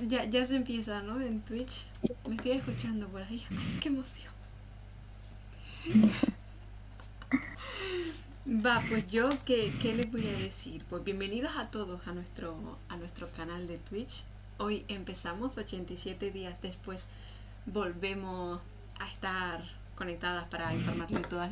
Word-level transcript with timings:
Ya, 0.00 0.24
ya 0.26 0.46
se 0.46 0.56
empieza, 0.56 1.00
¿no? 1.00 1.20
En 1.22 1.40
Twitch. 1.40 1.86
Me 2.28 2.36
estoy 2.36 2.52
escuchando 2.52 3.08
por 3.08 3.22
ahí. 3.22 3.42
¡Qué 3.80 3.88
emoción! 3.88 4.32
Va, 8.46 8.82
pues 8.88 9.06
yo, 9.06 9.30
¿qué, 9.46 9.72
¿qué, 9.80 9.94
les 9.94 10.10
voy 10.10 10.26
a 10.28 10.32
decir? 10.32 10.84
Pues 10.90 11.02
bienvenidos 11.02 11.56
a 11.56 11.70
todos 11.70 12.06
a 12.06 12.12
nuestro, 12.12 12.78
a 12.88 12.96
nuestro 12.96 13.30
canal 13.32 13.66
de 13.66 13.78
Twitch. 13.78 14.24
Hoy 14.58 14.84
empezamos, 14.88 15.56
87 15.56 16.30
días 16.30 16.60
después 16.60 17.08
volvemos 17.64 18.60
a 19.00 19.08
estar 19.08 19.64
conectadas 19.94 20.46
para 20.48 20.74
informarles 20.74 21.22
de 21.22 21.28
todos 21.28 21.48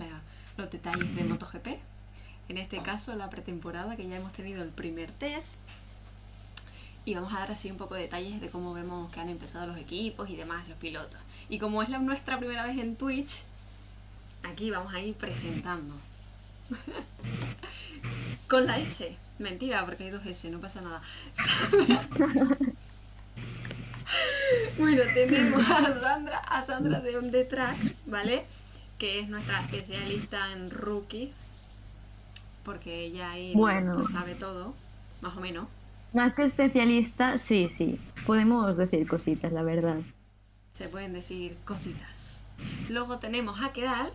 los 0.58 0.70
detalles 0.70 1.16
de 1.16 1.24
MotoGP. 1.24 1.66
En 2.50 2.58
este 2.58 2.82
caso, 2.82 3.14
la 3.14 3.30
pretemporada, 3.30 3.96
que 3.96 4.06
ya 4.06 4.18
hemos 4.18 4.34
tenido 4.34 4.62
el 4.62 4.68
primer 4.70 5.11
test 5.11 5.58
y 7.05 7.14
vamos 7.14 7.34
a 7.34 7.41
dar 7.41 7.50
así 7.50 7.71
un 7.71 7.77
poco 7.77 7.95
de 7.95 8.02
detalles 8.02 8.41
de 8.41 8.48
cómo 8.48 8.73
vemos 8.73 9.11
que 9.11 9.20
han 9.20 9.29
empezado 9.29 9.66
los 9.66 9.77
equipos 9.77 10.30
y 10.30 10.37
demás, 10.37 10.66
los 10.69 10.78
pilotos. 10.78 11.20
Y 11.48 11.59
como 11.59 11.83
es 11.83 11.91
la, 11.91 11.98
nuestra 11.98 12.38
primera 12.38 12.65
vez 12.65 12.78
en 12.78 12.97
Twitch, 12.97 13.42
aquí 14.42 14.70
vamos 14.70 14.95
a 14.95 15.01
ir 15.01 15.14
presentando. 15.14 15.95
Con 18.48 18.66
la 18.66 18.78
S. 18.78 19.16
Mentira, 19.38 19.84
porque 19.84 20.05
hay 20.05 20.11
dos 20.11 20.25
S, 20.25 20.48
no 20.51 20.61
pasa 20.61 20.80
nada. 20.80 21.02
bueno, 24.78 25.02
tenemos 25.12 25.70
a 25.70 26.00
Sandra, 26.00 26.39
a 26.39 26.62
Sandra 26.62 27.00
de 27.00 27.19
On 27.19 27.30
The 27.30 27.45
Track, 27.45 27.77
¿vale? 28.06 28.47
Que 28.98 29.20
es 29.20 29.28
nuestra 29.28 29.61
especialista 29.61 30.52
en 30.52 30.70
rookie. 30.70 31.33
Porque 32.64 33.05
ella 33.05 33.33
ahí 33.33 33.52
bueno. 33.55 33.98
lo 33.98 34.06
sabe 34.06 34.34
todo, 34.34 34.73
más 35.20 35.36
o 35.36 35.41
menos. 35.41 35.66
Más 36.14 36.34
que 36.34 36.45
especialista, 36.45 37.38
sí, 37.38 37.68
sí. 37.68 37.98
Podemos 38.27 38.77
decir 38.77 39.06
cositas, 39.06 39.52
la 39.52 39.62
verdad. 39.62 39.96
Se 40.72 40.88
pueden 40.88 41.12
decir 41.12 41.56
cositas. 41.64 42.47
Luego 42.89 43.19
tenemos 43.19 43.61
a 43.62 43.72
Kedal, 43.72 44.11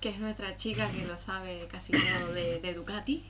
que 0.00 0.10
es 0.10 0.18
nuestra 0.18 0.56
chica 0.56 0.90
que 0.90 1.06
lo 1.06 1.18
sabe 1.18 1.66
casi 1.70 1.92
todo 1.92 2.34
de, 2.34 2.60
de 2.60 2.74
Ducati. 2.74 3.24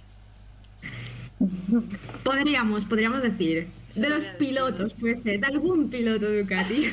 Podríamos, 2.24 2.84
podríamos 2.86 3.22
decir. 3.22 3.68
Se 3.90 4.00
de 4.00 4.08
los 4.08 4.20
decir. 4.20 4.36
pilotos, 4.38 4.94
puede 4.94 5.16
ser. 5.16 5.40
De 5.40 5.46
algún 5.46 5.90
piloto 5.90 6.30
Ducati. 6.30 6.86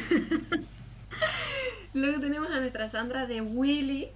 Luego 1.93 2.21
tenemos 2.21 2.49
a 2.51 2.59
nuestra 2.59 2.89
Sandra 2.89 3.25
de 3.25 3.41
Willy. 3.41 4.07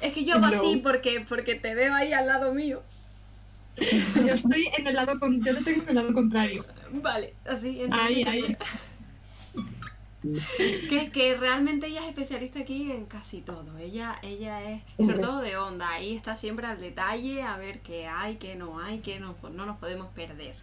Es 0.00 0.12
que 0.12 0.24
yo 0.24 0.34
hago 0.34 0.46
así 0.46 0.80
porque, 0.82 1.24
porque 1.28 1.54
te 1.54 1.74
veo 1.74 1.94
ahí 1.94 2.12
al 2.12 2.26
lado 2.26 2.52
mío. 2.54 2.82
Yo 3.76 4.34
estoy 4.34 4.68
en 4.78 4.86
el 4.86 4.94
lado 4.94 5.18
con... 5.18 5.42
yo 5.42 5.54
te 5.56 5.64
tengo 5.64 5.82
en 5.82 5.88
el 5.90 5.94
lado 5.96 6.14
contrario. 6.14 6.64
Vale, 6.92 7.34
así. 7.46 7.80
Ahí, 7.90 8.22
entonces- 8.22 8.26
ahí. 8.28 8.56
Que, 10.88 11.10
que 11.10 11.36
realmente 11.36 11.86
ella 11.88 12.00
es 12.00 12.08
especialista 12.08 12.60
aquí 12.60 12.90
en 12.90 13.04
casi 13.04 13.42
todo. 13.42 13.76
Ella, 13.78 14.16
ella 14.22 14.62
es, 14.70 14.80
y 14.96 15.04
sobre 15.04 15.18
todo 15.18 15.40
de 15.42 15.56
onda, 15.58 15.90
ahí 15.90 16.16
está 16.16 16.34
siempre 16.34 16.66
al 16.66 16.80
detalle 16.80 17.42
a 17.42 17.58
ver 17.58 17.80
qué 17.80 18.06
hay, 18.06 18.36
qué 18.36 18.54
no 18.56 18.78
hay, 18.80 19.00
qué 19.00 19.20
no, 19.20 19.34
no 19.52 19.66
nos 19.66 19.76
podemos 19.76 20.08
perder. 20.14 20.54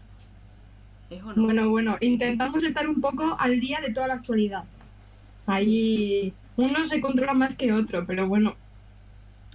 ¿Es 1.12 1.22
o 1.22 1.34
no? 1.34 1.44
Bueno, 1.44 1.70
bueno, 1.70 1.98
intentamos 2.02 2.64
estar 2.64 2.88
un 2.90 3.02
poco 3.02 3.36
al 3.40 3.60
día 3.60 3.80
de 3.82 3.94
toda 3.94 4.08
la 4.08 4.16
actualidad. 4.16 4.64
Ahí 5.46 6.34
uno 6.56 6.86
se 6.88 7.00
controla 7.00 7.34
más 7.34 7.56
que 7.56 7.72
otro, 7.72 8.04
pero 8.08 8.28
bueno. 8.28 8.56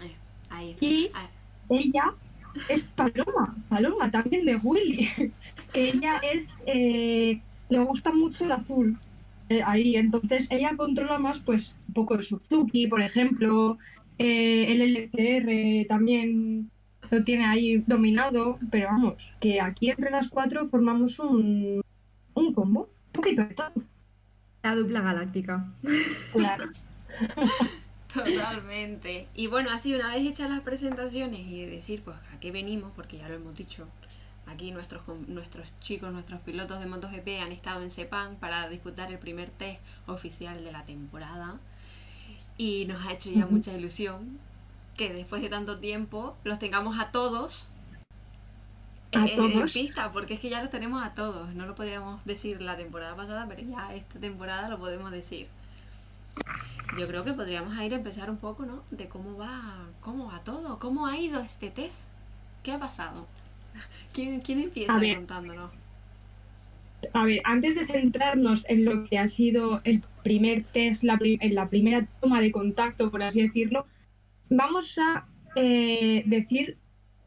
Eh, 0.05 0.15
ahí 0.51 0.71
está. 0.71 0.85
Y- 0.85 1.11
Ah, 1.15 1.29
Ella 1.69 2.13
es 2.69 2.89
Paloma, 2.89 3.57
Paloma 3.69 4.11
también 4.11 4.45
de 4.47 4.57
Willy, 4.57 5.09
que 5.73 5.89
ella 5.91 6.21
es, 6.33 6.57
eh, 6.67 7.41
le 7.69 7.79
gusta 7.85 8.13
mucho 8.13 8.45
el 8.45 8.53
azul. 8.53 8.99
eh, 9.49 9.63
ahí, 9.65 9.97
entonces 9.97 10.49
ella 10.51 10.77
controla 10.77 11.19
más, 11.19 11.39
pues, 11.41 11.75
un 11.89 11.95
poco 11.95 12.17
de 12.17 12.23
Suzuki, 12.25 12.87
por 12.89 13.01
ejemplo, 13.01 13.79
eh, 14.19 14.73
el 14.73 14.81
LCR 14.83 15.87
también 15.89 16.71
lo 17.11 17.23
tiene 17.25 17.45
ahí 17.47 17.85
dominado, 17.87 18.59
pero 18.71 18.89
vamos, 18.89 19.33
que 19.41 19.61
aquí 19.61 19.91
entre 19.91 20.11
las 20.11 20.29
cuatro 20.29 20.67
formamos 20.67 21.19
un, 21.21 21.81
un 22.35 22.53
combo, 22.55 22.91
un 23.07 23.13
poquito 23.13 23.43
de 23.43 23.55
todo. 23.55 23.73
La 24.63 24.75
dupla 24.75 25.01
galáctica. 25.01 25.73
Claro. 26.33 26.67
Totalmente. 28.25 29.29
Y 29.35 29.47
bueno, 29.47 29.71
así 29.71 29.95
una 29.95 30.09
vez 30.09 30.27
hechas 30.27 30.51
las 30.51 30.61
presentaciones 30.61 31.41
y 31.41 31.65
decir 31.67 32.03
pues 32.03 32.17
a 32.35 32.41
qué 32.41 32.51
venimos, 32.51 32.93
porque 32.97 33.19
ya 33.19 33.29
lo 33.29 33.35
hemos 33.37 33.55
dicho, 33.57 33.87
aquí 34.47 34.71
nuestros, 34.71 35.03
nuestros 35.29 35.79
chicos, 35.81 36.13
nuestros 36.13 36.41
pilotos 36.41 36.81
de 36.81 36.87
MotoGP 36.87 37.41
han 37.45 37.53
estado 37.53 37.83
en 37.83 37.91
Sepang 37.91 38.37
para 38.37 38.69
disputar 38.69 39.11
el 39.13 39.19
primer 39.19 39.51
test 39.51 39.81
oficial 40.07 40.63
de 40.65 40.73
la 40.73 40.85
temporada 40.85 41.59
y 42.59 42.87
nos 42.87 43.05
ha 43.07 43.13
hecho 43.13 43.31
ya 43.31 43.47
mucha 43.47 43.73
ilusión 43.73 44.39
que 44.97 45.13
después 45.13 45.43
de 45.43 45.49
tanto 45.51 45.79
tiempo 45.79 46.37
los 46.45 46.59
tengamos 46.59 46.99
a 46.99 47.11
todos 47.11 47.69
¿A 49.15 49.19
en- 49.19 49.29
en- 49.29 49.41
en 49.45 49.53
todos? 49.53 49.73
pista, 49.75 50.11
porque 50.11 50.35
es 50.35 50.41
que 50.41 50.49
ya 50.49 50.61
los 50.61 50.71
tenemos 50.71 51.03
a 51.05 51.13
todos. 51.15 51.55
No 51.55 51.67
lo 51.67 51.75
podíamos 51.75 52.25
decir 52.25 52.61
la 52.63 52.77
temporada 52.77 53.15
pasada, 53.15 53.47
pero 53.49 53.63
ya 53.63 53.95
esta 53.95 54.19
temporada 54.19 54.69
lo 54.69 54.79
podemos 54.79 55.11
decir. 55.11 55.49
Yo 56.99 57.07
creo 57.07 57.25
que 57.25 57.33
podríamos 57.33 57.75
ir 57.83 57.93
a 57.93 57.97
empezar 57.97 58.31
un 58.31 58.39
poco, 58.39 58.65
¿no? 58.65 58.83
De 58.91 59.09
cómo 59.09 59.37
va, 59.37 59.89
cómo 60.01 60.27
va 60.27 60.43
todo, 60.45 60.79
cómo 60.79 61.07
ha 61.07 61.19
ido 61.19 61.41
este 61.41 61.71
test, 61.71 62.09
qué 62.63 62.73
ha 62.73 62.79
pasado. 62.79 63.27
¿Quién, 64.13 64.41
quién 64.41 64.61
empieza 64.61 64.99
ver. 64.99 65.17
contándonos? 65.17 65.71
A 67.13 67.25
ver, 67.25 67.41
antes 67.45 67.75
de 67.75 67.87
centrarnos 67.87 68.65
en 68.69 68.85
lo 68.85 69.05
que 69.05 69.19
ha 69.19 69.29
sido 69.29 69.81
el 69.85 70.03
primer 70.25 70.65
test, 70.65 71.03
la, 71.03 71.19
en 71.23 71.55
la 71.55 71.69
primera 71.69 72.07
toma 72.21 72.41
de 72.41 72.51
contacto, 72.51 73.11
por 73.11 73.23
así 73.23 73.43
decirlo, 73.43 73.87
vamos 74.51 74.99
a 74.99 75.27
eh, 75.55 76.23
decir 76.27 76.79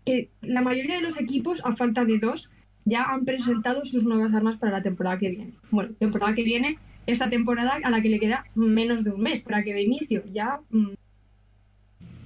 que 0.06 0.30
la 0.42 0.62
mayoría 0.62 0.96
de 0.96 1.02
los 1.02 1.20
equipos, 1.20 1.62
a 1.64 1.76
falta 1.76 2.06
de 2.06 2.18
dos, 2.18 2.50
ya 2.86 3.04
han 3.04 3.26
presentado 3.26 3.86
sus 3.86 4.04
nuevas 4.04 4.34
armas 4.34 4.58
para 4.58 4.72
la 4.72 4.82
temporada 4.82 5.18
que 5.18 5.30
viene. 5.30 5.54
Bueno, 5.70 5.94
temporada 6.00 6.34
que 6.34 6.44
viene, 6.44 6.80
esta 7.12 7.30
temporada 7.30 7.80
a 7.84 7.90
la 7.90 8.02
que 8.02 8.10
le 8.10 8.20
queda 8.20 8.46
menos 8.56 9.04
de 9.04 9.12
un 9.12 9.22
mes 9.22 9.42
para 9.42 9.64
que 9.64 9.74
de 9.74 9.82
inicio. 9.82 10.24
Ya, 10.32 10.62
mm, 10.70 10.94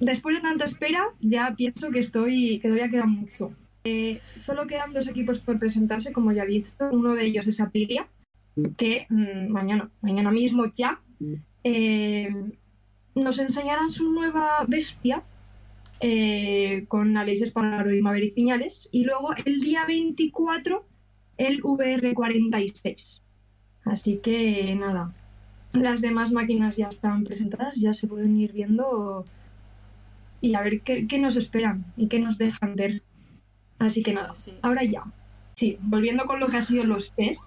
después 0.00 0.36
de 0.36 0.42
tanta 0.42 0.64
espera, 0.64 1.02
ya 1.20 1.54
pienso 1.56 1.90
que 1.90 2.00
estoy, 2.00 2.58
que 2.60 2.68
todavía 2.68 2.90
queda 2.90 3.06
mucho. 3.06 3.52
Eh, 3.84 4.20
solo 4.36 4.66
quedan 4.66 4.92
dos 4.92 5.08
equipos 5.08 5.40
por 5.40 5.58
presentarse, 5.58 6.12
como 6.12 6.32
ya 6.32 6.44
he 6.44 6.46
dicho. 6.46 6.72
Uno 6.92 7.14
de 7.14 7.26
ellos 7.26 7.46
es 7.46 7.60
Aprilia, 7.60 8.08
que 8.76 9.06
mm, 9.08 9.50
mañana, 9.50 9.90
mañana 10.00 10.30
mismo 10.30 10.64
ya, 10.72 11.00
eh, 11.64 12.34
nos 13.14 13.38
enseñarán 13.38 13.90
su 13.90 14.10
nueva 14.10 14.64
bestia 14.66 15.22
eh, 16.00 16.84
con 16.88 17.16
Aleix 17.16 17.42
Espargaro 17.42 17.92
y 17.92 18.02
Maverick 18.02 18.34
Piñales. 18.34 18.88
Y 18.92 19.04
luego 19.04 19.30
el 19.44 19.60
día 19.60 19.84
24, 19.86 20.84
el 21.36 21.62
VR46. 21.62 23.23
Así 23.84 24.18
que 24.22 24.74
nada, 24.74 25.12
las 25.72 26.00
demás 26.00 26.32
máquinas 26.32 26.76
ya 26.76 26.88
están 26.88 27.24
presentadas, 27.24 27.76
ya 27.76 27.92
se 27.94 28.06
pueden 28.06 28.36
ir 28.36 28.52
viendo 28.52 29.24
y 30.40 30.54
a 30.54 30.62
ver 30.62 30.80
qué, 30.82 31.06
qué 31.06 31.18
nos 31.18 31.36
esperan 31.36 31.84
y 31.96 32.08
qué 32.08 32.18
nos 32.20 32.38
dejan 32.38 32.76
ver. 32.76 33.02
Así 33.78 34.02
que 34.02 34.12
nada, 34.14 34.34
Sí. 34.34 34.54
ahora 34.62 34.84
ya. 34.84 35.02
Sí, 35.56 35.78
volviendo 35.82 36.24
con 36.26 36.40
lo 36.40 36.46
que 36.48 36.56
han 36.56 36.64
sido 36.64 36.84
los 36.84 37.12
test. 37.12 37.40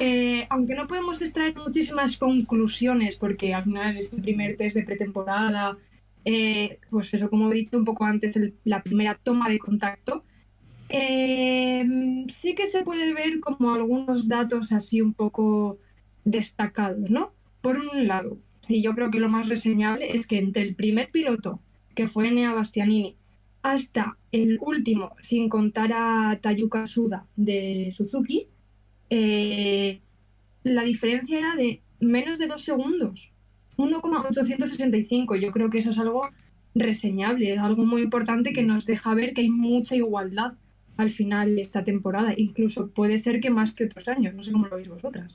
eh, 0.00 0.46
aunque 0.50 0.74
no 0.74 0.88
podemos 0.88 1.22
extraer 1.22 1.54
muchísimas 1.56 2.16
conclusiones, 2.16 3.14
porque 3.16 3.54
al 3.54 3.62
final 3.64 3.96
es 3.96 4.12
el 4.12 4.22
primer 4.22 4.56
test 4.56 4.74
de 4.74 4.82
pretemporada, 4.82 5.76
eh, 6.24 6.80
pues 6.90 7.14
eso, 7.14 7.30
como 7.30 7.52
he 7.52 7.54
dicho 7.54 7.78
un 7.78 7.84
poco 7.84 8.04
antes, 8.04 8.34
el- 8.36 8.54
la 8.64 8.82
primera 8.82 9.14
toma 9.14 9.48
de 9.48 9.58
contacto, 9.60 10.24
eh, 10.96 12.24
sí 12.28 12.54
que 12.54 12.68
se 12.68 12.82
puede 12.84 13.12
ver 13.14 13.40
como 13.40 13.74
algunos 13.74 14.28
datos 14.28 14.70
así 14.70 15.00
un 15.00 15.12
poco 15.12 15.78
destacados, 16.24 17.10
¿no? 17.10 17.32
Por 17.62 17.78
un 17.78 18.06
lado, 18.06 18.38
y 18.68 18.80
yo 18.80 18.94
creo 18.94 19.10
que 19.10 19.18
lo 19.18 19.28
más 19.28 19.48
reseñable 19.48 20.16
es 20.16 20.28
que 20.28 20.38
entre 20.38 20.62
el 20.62 20.76
primer 20.76 21.10
piloto, 21.10 21.60
que 21.96 22.06
fue 22.06 22.28
Enea 22.28 22.52
Bastianini, 22.52 23.16
hasta 23.62 24.18
el 24.30 24.58
último, 24.60 25.16
sin 25.20 25.48
contar 25.48 25.92
a 25.92 26.38
Tayuka 26.40 26.86
Suda 26.86 27.26
de 27.34 27.92
Suzuki, 27.92 28.46
eh, 29.10 30.00
la 30.62 30.84
diferencia 30.84 31.38
era 31.38 31.56
de 31.56 31.82
menos 31.98 32.38
de 32.38 32.46
dos 32.46 32.62
segundos. 32.62 33.32
1,865. 33.76 35.34
Yo 35.36 35.50
creo 35.50 35.70
que 35.70 35.78
eso 35.78 35.90
es 35.90 35.98
algo 35.98 36.28
reseñable, 36.74 37.52
es 37.52 37.58
algo 37.58 37.84
muy 37.84 38.02
importante 38.02 38.52
que 38.52 38.62
nos 38.62 38.86
deja 38.86 39.14
ver 39.14 39.34
que 39.34 39.40
hay 39.40 39.50
mucha 39.50 39.96
igualdad 39.96 40.54
al 40.96 41.10
final 41.10 41.56
de 41.56 41.62
esta 41.62 41.84
temporada. 41.84 42.34
Incluso 42.36 42.88
puede 42.88 43.18
ser 43.18 43.40
que 43.40 43.50
más 43.50 43.72
que 43.72 43.84
otros 43.84 44.08
años. 44.08 44.34
No 44.34 44.42
sé 44.42 44.52
cómo 44.52 44.66
lo 44.66 44.76
veis 44.76 44.88
vosotras. 44.88 45.34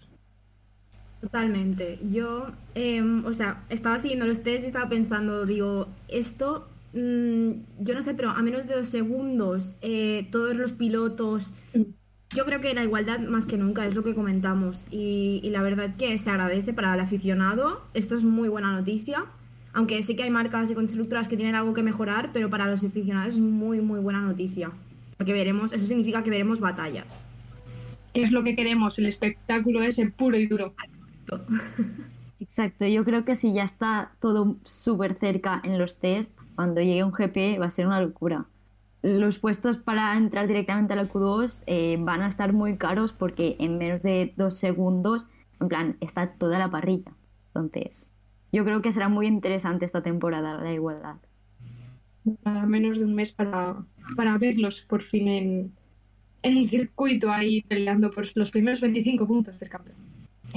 Totalmente. 1.22 2.00
Yo, 2.12 2.48
em, 2.76 3.26
o 3.26 3.34
sea, 3.34 3.64
estaba 3.70 4.00
siguiendo 4.00 4.26
los 4.26 4.42
test 4.42 4.64
y 4.64 4.68
estaba 4.68 4.88
pensando, 4.88 5.46
digo, 5.46 5.88
esto, 6.08 6.70
mm, 6.94 7.52
yo 7.80 7.94
no 7.94 8.04
sé, 8.04 8.14
pero 8.14 8.30
a 8.30 8.42
menos 8.42 8.68
de 8.68 8.76
dos 8.76 8.88
segundos, 8.88 9.78
eh, 9.82 10.28
todos 10.32 10.56
los 10.56 10.72
pilotos 10.72 11.54
yo 12.36 12.46
creo 12.46 12.62
que 12.62 12.74
la 12.76 12.84
igualdad 12.84 13.20
más 13.22 13.48
que 13.48 13.58
nunca 13.58 13.86
es 13.88 13.96
lo 13.96 14.04
que 14.04 14.14
comentamos 14.14 14.86
y, 14.92 15.40
y 15.44 15.50
la 15.50 15.64
verdad 15.64 15.96
que 15.98 16.16
se 16.20 16.30
agradece 16.30 16.74
para 16.74 16.94
el 16.94 17.00
aficionado. 17.00 17.82
Esto 17.94 18.16
es 18.16 18.24
muy 18.24 18.50
buena 18.50 18.72
noticia. 18.72 19.26
Aunque 19.74 20.02
sí 20.04 20.16
que 20.16 20.24
hay 20.24 20.30
marcas 20.30 20.70
y 20.70 20.74
constructoras 20.74 21.28
que 21.28 21.38
tienen 21.38 21.56
algo 21.56 21.74
que 21.74 21.84
mejorar, 21.84 22.32
pero 22.34 22.50
para 22.50 22.68
los 22.68 22.84
aficionados 22.84 23.36
es 23.36 23.40
muy, 23.40 23.82
muy 23.82 24.00
buena 24.00 24.22
noticia. 24.22 24.72
Porque 25.20 25.34
veremos, 25.34 25.74
eso 25.74 25.86
significa 25.86 26.24
que 26.24 26.30
veremos 26.30 26.62
batallas. 26.62 27.22
¿Qué 28.14 28.24
es 28.24 28.32
lo 28.32 28.42
que 28.46 28.56
queremos? 28.56 28.98
El 29.00 29.06
espectáculo 29.06 29.84
ese 29.84 30.10
puro 30.10 30.38
y 30.38 30.48
duro. 30.48 30.74
Exacto, 32.40 32.88
yo 32.88 33.04
creo 33.04 33.26
que 33.26 33.36
si 33.36 33.54
ya 33.54 33.66
está 33.66 34.14
todo 34.22 34.56
súper 34.64 35.16
cerca 35.16 35.62
en 35.66 35.78
los 35.78 36.00
test, 36.00 36.40
cuando 36.56 36.80
llegue 36.80 37.04
un 37.04 37.12
GP 37.12 37.60
va 37.60 37.66
a 37.66 37.70
ser 37.70 37.86
una 37.86 38.00
locura. 38.00 38.46
Los 39.02 39.40
puestos 39.40 39.78
para 39.78 40.16
entrar 40.16 40.48
directamente 40.48 40.94
a 40.94 40.96
la 40.96 41.04
Q2 41.04 41.64
eh, 41.68 41.98
van 42.00 42.22
a 42.22 42.28
estar 42.30 42.54
muy 42.54 42.78
caros 42.78 43.12
porque 43.12 43.58
en 43.60 43.78
menos 43.78 44.02
de 44.02 44.34
dos 44.38 44.56
segundos, 44.56 45.28
en 45.60 45.68
plan, 45.68 45.98
está 46.00 46.30
toda 46.32 46.60
la 46.60 46.70
parrilla. 46.70 47.12
Entonces, 47.48 48.14
yo 48.54 48.64
creo 48.64 48.82
que 48.82 48.94
será 48.94 49.10
muy 49.10 49.28
interesante 49.28 49.84
esta 49.84 50.02
temporada, 50.02 50.62
la 50.64 50.72
igualdad. 50.72 51.18
Menos 52.68 53.00
de 53.00 53.06
un 53.06 53.16
mes 53.16 53.32
para, 53.34 53.76
para 54.16 54.38
verlos 54.38 54.82
por 54.82 55.02
fin 55.02 55.28
en, 55.28 55.72
en 56.42 56.58
el 56.58 56.70
circuito 56.70 57.32
ahí 57.32 57.62
peleando 57.64 58.12
por 58.12 58.26
los 58.36 58.52
primeros 58.52 58.82
25 58.82 59.28
puntos 59.28 59.60
del 59.60 59.70
campeón. 59.70 59.98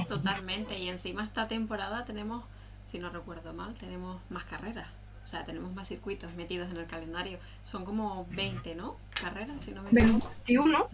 Totalmente, 0.07 0.77
y 0.77 0.89
encima 0.89 1.23
esta 1.23 1.47
temporada 1.47 2.03
tenemos, 2.05 2.43
si 2.83 2.99
no 2.99 3.09
recuerdo 3.09 3.53
mal, 3.53 3.73
tenemos 3.75 4.21
más 4.29 4.43
carreras. 4.45 4.87
O 5.23 5.27
sea, 5.27 5.45
tenemos 5.45 5.73
más 5.73 5.87
circuitos 5.87 6.35
metidos 6.35 6.69
en 6.69 6.77
el 6.77 6.85
calendario. 6.85 7.37
Son 7.61 7.85
como 7.85 8.27
20, 8.35 8.75
¿no? 8.75 8.97
Carreras, 9.21 9.63
si 9.63 9.71
no 9.71 9.81
me 9.83 9.89
equivoco. 9.91 10.31
21. 10.45 10.87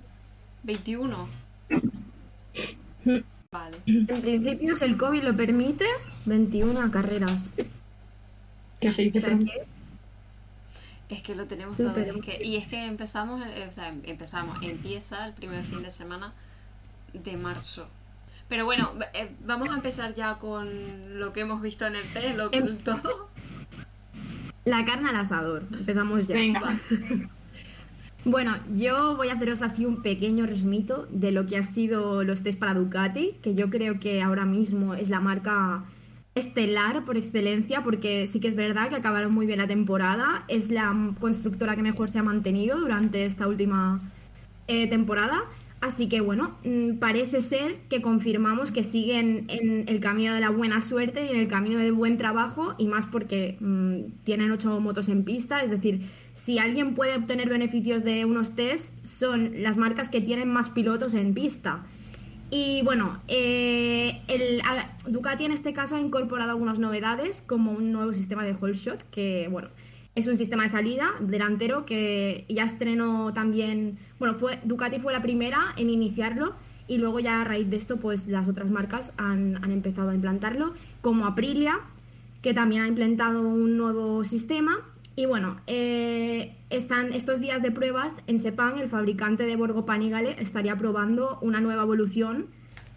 21. 0.63 1.27
Vale. 3.51 3.77
En 3.87 4.21
principio, 4.21 4.75
si 4.75 4.85
el 4.85 4.97
COVID 4.97 5.23
lo 5.23 5.35
permite, 5.35 5.85
21 6.25 6.91
carreras. 6.91 7.53
Que 8.79 8.91
se 8.91 9.01
dice 9.03 9.17
O 9.17 9.21
sea 9.21 9.29
pronto. 9.31 9.51
que 9.51 9.78
Es 11.09 11.23
que 11.23 11.33
lo 11.35 11.45
tenemos 11.47 11.75
todo. 11.77 11.91
pero- 11.93 12.15
es 12.15 12.21
que- 12.21 12.39
y 12.43 12.55
es 12.57 12.67
que 12.67 12.85
empezamos, 12.85 13.43
eh, 13.45 13.65
o 13.67 13.71
sea, 13.71 13.89
em- 13.89 14.01
empezamos, 14.05 14.57
empieza 14.61 15.25
el 15.27 15.33
primer 15.33 15.63
fin 15.63 15.81
de 15.81 15.89
semana 15.91 16.33
de 17.13 17.35
marzo. 17.35 17.87
Pero 18.47 18.65
bueno, 18.65 18.91
eh, 19.13 19.31
vamos 19.45 19.69
a 19.69 19.73
empezar 19.75 20.13
ya 20.13 20.37
con 20.37 21.19
lo 21.19 21.33
que 21.33 21.41
hemos 21.41 21.61
visto 21.61 21.85
en 21.87 21.95
el 21.95 22.03
test, 22.13 22.37
lo, 22.37 22.49
Em- 22.53 22.77
todo. 22.83 23.29
la 24.65 24.85
carne 24.85 25.09
al 25.09 25.15
asador. 25.15 25.63
Empezamos 25.71 26.27
ya. 26.27 26.35
Venga. 26.35 26.61
Bueno, 28.25 28.53
yo 28.73 29.15
voy 29.15 29.29
a 29.29 29.33
haceros 29.35 29.61
así 29.61 29.85
un 29.85 30.01
pequeño 30.01 30.45
resumito 30.45 31.07
de 31.09 31.31
lo 31.31 31.45
que 31.45 31.55
ha 31.57 31.63
sido 31.63 32.25
los 32.25 32.43
test 32.43 32.59
para 32.59 32.73
Ducati, 32.73 33.37
que 33.41 33.55
yo 33.55 33.69
creo 33.69 33.97
que 33.97 34.21
ahora 34.21 34.43
mismo 34.43 34.93
es 34.93 35.09
la 35.09 35.21
marca 35.21 35.85
estelar 36.39 37.05
por 37.05 37.17
excelencia, 37.17 37.83
porque 37.83 38.25
sí 38.27 38.39
que 38.39 38.47
es 38.47 38.55
verdad 38.55 38.89
que 38.89 38.95
acabaron 38.95 39.33
muy 39.33 39.45
bien 39.45 39.59
la 39.59 39.67
temporada, 39.67 40.43
es 40.47 40.69
la 40.71 41.13
constructora 41.19 41.75
que 41.75 41.83
mejor 41.83 42.09
se 42.09 42.19
ha 42.19 42.23
mantenido 42.23 42.79
durante 42.79 43.25
esta 43.25 43.47
última 43.47 44.01
eh, 44.67 44.87
temporada. 44.87 45.43
Así 45.81 46.09
que 46.09 46.19
bueno, 46.19 46.57
mm, 46.65 46.97
parece 46.97 47.41
ser 47.41 47.79
que 47.89 48.01
confirmamos 48.01 48.71
que 48.71 48.83
siguen 48.83 49.45
en 49.47 49.87
el 49.87 50.01
camino 50.01 50.33
de 50.33 50.41
la 50.41 50.49
buena 50.49 50.81
suerte 50.81 51.25
y 51.25 51.29
en 51.29 51.37
el 51.37 51.47
camino 51.47 51.79
del 51.79 51.93
buen 51.93 52.17
trabajo, 52.17 52.75
y 52.77 52.87
más 52.87 53.05
porque 53.05 53.55
mm, 53.61 54.23
tienen 54.25 54.51
ocho 54.51 54.77
motos 54.81 55.07
en 55.07 55.23
pista. 55.23 55.61
Es 55.61 55.69
decir, 55.69 56.01
si 56.33 56.59
alguien 56.59 56.95
puede 56.95 57.15
obtener 57.15 57.47
beneficios 57.47 58.03
de 58.03 58.25
unos 58.25 58.55
test, 58.55 58.93
son 59.05 59.63
las 59.63 59.77
marcas 59.77 60.09
que 60.09 60.19
tienen 60.19 60.49
más 60.49 60.69
pilotos 60.69 61.13
en 61.13 61.33
pista. 61.33 61.85
Y 62.51 62.81
bueno, 62.83 63.21
eh, 63.27 64.21
el, 64.27 64.61
Ducati 65.07 65.45
en 65.45 65.51
este 65.51 65.73
caso 65.73 65.95
ha 65.95 65.99
incorporado 65.99 66.51
algunas 66.51 66.79
novedades, 66.79 67.43
como 67.45 67.71
un 67.71 67.91
nuevo 67.91 68.13
sistema 68.13 68.43
de 68.43 68.53
whole 68.53 68.73
shot, 68.73 69.03
que 69.11 69.47
bueno, 69.51 69.69
es 70.15 70.27
un 70.27 70.37
sistema 70.37 70.63
de 70.63 70.69
salida 70.69 71.09
delantero 71.19 71.85
que 71.85 72.45
ya 72.49 72.63
estrenó 72.63 73.33
también, 73.33 73.99
bueno, 74.17 74.33
fue 74.33 74.59
Ducati 74.63 74.99
fue 74.99 75.13
la 75.13 75.21
primera 75.21 75.73
en 75.77 75.89
iniciarlo 75.89 76.55
y 76.87 76.97
luego 76.97 77.19
ya 77.19 77.41
a 77.41 77.43
raíz 77.43 77.69
de 77.69 77.77
esto 77.77 77.97
pues 77.97 78.27
las 78.27 78.49
otras 78.49 78.71
marcas 78.71 79.13
han, 79.17 79.63
han 79.63 79.71
empezado 79.71 80.09
a 80.09 80.15
implantarlo, 80.15 80.73
como 81.01 81.27
Aprilia, 81.27 81.79
que 82.41 82.53
también 82.55 82.81
ha 82.81 82.87
implantado 82.87 83.41
un 83.41 83.77
nuevo 83.77 84.23
sistema. 84.23 84.77
Y 85.19 85.25
bueno, 85.25 85.59
eh, 85.67 86.55
están 86.69 87.11
estos 87.11 87.41
días 87.41 87.61
de 87.61 87.71
pruebas 87.71 88.21
en 88.27 88.39
Sepang, 88.39 88.77
el 88.79 88.87
fabricante 88.87 89.43
de 89.45 89.57
Borgo 89.57 89.85
Panigale 89.85 90.37
estaría 90.39 90.77
probando 90.77 91.39
una 91.41 91.59
nueva 91.59 91.83
evolución 91.83 92.45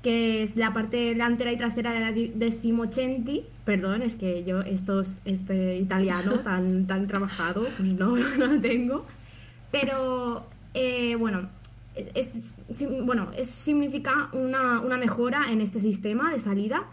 que 0.04 0.44
es 0.44 0.54
la 0.54 0.72
parte 0.72 0.98
delantera 0.98 1.50
y 1.50 1.56
trasera 1.56 1.90
de 1.92 1.98
la 1.98 2.12
decimochenti. 2.12 3.42
Perdón, 3.64 4.02
es 4.02 4.14
que 4.14 4.44
yo 4.44 4.60
estos, 4.60 5.19
este 5.24 5.78
italiano 5.78 6.38
tan, 6.44 6.86
tan 6.86 7.08
trabajado, 7.08 7.62
pues 7.76 7.92
no, 7.94 8.16
no 8.38 8.46
lo 8.46 8.60
tengo. 8.60 9.04
Pero 9.72 10.46
eh, 10.75 11.16
bueno, 11.16 11.48
es, 11.96 12.54
bueno, 13.04 13.32
es- 13.36 13.50
significa 13.50 14.28
una, 14.32 14.78
una 14.78 14.96
mejora 14.96 15.46
en 15.50 15.60
este 15.60 15.80
sistema 15.80 16.32
de 16.32 16.38
salida. 16.38 16.84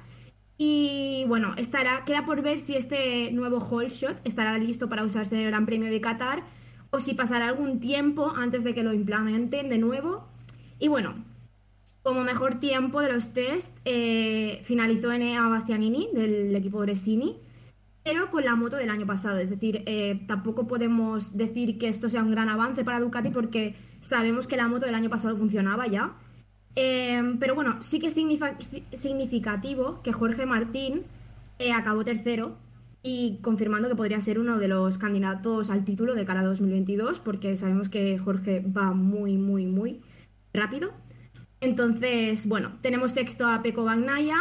Y 0.61 1.23
bueno, 1.29 1.53
estará, 1.55 2.03
queda 2.03 2.25
por 2.25 2.41
ver 2.41 2.59
si 2.59 2.75
este 2.75 3.31
nuevo 3.31 3.59
whole 3.59 3.87
shot 3.87 4.19
estará 4.25 4.57
listo 4.57 4.89
para 4.89 5.05
usarse 5.05 5.35
en 5.35 5.41
el 5.43 5.47
Gran 5.47 5.65
Premio 5.65 5.89
de 5.89 6.01
Qatar 6.01 6.43
o 6.89 6.99
si 6.99 7.13
pasará 7.13 7.47
algún 7.47 7.79
tiempo 7.79 8.33
antes 8.35 8.65
de 8.65 8.73
que 8.73 8.83
lo 8.83 8.93
implementen 8.93 9.69
de 9.69 9.77
nuevo. 9.77 10.27
Y 10.77 10.89
bueno, 10.89 11.15
como 12.03 12.25
mejor 12.25 12.59
tiempo 12.59 12.99
de 12.99 13.13
los 13.13 13.31
test 13.31 13.77
eh, 13.85 14.59
finalizó 14.63 15.13
Enea 15.13 15.47
Bastianini 15.47 16.09
del 16.13 16.53
equipo 16.53 16.79
Bresini, 16.79 17.37
pero 18.03 18.29
con 18.29 18.43
la 18.43 18.57
moto 18.57 18.75
del 18.75 18.89
año 18.89 19.05
pasado. 19.05 19.39
Es 19.39 19.49
decir, 19.49 19.83
eh, 19.85 20.25
tampoco 20.27 20.67
podemos 20.67 21.37
decir 21.37 21.77
que 21.77 21.87
esto 21.87 22.09
sea 22.09 22.21
un 22.21 22.31
gran 22.31 22.49
avance 22.49 22.83
para 22.83 22.99
Ducati 22.99 23.29
porque 23.29 23.75
sabemos 24.01 24.45
que 24.45 24.57
la 24.57 24.67
moto 24.67 24.85
del 24.87 24.95
año 24.95 25.09
pasado 25.09 25.37
funcionaba 25.37 25.87
ya. 25.87 26.17
Eh, 26.81 27.35
pero 27.41 27.55
bueno, 27.55 27.83
sí 27.83 27.99
que 27.99 28.07
es 28.07 28.13
significativo 28.13 30.01
que 30.01 30.13
Jorge 30.13 30.45
Martín 30.45 31.03
eh, 31.59 31.73
acabó 31.73 32.05
tercero 32.05 32.55
y 33.03 33.39
confirmando 33.41 33.89
que 33.89 33.97
podría 33.97 34.21
ser 34.21 34.39
uno 34.39 34.57
de 34.59 34.69
los 34.69 34.97
candidatos 34.97 35.71
al 35.71 35.83
título 35.83 36.15
de 36.15 36.23
cara 36.23 36.39
a 36.39 36.45
2022 36.45 37.19
porque 37.19 37.57
sabemos 37.57 37.89
que 37.89 38.17
Jorge 38.17 38.61
va 38.61 38.93
muy, 38.93 39.35
muy, 39.35 39.65
muy 39.65 39.99
rápido. 40.53 40.93
Entonces, 41.59 42.47
bueno, 42.47 42.77
tenemos 42.81 43.11
sexto 43.11 43.45
a 43.45 43.61
Peco 43.61 43.83
Bagnaya, 43.83 44.37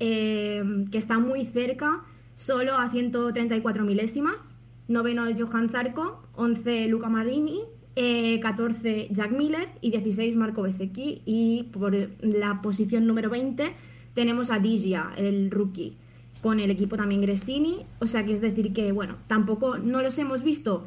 eh, 0.00 0.64
que 0.90 0.96
está 0.96 1.18
muy 1.18 1.44
cerca, 1.44 2.04
solo 2.34 2.78
a 2.78 2.88
134 2.88 3.84
milésimas. 3.84 4.56
Noveno 4.88 5.24
Johan 5.36 5.68
Zarco, 5.68 6.26
11 6.36 6.88
Luca 6.88 7.10
Marini, 7.10 7.60
eh, 7.96 8.40
14 8.40 9.08
Jack 9.10 9.32
Miller 9.32 9.68
y 9.80 9.90
16 9.90 10.36
Marco 10.36 10.62
Bezzecchi. 10.62 11.22
Y 11.24 11.64
por 11.72 11.94
la 12.20 12.62
posición 12.62 13.06
número 13.06 13.30
20 13.30 13.74
tenemos 14.14 14.50
a 14.50 14.58
Digia, 14.58 15.12
el 15.16 15.50
rookie, 15.50 15.96
con 16.40 16.60
el 16.60 16.70
equipo 16.70 16.96
también 16.96 17.20
Gresini. 17.20 17.84
O 18.00 18.06
sea 18.06 18.24
que 18.24 18.32
es 18.32 18.40
decir 18.40 18.72
que, 18.72 18.92
bueno, 18.92 19.16
tampoco 19.26 19.78
no 19.78 20.02
los 20.02 20.18
hemos 20.18 20.42
visto 20.42 20.86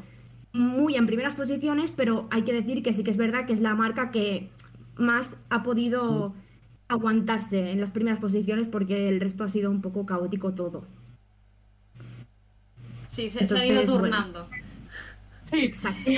muy 0.52 0.96
en 0.96 1.06
primeras 1.06 1.34
posiciones, 1.34 1.92
pero 1.94 2.26
hay 2.30 2.42
que 2.42 2.52
decir 2.52 2.82
que 2.82 2.92
sí 2.92 3.04
que 3.04 3.10
es 3.10 3.16
verdad 3.16 3.46
que 3.46 3.52
es 3.52 3.60
la 3.60 3.74
marca 3.74 4.10
que 4.10 4.50
más 4.96 5.36
ha 5.50 5.62
podido 5.62 6.34
aguantarse 6.88 7.72
en 7.72 7.80
las 7.80 7.90
primeras 7.90 8.20
posiciones 8.20 8.68
porque 8.68 9.08
el 9.08 9.20
resto 9.20 9.44
ha 9.44 9.48
sido 9.48 9.70
un 9.70 9.82
poco 9.82 10.06
caótico 10.06 10.54
todo. 10.54 10.84
Sí, 13.08 13.30
se, 13.30 13.46
se 13.46 13.58
han 13.58 13.66
ido 13.66 13.82
bueno. 13.82 13.98
turnando. 13.98 14.48
Sí, 15.44 15.60
Exacto. 15.60 16.10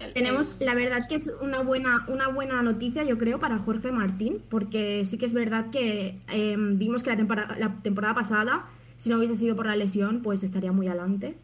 El- 0.00 0.12
Tenemos, 0.14 0.52
el- 0.58 0.66
la 0.66 0.74
verdad 0.74 1.06
que 1.08 1.14
es 1.16 1.30
una 1.42 1.62
buena, 1.62 2.04
una 2.08 2.28
buena 2.28 2.62
noticia, 2.62 3.04
yo 3.04 3.18
creo, 3.18 3.38
para 3.38 3.58
Jorge 3.58 3.92
Martín, 3.92 4.38
porque 4.48 5.04
sí 5.04 5.18
que 5.18 5.26
es 5.26 5.32
verdad 5.34 5.70
que 5.70 6.18
eh, 6.32 6.56
vimos 6.58 7.02
que 7.02 7.10
la 7.10 7.16
temporada, 7.16 7.56
la 7.58 7.74
temporada 7.82 8.14
pasada, 8.14 8.64
si 8.96 9.10
no 9.10 9.18
hubiese 9.18 9.36
sido 9.36 9.56
por 9.56 9.66
la 9.66 9.76
lesión, 9.76 10.22
pues 10.22 10.42
estaría 10.42 10.72
muy 10.72 10.88
adelante. 10.88 11.36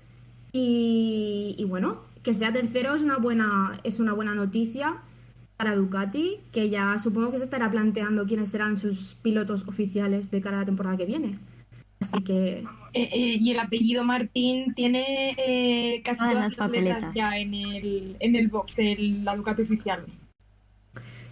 Y, 0.53 1.55
y 1.59 1.65
bueno, 1.65 2.01
que 2.23 2.35
sea 2.35 2.53
tercero 2.53 2.95
es 2.95 3.03
una 3.03 3.19
buena, 3.19 3.79
es 3.85 4.01
una 4.01 4.13
buena 4.15 4.35
noticia 4.35 4.97
para 5.57 5.75
Ducati, 5.75 6.39
que 6.53 6.69
ya 6.71 6.99
supongo 6.99 7.31
que 7.33 7.39
se 7.39 7.45
estará 7.45 7.71
planteando 7.71 8.27
quiénes 8.27 8.51
serán 8.51 8.77
sus 8.77 9.15
pilotos 9.17 9.67
oficiales 9.69 10.31
de 10.31 10.41
cara 10.41 10.59
a 10.59 10.61
la 10.61 10.67
temporada 10.67 10.97
que 10.97 11.07
viene. 11.07 11.39
Así 12.01 12.23
que 12.23 12.69
Eh, 12.93 13.09
eh, 13.13 13.37
y 13.41 13.51
el 13.53 13.59
apellido 13.59 14.05
Martín 14.05 14.75
tiene 14.75 15.35
eh, 15.39 16.03
casi 16.03 16.21
Ah, 16.25 16.25
en 16.27 16.31
todas 16.31 16.45
las 16.45 16.55
papeletas. 16.57 17.15
ya 17.15 17.37
en 17.39 17.53
el, 17.55 18.17
en 18.21 18.37
el 18.37 18.49
box 18.49 18.77
de 18.77 18.97
la 19.23 19.37
Ducati 19.37 19.63
oficial. 19.63 20.05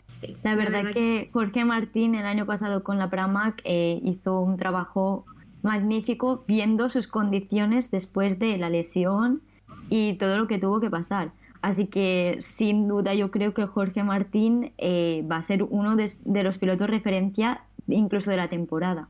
sí. 0.06 0.36
La 0.42 0.54
verdad 0.54 0.92
que 0.92 1.28
Jorge 1.32 1.64
Martín 1.64 2.14
el 2.14 2.26
año 2.26 2.46
pasado 2.46 2.82
con 2.82 2.98
la 2.98 3.08
Pramac 3.10 3.60
eh, 3.64 4.00
hizo 4.02 4.40
un 4.40 4.56
trabajo 4.56 5.24
magnífico 5.62 6.44
viendo 6.46 6.90
sus 6.90 7.08
condiciones 7.08 7.90
después 7.90 8.38
de 8.38 8.58
la 8.58 8.68
lesión 8.68 9.42
y 9.88 10.14
todo 10.14 10.36
lo 10.38 10.46
que 10.46 10.58
tuvo 10.58 10.80
que 10.80 10.90
pasar. 10.90 11.32
Así 11.62 11.86
que 11.86 12.38
sin 12.40 12.88
duda 12.88 13.14
yo 13.14 13.30
creo 13.30 13.54
que 13.54 13.64
Jorge 13.66 14.04
Martín 14.04 14.72
eh, 14.76 15.24
va 15.30 15.36
a 15.36 15.42
ser 15.42 15.62
uno 15.62 15.96
de, 15.96 16.10
de 16.24 16.42
los 16.42 16.58
pilotos 16.58 16.90
referencia 16.90 17.62
incluso 17.86 18.30
de 18.30 18.36
la 18.36 18.48
temporada. 18.48 19.08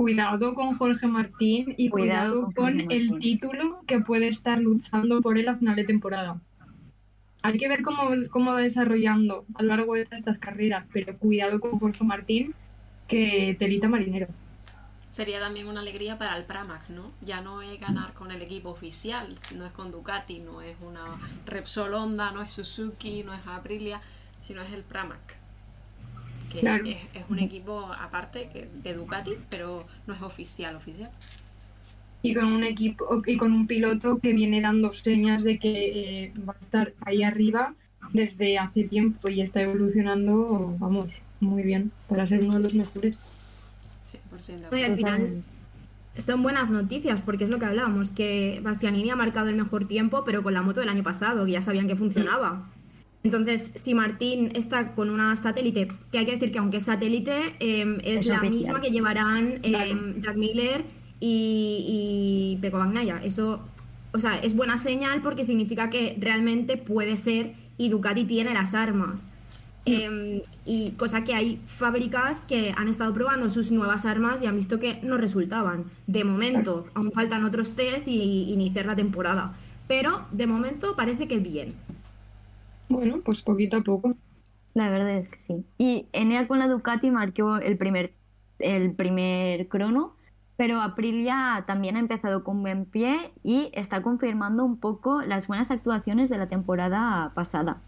Cuidado 0.00 0.54
con 0.54 0.78
Jorge 0.78 1.06
Martín 1.08 1.74
y 1.76 1.90
cuidado, 1.90 2.46
Cuidado 2.46 2.54
con 2.54 2.90
el 2.90 3.18
título 3.18 3.82
que 3.86 4.00
puede 4.00 4.28
estar 4.28 4.58
luchando 4.58 5.20
por 5.20 5.36
él 5.36 5.46
a 5.46 5.56
final 5.56 5.76
de 5.76 5.84
temporada. 5.84 6.40
Hay 7.42 7.58
que 7.58 7.68
ver 7.68 7.82
cómo, 7.82 8.04
cómo 8.30 8.52
va 8.52 8.60
desarrollando 8.62 9.44
a 9.56 9.62
lo 9.62 9.76
largo 9.76 9.92
de 9.96 10.08
estas 10.10 10.38
carreras, 10.38 10.88
pero 10.90 11.18
cuidado 11.18 11.60
con 11.60 11.78
Jorge 11.78 12.02
Martín, 12.02 12.54
que 13.08 13.54
telita 13.58 13.90
marinero. 13.90 14.28
Sería 15.10 15.38
también 15.38 15.68
una 15.68 15.80
alegría 15.80 16.16
para 16.16 16.34
el 16.38 16.44
Pramac, 16.44 16.88
¿no? 16.88 17.12
Ya 17.20 17.42
no 17.42 17.60
es 17.60 17.78
ganar 17.78 18.14
con 18.14 18.32
el 18.32 18.40
equipo 18.40 18.70
oficial, 18.70 19.36
no 19.54 19.66
es 19.66 19.72
con 19.72 19.90
Ducati, 19.90 20.38
no 20.38 20.62
es 20.62 20.78
una 20.80 21.04
Repsol 21.44 21.92
Honda, 21.92 22.30
no 22.30 22.40
es 22.40 22.50
Suzuki, 22.52 23.22
no 23.22 23.34
es 23.34 23.40
Aprilia, 23.46 24.00
sino 24.40 24.62
es 24.62 24.72
el 24.72 24.82
Pramac. 24.82 25.39
Que 26.50 26.60
Claro. 26.60 26.84
es, 26.86 26.96
es 27.14 27.22
un 27.28 27.38
equipo 27.38 27.92
aparte 27.98 28.48
que- 28.52 28.68
de 28.82 28.94
Ducati, 28.94 29.32
pero 29.48 29.86
no 30.06 30.14
es 30.14 30.22
oficial, 30.22 30.74
oficial. 30.76 31.10
Y 32.22 32.34
con 32.34 32.52
un 32.52 32.64
equipo 32.64 33.06
y 33.24 33.36
con 33.36 33.52
un 33.52 33.66
piloto 33.66 34.18
que 34.18 34.32
viene 34.34 34.60
dando 34.60 34.92
señas 34.92 35.42
de 35.42 35.58
que 35.58 36.24
eh, 36.24 36.32
va 36.46 36.54
a 36.54 36.58
estar 36.60 36.92
ahí 37.06 37.22
arriba 37.22 37.74
desde 38.12 38.58
hace 38.58 38.84
tiempo 38.84 39.28
y 39.28 39.40
está 39.40 39.62
evolucionando, 39.62 40.76
vamos, 40.78 41.22
muy 41.38 41.62
bien 41.62 41.92
para 42.08 42.26
ser 42.26 42.42
uno 42.42 42.54
de 42.54 42.60
los 42.60 42.74
mejores. 42.74 43.16
100% 44.02 44.68
de 44.68 44.70
No, 44.70 44.76
y 44.76 44.82
al 44.82 44.96
final 44.96 45.42
son 46.18 46.42
buenas 46.42 46.70
noticias 46.70 47.20
porque 47.24 47.44
es 47.44 47.50
lo 47.50 47.58
que 47.58 47.66
hablábamos, 47.66 48.10
que 48.10 48.60
Bastianini 48.62 49.10
ha 49.10 49.16
marcado 49.16 49.48
el 49.48 49.54
mejor 49.56 49.86
tiempo, 49.86 50.24
pero 50.24 50.42
con 50.42 50.52
la 50.52 50.62
moto 50.62 50.80
del 50.80 50.88
año 50.88 51.02
pasado, 51.04 51.46
que 51.46 51.52
ya 51.52 51.62
sabían 51.62 51.86
que 51.86 51.96
funcionaba. 51.96 52.68
Entonces, 53.22 53.72
si 53.74 53.94
Martín 53.94 54.50
está 54.54 54.94
con 54.94 55.10
una 55.10 55.36
satélite, 55.36 55.88
que 56.10 56.18
hay 56.18 56.24
que 56.24 56.32
decir 56.32 56.50
que 56.50 56.58
aunque 56.58 56.78
es 56.78 56.84
satélite, 56.84 57.54
eh, 57.60 57.98
es, 58.02 58.20
Es 58.22 58.26
la 58.26 58.36
oficial. 58.36 58.50
misma 58.50 58.80
que 58.80 58.90
llevarán 58.90 59.52
eh, 59.62 59.70
Claro. 59.70 60.14
Jack 60.18 60.36
Miller 60.36 60.84
y, 61.20 62.58
y 62.62 62.68
Bagnaia. 62.70 63.20
Eso, 63.22 63.60
o 64.12 64.18
sea, 64.18 64.38
es 64.38 64.54
buena 64.56 64.78
señal 64.78 65.20
porque 65.22 65.44
significa 65.44 65.90
que 65.90 66.16
realmente 66.18 66.76
puede 66.78 67.16
ser 67.18 67.52
y 67.76 67.90
Ducati 67.90 68.24
tiene 68.24 68.54
las 68.54 68.74
armas. 68.74 69.26
Eh, 69.86 70.42
y 70.66 70.90
cosa 70.92 71.24
que 71.24 71.34
hay 71.34 71.58
fábricas 71.66 72.42
que 72.46 72.72
han 72.76 72.88
estado 72.88 73.12
probando 73.14 73.50
sus 73.50 73.70
nuevas 73.70 74.04
armas 74.06 74.42
y 74.42 74.46
han 74.46 74.54
visto 74.56 74.78
que 74.78 74.98
no 75.02 75.16
resultaban. 75.16 75.84
De 76.06 76.22
momento, 76.24 76.86
aún 76.94 77.12
faltan 77.12 77.44
otros 77.44 77.72
test 77.74 78.06
y, 78.06 78.12
y 78.20 78.52
iniciar 78.52 78.86
la 78.86 78.96
temporada. 78.96 79.54
Pero 79.88 80.26
de 80.32 80.46
momento 80.46 80.94
parece 80.96 81.26
que 81.28 81.38
bien. 81.38 81.74
Bueno, 82.90 83.20
pues 83.24 83.40
poquito 83.40 83.78
a 83.78 83.82
poco. 83.82 84.16
La 84.74 84.90
verdad 84.90 85.10
es 85.10 85.30
que 85.30 85.40
sí. 85.40 85.64
Y 85.78 86.06
Enea 86.12 86.46
con 86.46 86.58
la 86.58 86.68
Ducati 86.68 87.10
marcó 87.10 87.56
el 87.56 87.78
primer, 87.78 88.12
el 88.58 88.92
primer 88.92 89.68
crono, 89.68 90.16
pero 90.56 90.80
Aprilia 90.80 91.64
también 91.66 91.96
ha 91.96 92.00
empezado 92.00 92.44
con 92.44 92.60
buen 92.62 92.84
pie 92.84 93.32
y 93.42 93.70
está 93.72 94.02
confirmando 94.02 94.64
un 94.64 94.76
poco 94.78 95.22
las 95.22 95.46
buenas 95.46 95.70
actuaciones 95.70 96.28
de 96.28 96.38
la 96.38 96.48
temporada 96.48 97.30
pasada. 97.34 97.80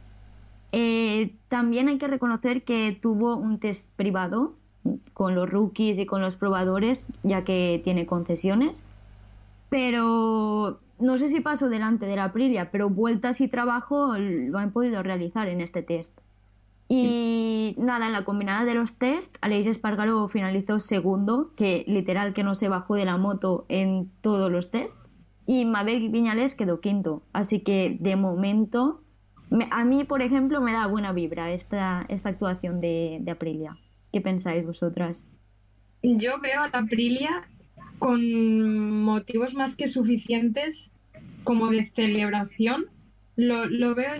Eh, 0.71 1.35
también 1.49 1.89
hay 1.89 1.99
que 1.99 2.09
reconocer 2.09 2.63
que 2.65 2.99
tuvo 3.01 3.37
un 3.37 3.59
test 3.59 3.95
privado 3.95 4.55
con 5.13 5.35
los 5.35 5.51
rookies 5.51 5.99
y 5.99 6.07
con 6.07 6.23
los 6.23 6.37
probadores, 6.37 7.07
ya 7.23 7.45
que 7.45 7.81
tiene 7.85 8.07
concesiones. 8.07 8.85
Pero 9.69 10.81
no 11.03 11.19
sé 11.19 11.29
si 11.29 11.41
pasó 11.41 11.69
delante 11.69 12.07
de 12.07 12.17
la 12.17 12.25
Aprilia, 12.25 12.71
pero 12.71 12.89
vueltas 12.89 13.41
y 13.41 13.49
trabajo 13.49 14.17
lo 14.19 14.59
han 14.59 14.73
podido 14.73 15.03
realizar 15.03 15.49
en 15.49 15.61
este 15.61 15.83
test. 15.83 16.19
Y 16.89 17.75
nada, 17.79 18.07
en 18.07 18.13
la 18.13 18.25
combinada 18.25 18.65
de 18.65 18.75
los 18.75 18.99
test, 18.99 19.37
Aleix 19.41 19.67
Espargaro 19.67 20.29
finalizó 20.29 20.79
segundo, 20.79 21.49
que 21.57 21.85
literal 21.87 22.35
que 22.35 22.43
no 22.45 22.55
se 22.55 22.69
bajó 22.69 22.97
de 22.97 23.07
la 23.07 23.17
moto 23.17 23.65
en 23.69 24.11
todos 24.21 24.51
los 24.53 24.71
test. 24.71 24.99
Y 25.47 25.65
Mabel 25.65 26.11
Viñales 26.11 26.55
quedó 26.55 26.81
quinto. 26.81 27.23
Así 27.33 27.61
que 27.61 27.97
de 27.99 28.17
momento, 28.17 29.01
me- 29.51 29.69
a 29.71 29.85
mí, 29.85 30.05
por 30.05 30.21
ejemplo, 30.23 30.61
me 30.61 30.73
da 30.73 30.87
buena 30.87 31.13
vibra 31.13 31.51
esta, 31.53 32.05
esta 32.09 32.29
actuación 32.29 32.81
de, 32.81 33.19
de 33.23 33.31
Aprilia. 33.31 33.77
¿Qué 34.13 34.21
pensáis 34.21 34.67
vosotras? 34.67 35.27
Yo 36.03 36.41
veo 36.43 36.63
a 36.63 36.69
la 36.69 36.79
Aprilia 36.81 37.49
con 37.99 39.03
motivos 39.03 39.55
más 39.55 39.77
que 39.77 39.89
suficientes 39.89 40.91
como 41.45 41.69
de 41.69 41.87
celebración. 41.87 42.87
Lo, 43.37 43.67
lo 43.67 43.95
veo, 43.95 44.13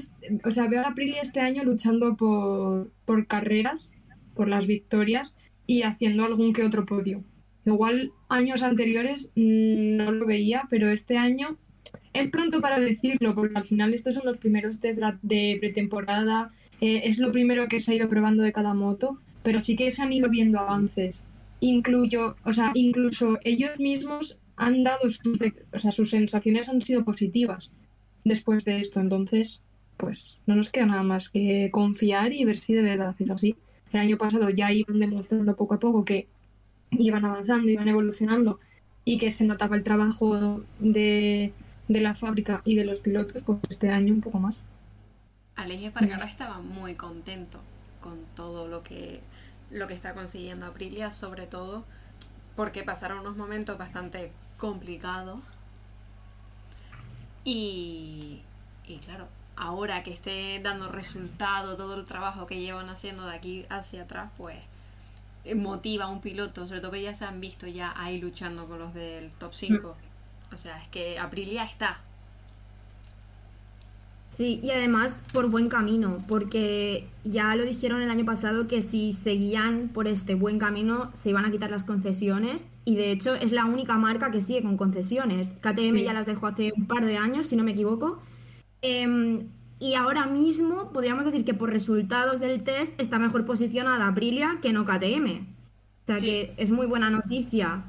o 0.45 0.51
sea, 0.51 0.69
veo 0.69 0.83
a 0.83 0.89
Aprilia 0.89 1.21
este 1.23 1.41
año 1.41 1.65
luchando 1.65 2.17
por, 2.17 2.91
por 3.05 3.27
carreras, 3.27 3.91
por 4.35 4.49
las 4.49 4.67
victorias 4.67 5.35
y 5.67 5.83
haciendo 5.83 6.25
algún 6.25 6.53
que 6.53 6.65
otro 6.65 6.87
podio. 6.87 7.23
Igual 7.65 8.13
años 8.29 8.63
anteriores 8.63 9.31
mm, 9.37 9.97
no 9.97 10.13
lo 10.13 10.27
veía, 10.27 10.67
pero 10.71 10.89
este 10.89 11.17
año 11.19 11.59
es 12.13 12.29
pronto 12.29 12.61
para 12.61 12.81
decirlo, 12.81 13.35
porque 13.35 13.57
al 13.57 13.65
final 13.65 13.95
estos 13.95 14.15
son 14.15 14.25
los 14.27 14.39
primeros 14.39 14.81
test 14.81 15.01
de 15.23 15.57
pretemporada, 15.61 16.51
eh, 16.81 17.03
es 17.05 17.19
lo 17.19 17.33
primero 17.33 17.69
que 17.69 17.81
se 17.81 17.93
ha 17.93 17.95
ido 17.95 18.09
probando 18.09 18.43
de 18.43 18.53
cada 18.53 18.75
moto, 18.75 19.19
pero 19.43 19.61
sí 19.61 19.77
que 19.77 19.91
se 19.91 20.03
han 20.03 20.13
ido 20.13 20.29
viendo 20.29 20.59
avances. 20.59 21.23
Incluyo, 21.61 22.37
o 22.45 22.53
sea, 22.53 22.73
incluso 22.75 23.39
ellos 23.45 23.79
mismos 23.79 24.39
han 24.63 24.85
dado 24.85 25.11
sus, 25.11 25.39
o 25.73 25.79
sea, 25.79 25.93
sus 25.93 26.11
sensaciones 26.11 26.69
han 26.69 26.81
sido 26.83 27.05
positivas 27.05 27.71
después 28.25 28.65
de 28.65 28.81
esto, 28.81 29.01
entonces, 29.01 29.63
pues 29.97 30.41
no 30.47 30.55
nos 30.55 30.71
queda 30.71 30.87
nada 30.87 31.03
más 31.03 31.29
que 31.29 31.71
confiar 31.73 32.33
y 32.33 32.45
ver 32.45 32.57
si 32.57 32.75
de 32.75 32.83
verdad 32.83 33.15
es 33.19 33.31
así. 33.31 33.57
El 33.93 34.01
año 34.01 34.17
pasado 34.17 34.49
ya 34.51 34.73
iban 34.73 34.99
demostrando 34.99 35.55
poco 35.57 35.75
a 35.75 35.81
poco 35.81 36.05
que 36.05 36.29
iban 36.91 37.25
avanzando, 37.25 37.69
iban 37.69 37.89
evolucionando 37.89 38.59
y 39.05 39.19
que 39.19 39.31
se 39.33 39.45
notaba 39.45 39.77
el 39.77 39.83
trabajo 39.83 40.63
de, 40.79 41.53
de 41.89 42.01
la 42.01 42.15
fábrica 42.15 42.63
y 42.65 42.77
de 42.77 42.85
los 42.85 43.01
pilotos, 43.01 43.43
pues 43.43 43.59
este 43.69 43.91
año 43.91 44.15
un 44.15 44.21
poco 44.21 44.39
más. 44.39 44.57
Alex 45.57 45.83
Espargaro 45.83 46.25
estaba 46.25 46.61
muy 46.61 46.95
contento 46.95 47.61
con 48.01 48.19
todo 48.35 48.69
lo 48.69 48.83
que, 48.83 49.21
lo 49.71 49.87
que 49.87 49.95
está 49.95 50.15
consiguiendo 50.15 50.67
Aprilia, 50.67 51.11
sobre 51.11 51.47
todo 51.47 51.85
porque 52.57 52.83
pasaron 52.83 53.21
unos 53.21 53.37
momentos 53.37 53.79
bastante 53.79 54.31
complicados. 54.63 55.41
Y, 57.45 58.43
y 58.87 58.97
claro, 58.99 59.27
ahora 59.57 60.05
que 60.05 60.13
esté 60.13 60.61
dando 60.63 60.89
resultado 60.89 61.75
todo 61.77 61.97
el 61.97 62.07
trabajo 62.07 62.47
que 62.47 62.61
llevan 62.61 62.89
haciendo 62.89 63.27
de 63.27 63.35
aquí 63.35 63.67
hacia 63.71 64.03
atrás, 64.05 64.31
pues 64.37 64.57
eh, 65.45 65.57
motiva 65.57 66.05
a 66.05 66.09
un 66.09 66.21
piloto, 66.21 66.65
sobre 66.69 66.81
todo 66.81 66.93
que 66.93 67.03
ya 67.03 67.13
se 67.13 67.25
han 67.25 67.41
visto 67.41 67.67
ya 67.67 67.93
ahí 67.97 68.21
luchando 68.21 68.69
con 68.69 68.79
los 68.79 68.95
del 68.95 69.35
top 69.35 69.53
5. 69.53 69.97
O 70.53 70.57
sea, 70.57 70.81
es 70.81 70.87
que 70.87 71.19
Aprilia 71.19 71.65
está. 71.65 72.01
Sí, 74.35 74.61
y 74.63 74.71
además 74.71 75.23
por 75.35 75.51
buen 75.51 75.67
camino, 75.67 76.25
porque 76.27 77.07
ya 77.23 77.55
lo 77.55 77.65
dijeron 77.65 78.01
el 78.01 78.09
año 78.11 78.25
pasado 78.25 78.67
que 78.67 78.81
si 78.81 79.13
seguían 79.13 79.91
por 79.93 80.09
este 80.09 80.35
buen 80.35 80.59
camino 80.59 81.11
se 81.13 81.29
iban 81.29 81.45
a 81.45 81.51
quitar 81.51 81.71
las 81.71 81.85
concesiones 81.85 82.67
y 82.87 82.95
de 82.97 83.11
hecho 83.11 83.35
es 83.35 83.53
la 83.53 83.67
única 83.67 83.99
marca 83.99 84.31
que 84.31 84.41
sigue 84.41 84.63
con 84.63 84.79
concesiones. 84.79 85.55
KTM 85.61 85.99
Sí. 85.99 86.05
ya 86.05 86.15
las 86.15 86.25
dejó 86.25 86.47
hace 86.47 86.73
un 86.75 86.87
par 86.87 87.05
de 87.05 87.19
años, 87.19 87.47
si 87.47 87.57
no 87.57 87.63
me 87.63 87.73
equivoco. 87.73 88.23
Em, 88.81 89.49
y 89.79 89.95
ahora 89.97 90.25
mismo 90.25 90.93
podríamos 90.95 91.27
decir 91.27 91.45
que 91.45 91.53
por 91.53 91.69
resultados 91.71 92.41
del 92.41 92.63
test 92.63 92.99
está 93.03 93.19
mejor 93.19 93.45
posicionada 93.45 94.07
Aprilia 94.09 94.61
que 94.63 94.73
no 94.73 94.87
KTM. 94.87 95.47
O 96.05 96.07
sea 96.07 96.19
Sí. 96.19 96.25
que 96.25 96.55
es 96.57 96.71
muy 96.71 96.87
buena 96.87 97.11
noticia. 97.11 97.85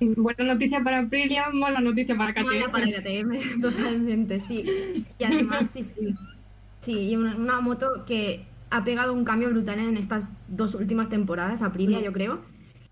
Buena 0.00 0.54
noticia 0.54 0.82
para 0.82 1.00
Aprilia, 1.00 1.50
mala 1.52 1.80
noticia 1.80 2.16
para 2.16 2.32
KTM. 2.32 2.46
Mala 2.46 2.70
para 2.70 2.86
KTM, 2.86 3.60
totalmente, 3.62 4.40
sí. 4.40 5.04
Y 5.18 5.24
además, 5.24 5.70
sí, 5.72 5.82
sí. 5.82 6.14
Sí, 6.80 7.10
y 7.10 7.16
una, 7.16 7.36
una 7.36 7.60
moto 7.60 8.04
que 8.06 8.46
ha 8.70 8.84
pegado 8.84 9.12
un 9.12 9.24
cambio 9.24 9.50
brutal 9.50 9.78
en 9.78 9.96
estas 9.96 10.32
dos 10.48 10.74
últimas 10.74 11.08
temporadas, 11.08 11.62
Aprilia, 11.62 12.00
yo 12.00 12.12
creo. 12.12 12.40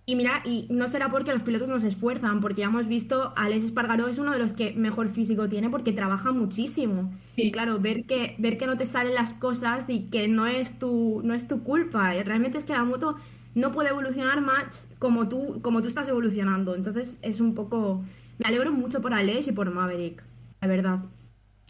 Y 0.09 0.15
mira, 0.15 0.41
y 0.45 0.69
no 0.71 0.87
será 0.87 1.11
porque 1.11 1.33
los 1.33 1.43
pilotos 1.43 1.69
no 1.69 1.81
se 1.81 1.89
esfuerzan, 1.89 2.41
porque 2.41 2.61
ya 2.61 2.69
hemos 2.69 2.87
visto, 2.87 3.33
Alex 3.35 3.65
Espargaró 3.65 4.07
es 4.07 4.19
uno 4.19 4.31
de 4.33 4.39
los 4.39 4.53
que 4.53 4.73
mejor 4.73 5.09
físico 5.09 5.49
tiene 5.49 5.69
porque 5.69 5.93
trabaja 5.93 6.31
muchísimo. 6.31 7.13
Sí. 7.35 7.49
Y 7.49 7.51
claro, 7.51 7.81
ver 7.81 8.05
que, 8.05 8.37
ver 8.39 8.57
que 8.57 8.67
no 8.67 8.77
te 8.77 8.87
salen 8.87 9.15
las 9.15 9.35
cosas 9.35 9.91
y 9.91 10.03
que 10.05 10.29
no 10.29 10.47
es 10.47 10.79
tu, 10.79 11.23
no 11.25 11.35
es 11.35 11.49
tu 11.49 11.65
culpa. 11.65 12.15
Y 12.15 12.23
realmente 12.23 12.57
es 12.57 12.65
que 12.65 12.73
la 12.73 12.85
moto 12.85 13.17
no 13.57 13.73
puede 13.73 13.89
evolucionar 13.89 14.43
más 14.43 14.87
como 14.99 15.29
tú, 15.29 15.61
como 15.63 15.81
tú 15.81 15.89
estás 15.89 16.07
evolucionando. 16.09 16.75
Entonces 16.75 17.19
es 17.23 17.41
un 17.41 17.55
poco... 17.55 18.05
Me 18.39 18.47
alegro 18.47 18.71
mucho 18.71 19.01
por 19.01 19.15
Alex 19.15 19.49
y 19.49 19.53
por 19.53 19.71
Maverick, 19.71 20.23
la 20.61 20.69
verdad. 20.69 21.01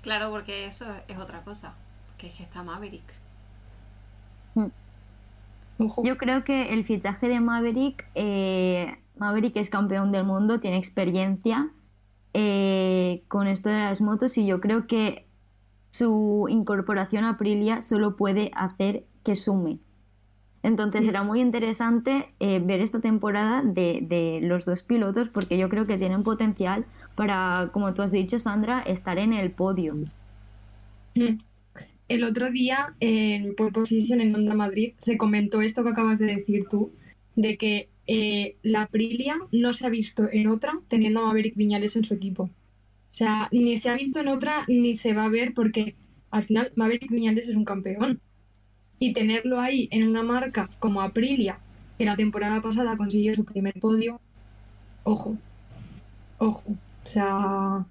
Claro, 0.03 0.31
porque 0.31 0.67
eso 0.67 0.85
es 1.07 1.17
otra 1.17 1.45
cosa, 1.45 1.77
que 2.19 2.27
es 2.27 2.35
que 2.35 2.43
está 2.43 2.65
Maverick. 2.65 3.05
Ojo. 5.79 6.03
Yo 6.05 6.17
creo 6.17 6.43
que 6.43 6.75
el 6.75 6.85
fichaje 6.85 7.29
de 7.29 7.39
Maverick, 7.39 8.05
eh, 8.17 8.99
Maverick 9.17 9.55
es 9.57 9.71
campeón 9.71 10.11
del 10.11 10.25
mundo, 10.25 10.59
tiene 10.59 10.79
experiencia 10.79 11.71
eh, 12.35 13.23
con 13.29 13.47
esto 13.47 13.69
de 13.69 13.79
las 13.79 14.01
motos 14.01 14.37
y 14.39 14.47
yo 14.47 14.61
creo 14.61 14.89
que 14.89 15.29
su 15.91 16.47
incorporación 16.49 17.25
a 17.25 17.31
Aprilia 17.31 17.81
solo 17.81 18.17
puede 18.17 18.51
hacer 18.57 19.03
que 19.23 19.37
sume. 19.37 19.79
Entonces 20.63 21.05
será 21.05 21.23
muy 21.23 21.41
interesante 21.41 22.29
eh, 22.41 22.61
ver 22.61 22.81
esta 22.81 23.01
temporada 23.01 23.63
de, 23.63 24.01
de 24.03 24.41
los 24.43 24.65
dos 24.65 24.83
pilotos 24.83 25.29
porque 25.29 25.59
yo 25.59 25.69
creo 25.69 25.87
que 25.87 25.99
tienen 25.99 26.23
potencial 26.23 26.87
para, 27.15 27.71
como 27.73 27.95
tú 27.95 28.03
has 28.03 28.13
dicho, 28.13 28.39
Sandra, 28.39 28.81
estar 28.81 29.19
en 29.19 29.33
el 29.33 29.51
podio. 29.51 29.95
Mm. 31.15 31.39
El 32.09 32.23
otro 32.23 32.51
día 32.51 32.95
en 33.01 33.57
Pole 33.57 33.73
Position 33.73 34.21
en 34.21 34.35
Onda 34.35 34.55
Madrid 34.55 34.93
se 34.99 35.17
comentó 35.17 35.61
esto 35.61 35.83
que 35.83 35.91
acabas 35.91 36.19
de 36.19 36.27
decir 36.27 36.65
tú, 36.71 36.93
de 37.35 37.57
que 37.57 37.89
eh, 38.07 38.57
la 38.63 38.83
Aprilia 38.83 39.37
no 39.51 39.75
se 39.75 39.87
ha 39.87 39.89
visto 39.89 40.29
en 40.31 40.47
otra 40.47 40.79
teniendo 40.89 41.21
a 41.21 41.27
Maverick 41.27 41.57
Viñales 41.57 41.97
en 41.97 42.05
su 42.05 42.15
equipo. 42.15 42.45
O 42.45 43.19
sea, 43.19 43.49
ni 43.51 43.77
se 43.79 43.89
ha 43.89 43.97
visto 43.97 44.21
en 44.21 44.29
otra 44.29 44.65
ni 44.69 44.95
se 44.95 45.15
va 45.15 45.25
a 45.25 45.31
ver 45.31 45.53
porque 45.55 45.97
al 46.31 46.45
final 46.45 46.71
Maverick 46.77 47.11
Viñales 47.11 47.49
es 47.49 47.57
un 47.57 47.65
campeón. 47.65 48.21
Y 48.99 49.13
tenerlo 49.13 49.61
ahí 49.61 49.89
en 49.93 50.09
una 50.09 50.23
marca 50.23 50.69
como 50.79 51.03
Aprilia, 51.03 51.59
que 51.99 52.05
la 52.05 52.17
temporada 52.17 52.61
pasada 52.63 52.97
consiguió 52.97 53.35
su 53.35 53.45
primer 53.45 53.75
podio, 53.81 54.21
ojo, 55.05 55.37
ojo. 56.39 56.65
O 56.71 57.09
sea, 57.09 57.87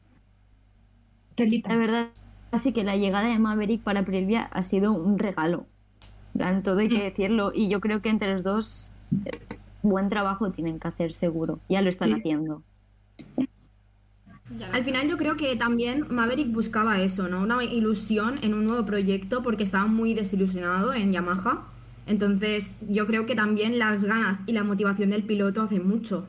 telita. 1.36 1.70
La 1.70 1.78
verdad, 1.78 2.08
así 2.52 2.74
que 2.74 2.84
la 2.84 2.96
llegada 2.98 3.28
de 3.30 3.40
Maverick 3.40 3.84
para 3.84 4.02
Aprilia 4.02 4.44
ha 4.44 4.62
sido 4.64 4.94
un 4.94 5.18
regalo. 5.20 5.66
En 6.38 6.64
todo 6.64 6.80
hay 6.80 6.90
que 6.90 7.04
decirlo. 7.04 7.52
Y 7.54 7.70
yo 7.70 7.80
creo 7.80 8.02
que 8.02 8.10
entre 8.10 8.34
los 8.34 8.44
dos, 8.44 8.92
eh, 9.26 9.32
buen 9.82 10.10
trabajo 10.10 10.52
tienen 10.52 10.80
que 10.80 10.88
hacer 10.88 11.14
seguro. 11.14 11.60
Ya 11.70 11.82
lo 11.82 11.90
están 11.90 12.10
Sí. 12.10 12.14
haciendo. 12.14 12.64
Ya 14.58 14.68
Al 14.72 14.84
final 14.84 15.10
yo 15.10 15.18
creo 15.18 15.38
que 15.38 15.56
también 15.56 16.06
Maverick 16.10 16.52
buscaba 16.52 17.02
eso, 17.02 17.28
¿no? 17.28 17.42
Una 17.42 17.64
ilusión 17.64 18.40
en 18.44 18.54
un 18.54 18.66
nuevo 18.66 18.86
proyecto 18.86 19.42
porque 19.42 19.64
estaba 19.64 19.88
muy 19.88 20.14
desilusionado 20.14 20.94
en 20.94 21.12
Yamaha. 21.12 21.64
Entonces 22.06 22.76
yo 22.88 23.08
creo 23.08 23.26
que 23.26 23.36
también 23.36 23.80
las 23.80 24.04
ganas 24.04 24.42
y 24.46 24.54
la 24.54 24.64
motivación 24.64 25.10
del 25.10 25.24
piloto 25.24 25.64
hacen 25.64 25.88
mucho. 25.88 26.28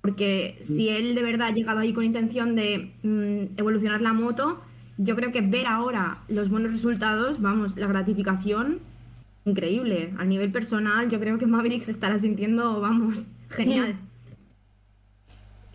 Porque 0.00 0.58
si 0.62 0.88
él 0.88 1.14
de 1.14 1.22
verdad 1.22 1.48
ha 1.48 1.52
llegado 1.52 1.80
ahí 1.80 1.92
con 1.92 2.04
intención 2.04 2.54
de 2.54 2.92
mm, 3.02 3.58
evolucionar 3.58 4.00
la 4.00 4.12
moto, 4.12 4.60
yo 4.96 5.16
creo 5.16 5.32
que 5.32 5.40
ver 5.40 5.66
ahora 5.66 6.18
los 6.28 6.50
buenos 6.50 6.72
resultados, 6.72 7.40
vamos, 7.40 7.76
la 7.76 7.88
gratificación, 7.88 8.78
increíble. 9.44 10.14
A 10.18 10.24
nivel 10.24 10.52
personal, 10.52 11.08
yo 11.08 11.18
creo 11.18 11.38
que 11.38 11.46
Maverick 11.46 11.82
se 11.82 11.90
estará 11.90 12.18
sintiendo, 12.18 12.80
vamos, 12.80 13.28
genial. 13.50 13.96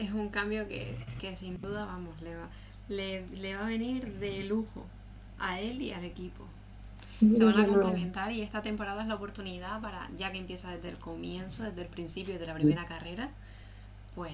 Es 0.04 0.12
un 0.12 0.30
cambio 0.30 0.68
que, 0.68 0.96
que 1.20 1.36
sin 1.36 1.62
duda, 1.62 1.86
vamos, 1.86 2.22
le 2.22 2.36
va, 2.36 2.48
le, 2.90 3.26
le 3.38 3.56
va 3.56 3.66
a 3.66 3.70
venir 3.70 4.20
de 4.20 4.44
lujo 4.44 4.86
a 5.40 5.60
él 5.60 5.82
y 5.82 5.92
al 5.92 6.04
equipo. 6.04 6.46
Se 7.20 7.44
van 7.46 7.60
a 7.60 7.68
complementar 7.68 8.32
y 8.32 8.42
esta 8.42 8.62
temporada 8.62 9.02
es 9.02 9.08
la 9.08 9.16
oportunidad 9.16 9.80
para, 9.82 10.10
ya 10.18 10.32
que 10.32 10.40
empieza 10.40 10.72
desde 10.72 10.90
el 10.90 10.98
comienzo, 10.98 11.64
desde 11.64 11.84
el 11.84 11.88
principio 11.88 12.38
de 12.38 12.46
la 12.46 12.54
primera 12.54 12.86
carrera, 12.86 13.30
pues 14.16 14.34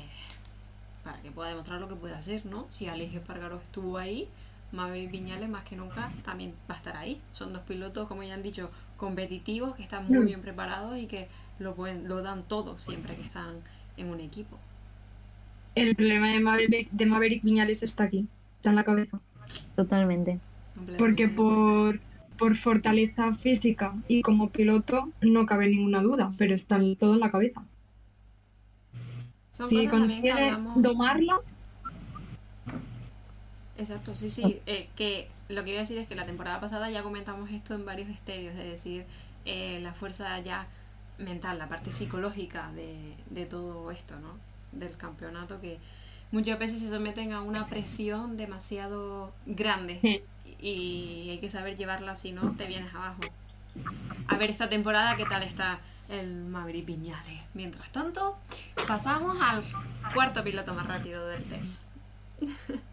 para 1.03 1.21
que 1.21 1.31
pueda 1.31 1.49
demostrar 1.49 1.79
lo 1.79 1.87
que 1.87 1.95
puede 1.95 2.15
hacer, 2.15 2.45
¿no? 2.45 2.65
Si 2.69 2.87
Alex 2.87 3.15
Espargaro 3.15 3.57
estuvo 3.57 3.97
ahí, 3.97 4.27
Maverick 4.71 5.11
Viñales 5.11 5.49
más 5.49 5.63
que 5.63 5.75
nunca 5.75 6.11
también 6.23 6.53
va 6.69 6.75
a 6.75 6.77
estar 6.77 6.97
ahí. 6.97 7.21
Son 7.31 7.53
dos 7.53 7.61
pilotos, 7.63 8.07
como 8.07 8.23
ya 8.23 8.33
han 8.33 8.43
dicho, 8.43 8.69
competitivos, 8.97 9.75
que 9.75 9.83
están 9.83 10.05
muy 10.05 10.25
bien 10.25 10.41
preparados 10.41 10.97
y 10.97 11.07
que 11.07 11.27
lo, 11.59 11.75
pueden, 11.75 12.07
lo 12.07 12.21
dan 12.21 12.43
todo 12.43 12.77
siempre 12.77 13.15
que 13.15 13.23
están 13.23 13.55
en 13.97 14.09
un 14.09 14.19
equipo. 14.19 14.57
El 15.75 15.95
problema 15.95 16.29
de 16.29 16.39
Maverick, 16.39 16.89
de 16.91 17.05
Maverick 17.05 17.43
Viñales 17.43 17.83
está 17.83 18.03
aquí, 18.05 18.27
está 18.57 18.69
en 18.69 18.75
la 18.75 18.83
cabeza. 18.83 19.19
Totalmente. 19.75 20.39
Porque 20.97 21.27
por, 21.27 21.99
por 22.37 22.55
fortaleza 22.55 23.35
física 23.35 23.93
y 24.07 24.21
como 24.21 24.49
piloto 24.49 25.09
no 25.21 25.45
cabe 25.45 25.67
ninguna 25.67 26.01
duda, 26.01 26.33
pero 26.37 26.53
está 26.55 26.79
todo 26.97 27.13
en 27.13 27.19
la 27.19 27.31
cabeza. 27.31 27.63
Son 29.51 29.69
Si 29.69 29.87
consigue 29.87 30.55
domarla, 30.75 31.41
Exacto, 33.77 34.13
sí, 34.13 34.29
sí. 34.29 34.59
eh, 34.65 34.89
que 34.95 35.29
lo 35.47 35.63
que 35.63 35.71
iba 35.71 35.79
a 35.79 35.81
decir 35.81 35.97
es 35.97 36.07
que 36.07 36.15
la 36.15 36.25
temporada 36.25 36.59
pasada 36.59 36.89
ya 36.89 37.01
comentamos 37.01 37.49
esto 37.51 37.75
en 37.75 37.85
varios 37.85 38.09
estéreos, 38.09 38.53
es 38.55 38.65
decir, 38.65 39.05
eh, 39.45 39.79
la 39.81 39.93
fuerza 39.93 40.37
ya 40.39 40.67
mental, 41.17 41.57
la 41.57 41.69
parte 41.69 41.91
psicológica 41.91 42.71
de, 42.73 43.15
de 43.29 43.45
todo 43.45 43.89
esto, 43.91 44.19
¿no? 44.19 44.48
Del 44.71 44.95
campeonato 44.97 45.59
que 45.59 45.79
muchas 46.31 46.59
veces 46.59 46.79
se 46.79 46.89
someten 46.89 47.33
a 47.33 47.41
una 47.41 47.67
presión 47.67 48.37
demasiado 48.37 49.33
grande 49.45 49.99
Sí. 50.01 50.21
y 50.61 51.29
hay 51.31 51.39
que 51.39 51.49
saber 51.49 51.75
llevarla, 51.75 52.15
si 52.15 52.31
no 52.31 52.51
te 52.55 52.65
vienes 52.67 52.93
abajo. 52.93 53.21
A 54.27 54.37
ver 54.37 54.49
esta 54.49 54.69
temporada 54.69 55.15
qué 55.15 55.25
tal 55.25 55.43
está 55.43 55.79
el 56.09 56.45
Maverick 56.45 56.85
Viñales. 56.85 57.41
Mientras 57.53 57.89
tanto, 57.91 58.37
pasamos 58.87 59.37
al 59.41 59.63
cuarto 60.13 60.43
piloto 60.43 60.73
más 60.73 60.87
rápido 60.87 61.25
del 61.27 61.43
test. 61.43 61.83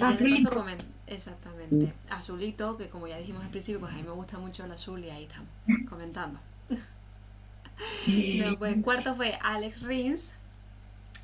Azulito. 0.00 0.50
paso 0.64 0.76
Exactamente. 1.06 1.92
Azulito, 2.08 2.76
que 2.76 2.88
como 2.88 3.06
ya 3.06 3.18
dijimos 3.18 3.42
al 3.44 3.50
principio, 3.50 3.80
pues 3.80 3.92
a 3.92 3.96
mí 3.96 4.02
me 4.02 4.12
gusta 4.12 4.38
mucho 4.38 4.64
el 4.64 4.72
azul 4.72 5.04
y 5.04 5.10
ahí 5.10 5.24
estamos 5.24 5.48
comentando. 5.88 6.38
Después, 8.06 8.76
cuarto 8.82 9.14
fue 9.14 9.38
Alex 9.42 9.82
Rins 9.82 10.34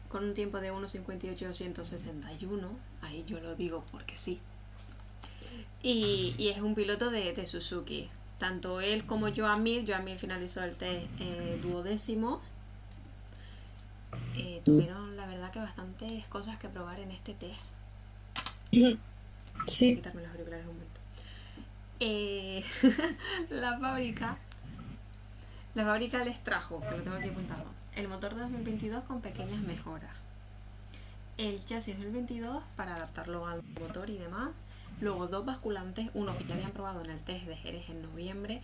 con 0.09 0.25
un 0.25 0.35
tiempo 0.35 0.61
de 0.61 0.73
1.58.261. 0.73 2.69
Ahí 3.03 3.25
yo 3.27 3.41
lo 3.41 3.55
digo 3.57 3.85
porque 3.91 4.17
sí. 4.17 4.41
Y, 5.83 6.35
y 6.39 6.49
es 6.49 6.61
un 6.61 6.75
piloto 6.75 7.11
de, 7.11 7.33
de 7.33 7.47
Suzuki. 7.47 8.09
Tanto 8.39 8.81
él 8.81 9.05
como 9.05 9.35
Joamir. 9.35 9.85
Joamir 9.87 10.19
finalizó 10.19 10.63
el 10.63 10.77
test 10.77 11.07
eh, 11.21 11.59
duodécimo. 11.63 12.41
Eh, 14.37 14.63
tuvieron 14.65 15.17
la 15.17 15.27
verdad 15.27 15.51
que 15.51 15.59
bastantes 15.59 16.27
cosas 16.29 16.59
que 16.59 16.69
probar 16.69 17.01
en 17.01 17.11
este 17.11 17.35
test. 17.35 17.75
sí. 19.67 19.97
quitarme 19.97 20.23
los 20.23 20.31
auriculares 20.31 20.67
un 20.67 20.75
momento. 20.75 21.01
Eh, 22.01 22.65
la 23.51 23.79
fábrica. 23.79 24.39
La 25.75 25.85
fábrica 25.85 26.25
les 26.25 26.43
trajo, 26.43 26.81
que 26.81 26.91
lo 26.91 27.03
tengo 27.03 27.17
aquí 27.17 27.29
apuntado, 27.29 27.65
el 27.99 28.07
motor 28.07 28.37
de 28.37 28.43
2022 28.43 29.03
con 29.05 29.21
pequeñas 29.21 29.61
mejoras. 29.63 30.13
El 31.37 31.65
chasis 31.65 31.97
2022 31.97 32.63
para 32.77 32.95
adaptarlo 32.95 33.45
al 33.45 33.65
motor 33.81 34.09
y 34.09 34.19
demás. 34.19 34.51
Luego 35.01 35.27
dos 35.27 35.45
basculantes, 35.45 36.09
uno 36.15 36.37
que 36.39 36.45
ya 36.45 36.55
habían 36.55 36.71
probado 36.71 37.03
en 37.03 37.11
el 37.11 37.21
test 37.21 37.47
de 37.47 37.57
Jerez 37.57 37.89
en 37.89 38.03
noviembre 38.03 38.63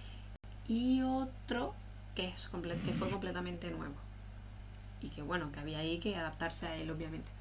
y 0.69 1.03
otro 1.03 1.75
que, 2.15 2.29
es 2.29 2.49
que 2.49 2.93
fue 2.93 3.11
completamente 3.11 3.73
nuevo. 3.73 3.95
Y 5.01 5.09
que 5.09 5.23
bueno, 5.23 5.51
que 5.51 5.59
había 5.59 5.79
ahí 5.79 5.99
que 5.99 6.15
adaptarse 6.15 6.69
a 6.69 6.77
él 6.77 6.89
obviamente. 6.93 7.33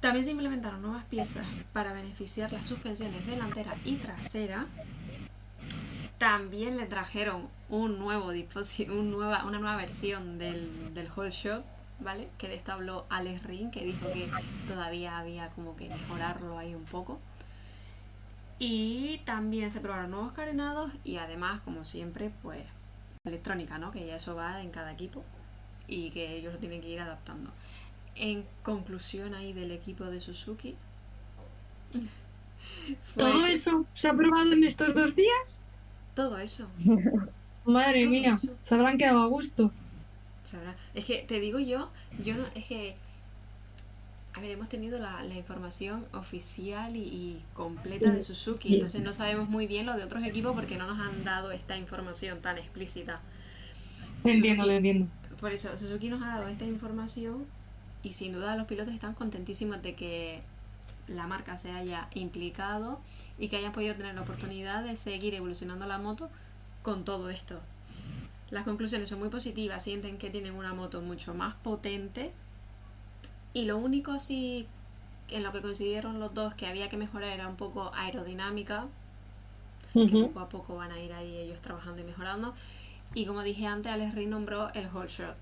También 0.00 0.24
se 0.24 0.30
implementaron 0.30 0.80
nuevas 0.80 1.04
piezas 1.04 1.46
para 1.74 1.92
beneficiar 1.92 2.50
las 2.50 2.66
suspensiones 2.66 3.26
delantera 3.26 3.74
y 3.84 3.96
trasera. 3.96 4.66
También 6.18 6.76
le 6.76 6.86
trajeron 6.86 7.48
un 7.68 7.98
nuevo 7.98 8.32
un 8.88 9.10
nueva, 9.10 9.44
una 9.44 9.58
nueva 9.58 9.76
versión 9.76 10.38
del, 10.38 10.92
del 10.94 11.08
Whole 11.14 11.30
Shot, 11.30 11.64
¿vale? 12.00 12.28
Que 12.38 12.48
de 12.48 12.54
esta 12.54 12.74
habló 12.74 13.06
Alex 13.08 13.42
Ring, 13.44 13.70
que 13.70 13.84
dijo 13.84 14.06
que 14.12 14.28
todavía 14.66 15.18
había 15.18 15.50
como 15.50 15.76
que 15.76 15.88
mejorarlo 15.88 16.58
ahí 16.58 16.74
un 16.74 16.84
poco. 16.84 17.20
Y 18.58 19.18
también 19.24 19.70
se 19.70 19.80
probaron 19.80 20.10
nuevos 20.10 20.32
carenados 20.32 20.90
y 21.04 21.18
además, 21.18 21.60
como 21.60 21.84
siempre, 21.84 22.32
pues 22.42 22.64
electrónica, 23.24 23.78
¿no? 23.78 23.92
Que 23.92 24.06
ya 24.06 24.16
eso 24.16 24.34
va 24.34 24.62
en 24.62 24.70
cada 24.70 24.92
equipo 24.92 25.24
y 25.86 26.10
que 26.10 26.34
ellos 26.34 26.52
lo 26.52 26.58
tienen 26.58 26.80
que 26.80 26.88
ir 26.88 27.00
adaptando. 27.00 27.50
En 28.16 28.44
conclusión 28.62 29.34
ahí 29.34 29.52
del 29.52 29.70
equipo 29.70 30.04
de 30.04 30.18
Suzuki. 30.18 30.76
¿Todo 33.16 33.46
eso 33.46 33.86
se 33.94 34.08
ha 34.08 34.14
probado 34.14 34.52
en 34.52 34.64
estos 34.64 34.94
dos 34.94 35.14
días? 35.14 35.60
Todo 36.18 36.36
eso. 36.38 36.68
Madre 37.64 38.00
Todo 38.00 38.10
mía, 38.10 38.34
eso. 38.34 38.56
se 38.64 38.74
habrán 38.74 38.98
quedado 38.98 39.20
a 39.22 39.26
gusto. 39.26 39.70
Sabrá. 40.42 40.74
Es 40.94 41.04
que 41.04 41.18
te 41.18 41.38
digo 41.38 41.60
yo, 41.60 41.90
yo 42.24 42.34
no, 42.34 42.44
es 42.56 42.66
que. 42.66 42.96
A 44.34 44.40
ver, 44.40 44.50
hemos 44.50 44.68
tenido 44.68 44.98
la, 44.98 45.22
la 45.22 45.34
información 45.36 46.04
oficial 46.12 46.96
y, 46.96 47.00
y 47.00 47.42
completa 47.54 48.10
de 48.10 48.20
Suzuki, 48.22 48.68
Sí. 48.68 48.74
entonces 48.74 49.02
no 49.02 49.12
sabemos 49.12 49.48
muy 49.48 49.68
bien 49.68 49.86
lo 49.86 49.94
de 49.96 50.02
otros 50.02 50.24
equipos 50.24 50.54
porque 50.54 50.76
no 50.76 50.88
nos 50.88 50.98
han 50.98 51.22
dado 51.22 51.52
esta 51.52 51.76
información 51.76 52.40
tan 52.40 52.58
explícita. 52.58 53.20
Entiendo, 54.24 54.64
lo 54.66 54.72
entiendo. 54.72 55.06
Por 55.40 55.52
eso, 55.52 55.76
Suzuki 55.78 56.08
nos 56.08 56.20
ha 56.22 56.26
dado 56.38 56.48
esta 56.48 56.64
información 56.64 57.46
y 58.02 58.10
sin 58.12 58.32
duda 58.32 58.56
los 58.56 58.66
pilotos 58.66 58.92
están 58.92 59.14
contentísimos 59.14 59.82
de 59.82 59.94
que 59.94 60.40
la 61.08 61.26
marca 61.26 61.56
se 61.56 61.72
haya 61.72 62.08
implicado 62.14 63.00
y 63.38 63.48
que 63.48 63.56
hayan 63.56 63.72
podido 63.72 63.94
tener 63.94 64.14
la 64.14 64.22
oportunidad 64.22 64.84
de 64.84 64.96
seguir 64.96 65.34
evolucionando 65.34 65.86
la 65.86 65.98
moto 65.98 66.30
con 66.82 67.04
todo 67.04 67.30
esto. 67.30 67.60
Las 68.50 68.64
conclusiones 68.64 69.08
son 69.08 69.18
muy 69.18 69.28
positivas, 69.28 69.82
sienten 69.82 70.18
que 70.18 70.30
tienen 70.30 70.54
una 70.54 70.72
moto 70.72 71.02
mucho 71.02 71.34
más 71.34 71.54
potente 71.56 72.32
y 73.52 73.66
lo 73.66 73.76
único 73.76 74.12
así 74.12 74.66
en 75.30 75.42
lo 75.42 75.52
que 75.52 75.60
coincidieron 75.60 76.20
los 76.20 76.32
dos 76.32 76.54
que 76.54 76.66
había 76.66 76.88
que 76.88 76.96
mejorar 76.96 77.30
era 77.30 77.48
un 77.48 77.56
poco 77.56 77.92
aerodinámica. 77.94 78.86
Ujú. 79.94 80.28
Poco 80.28 80.40
a 80.40 80.48
poco 80.48 80.76
van 80.76 80.92
a 80.92 81.00
ir 81.00 81.12
ahí 81.12 81.36
ellos 81.36 81.60
trabajando 81.60 82.00
y 82.02 82.04
mejorando. 82.04 82.54
Y 83.14 83.26
como 83.26 83.42
dije 83.42 83.66
antes, 83.66 83.90
Alex 83.90 84.14
Ring 84.14 84.28
nombró 84.28 84.72
el 84.74 84.86
whole 84.92 85.08
shot. 85.08 85.36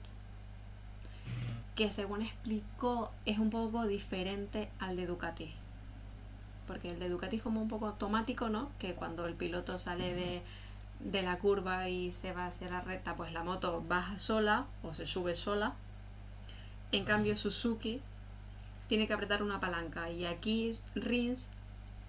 Que 1.77 1.91
según 1.93 2.23
explicó 2.23 3.13
es 3.25 3.39
un 3.39 3.51
poco 3.51 3.87
diferente 3.87 4.69
al 4.81 4.97
de 4.97 5.07
Ducati. 5.07 5.55
Porque 6.67 6.91
el 6.91 6.99
de 6.99 7.09
Ducati 7.09 7.37
es 7.37 7.43
como 7.43 7.63
un 7.63 7.69
poco 7.69 7.87
automático, 7.87 8.49
¿no? 8.49 8.71
Que 8.81 8.95
cuando 8.95 9.27
el 9.27 9.35
piloto 9.35 9.79
sale 9.79 10.15
de, 10.15 10.43
de 10.99 11.23
la 11.23 11.39
curva 11.39 11.89
y 11.89 12.11
se 12.11 12.33
va 12.33 12.47
hacia 12.47 12.69
la 12.69 12.81
recta, 12.81 13.15
pues 13.15 13.33
la 13.33 13.45
moto 13.45 13.85
baja 13.87 14.19
sola 14.19 14.67
o 14.83 14.93
se 14.93 15.07
sube 15.07 15.37
sola. 15.37 15.75
En 16.93 17.05
cambio, 17.05 17.37
Suzuki 17.37 18.01
tiene 18.89 19.07
que 19.07 19.13
apretar 19.13 19.43
una 19.43 19.61
palanca. 19.61 20.11
Y 20.11 20.25
aquí 20.25 20.73
Rins 20.95 21.51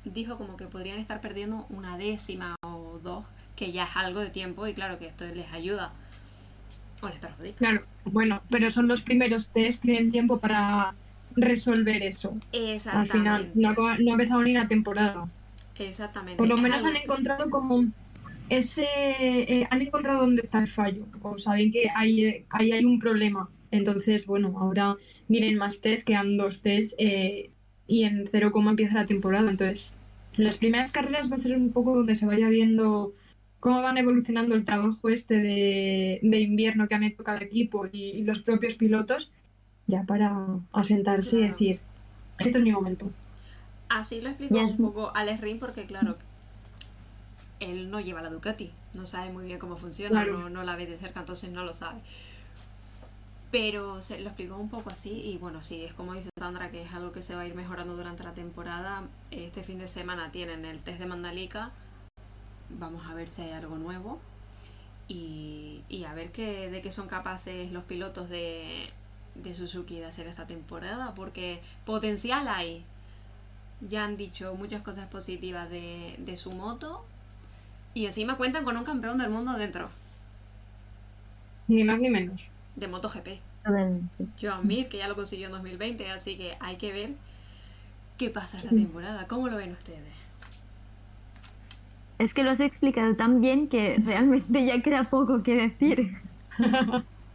dijo 0.06 0.38
como 0.38 0.58
que 0.58 0.66
podrían 0.66 1.00
estar 1.00 1.22
perdiendo 1.22 1.66
una 1.70 1.98
décima 1.98 2.56
o 2.64 3.00
dos, 3.04 3.26
que 3.56 3.72
ya 3.72 3.84
es 3.84 3.96
algo 3.96 4.20
de 4.20 4.30
tiempo 4.30 4.68
y 4.68 4.74
claro 4.74 5.00
que 5.00 5.08
esto 5.08 5.26
les 5.26 5.52
ayuda. 5.52 5.92
O 7.02 7.08
les 7.08 7.18
perjudica. 7.18 7.58
Claro, 7.58 7.82
bueno, 8.06 8.42
pero 8.50 8.72
son 8.72 8.88
los 8.88 9.02
primeros 9.02 9.50
test, 9.50 9.82
tienen 9.84 10.10
tiempo 10.10 10.40
para 10.40 10.96
resolver 11.36 12.02
eso. 12.02 12.36
Al 12.54 12.60
Exactamente. 12.60 13.12
final, 13.12 13.52
no, 13.56 13.88
ha 13.88 13.96
empezado 13.96 14.42
ni 14.44 14.54
la 14.54 14.68
temporada. 14.68 15.28
Exactamente. 15.78 16.38
Por 16.38 16.48
lo 16.48 16.58
menos 16.58 16.84
han 16.84 16.96
encontrado 16.96 17.50
como 17.52 17.86
ese. 18.50 18.88
eh, 19.20 19.68
han 19.70 19.82
encontrado 19.82 20.22
dónde 20.22 20.42
está 20.42 20.60
el 20.60 20.68
fallo. 20.68 21.06
O 21.22 21.38
saben 21.38 21.72
que 21.72 21.90
ahí, 21.96 22.46
ahí 22.50 22.72
hay 22.72 22.84
un 22.86 22.98
problema. 23.00 23.50
Entonces, 23.70 24.26
bueno, 24.26 24.56
ahora 24.60 24.96
vienen 25.28 25.58
más 25.58 25.82
test, 25.82 26.08
quedan 26.08 26.38
dos 26.38 26.62
test 26.62 26.94
eh, 26.98 27.52
y 27.86 28.04
en 28.06 28.26
cero 28.32 28.52
coma 28.52 28.72
empieza 28.72 28.96
la 28.96 29.06
temporada. 29.06 29.52
Entonces, 29.52 29.96
las 30.36 30.58
primeras 30.58 30.92
carreras 30.92 31.32
va 31.32 31.36
a 31.36 31.40
ser 31.40 31.56
un 31.56 31.72
poco 31.72 31.96
donde 31.96 32.16
se 32.16 32.26
vaya 32.26 32.48
viendo 32.50 33.14
cómo 33.60 33.82
van 33.82 33.98
evolucionando 33.98 34.56
el 34.56 34.64
trabajo 34.66 35.10
este 35.10 35.36
de, 35.36 36.20
de 36.22 36.40
invierno 36.40 36.88
que 36.88 36.96
han 36.96 37.04
hecho 37.04 37.24
cada 37.24 37.42
equipo 37.42 37.86
y, 37.92 38.12
y 38.12 38.24
los 38.24 38.42
propios 38.42 38.76
pilotos, 38.76 39.32
ya 39.88 40.04
para 40.04 40.36
asentarse 40.74 41.40
y 41.40 41.48
decir, 41.48 41.80
este 42.40 42.58
es 42.60 42.64
mi 42.64 42.72
momento. 42.72 43.10
Así 43.90 44.22
lo 44.22 44.30
explicó 44.30 44.56
Ya 44.56 44.64
un 44.64 44.78
poco 44.78 45.12
Alex 45.16 45.42
Ring 45.42 45.60
porque 45.60 45.86
claro, 45.86 46.18
él 47.60 47.90
no 47.90 48.00
lleva 48.00 48.22
la 48.22 48.30
Ducati, 48.30 48.70
no 48.94 49.06
sabe 49.06 49.32
muy 49.32 49.46
bien 49.46 49.60
cómo 49.60 49.78
funciona, 49.78 50.24
Claro. 50.24 50.40
no, 50.40 50.50
no 50.50 50.64
la 50.64 50.76
ve 50.76 50.86
de 50.86 50.98
cerca, 50.98 51.22
entonces 51.22 51.52
no 51.52 51.64
lo 51.64 51.74
sabe. 51.74 52.00
Pero 53.50 54.02
se 54.02 54.20
lo 54.20 54.28
explicó 54.28 54.58
un 54.58 54.70
poco 54.70 54.90
así 54.92 55.22
y 55.24 55.38
bueno, 55.38 55.64
sí, 55.64 55.84
es 55.86 55.94
como 55.94 56.14
dice 56.14 56.30
Sandra, 56.38 56.70
que 56.70 56.84
es 56.84 56.94
algo 56.94 57.14
que 57.14 57.22
se 57.22 57.34
va 57.34 57.42
a 57.42 57.48
ir 57.48 57.56
mejorando 57.56 57.96
durante 57.96 58.24
la 58.24 58.34
temporada. 58.34 59.04
Este 59.32 59.64
fin 59.64 59.80
de 59.80 59.88
semana 59.88 60.32
tienen 60.32 60.66
el 60.66 60.84
test 60.84 61.00
de 61.00 61.06
Mandalika, 61.06 61.72
vamos 62.70 63.06
a 63.08 63.14
ver 63.14 63.28
si 63.30 63.44
hay 63.44 63.52
algo 63.52 63.78
nuevo 63.78 64.20
y, 65.08 65.84
y 65.90 66.06
a 66.06 66.14
ver 66.14 66.32
qué, 66.32 66.70
de 66.70 66.82
qué 66.82 66.92
son 66.92 67.08
capaces 67.08 67.72
los 67.72 67.84
pilotos 67.86 68.30
de, 68.30 68.90
de 69.36 69.54
Suzuki 69.54 70.00
de 70.00 70.06
hacer 70.08 70.28
esta 70.28 70.48
temporada, 70.48 71.14
porque 71.16 71.62
potencial 71.86 72.48
hay. 72.48 72.86
Ya 73.82 74.06
han 74.06 74.18
dicho 74.18 74.56
muchas 74.56 74.82
cosas 74.82 75.08
positivas 75.08 75.70
de, 75.70 76.16
de 76.20 76.38
su 76.38 76.52
moto 76.52 77.06
y 77.94 78.06
encima 78.08 78.38
cuentan 78.38 78.64
con 78.66 78.78
un 78.78 78.86
campeón 78.86 79.18
del 79.20 79.30
mundo 79.32 79.54
dentro, 79.54 79.90
Ni 81.68 81.84
más 81.86 82.00
ni 82.00 82.10
menos. 82.10 82.52
de 82.76 82.88
MotoGP. 82.88 83.42
Joan 84.40 84.66
Mir, 84.68 84.88
que 84.90 84.98
ya 84.98 85.08
lo 85.08 85.16
consiguió 85.16 85.48
en 85.48 85.52
2020, 85.54 86.10
así 86.12 86.38
que 86.38 86.58
hay 86.62 86.78
que 86.78 86.92
ver 86.94 87.16
qué 88.18 88.30
pasa 88.30 88.58
esta 88.58 88.74
temporada. 88.74 89.28
¿Cómo 89.28 89.48
lo 89.48 89.58
ven 89.58 89.72
ustedes? 89.74 90.14
Es 92.20 92.34
que 92.34 92.44
lo 92.44 92.52
has 92.52 92.60
explicado 92.60 93.16
tan 93.16 93.42
bien 93.42 93.68
que 93.70 94.02
realmente 94.06 94.66
ya 94.66 94.82
queda 94.82 95.04
poco 95.04 95.44
que 95.44 95.56
decir. 95.56 96.18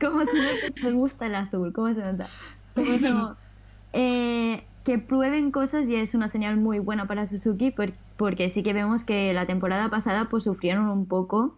¿Cómo 0.00 0.24
se 0.24 0.34
nota 0.34 0.74
que 0.74 0.82
me 0.84 0.92
gusta 0.92 1.26
el 1.26 1.34
azul? 1.36 1.72
¿Cómo 1.72 1.92
se 1.94 2.00
nota? 2.00 2.26
Pero, 2.74 3.36
eh, 3.92 4.64
que 4.84 4.98
prueben 4.98 5.52
cosas 5.52 5.86
ya 5.86 6.00
es 6.00 6.14
una 6.14 6.26
señal 6.26 6.56
muy 6.56 6.80
buena 6.80 7.06
para 7.06 7.26
Suzuki 7.28 7.70
por- 7.70 7.92
porque 8.16 8.50
sí 8.50 8.64
que 8.64 8.72
vemos 8.72 9.04
que 9.04 9.32
la 9.32 9.46
temporada 9.46 9.88
pasada 9.90 10.28
pues 10.28 10.44
sufrieron 10.44 10.88
un 10.88 11.06
poco. 11.06 11.56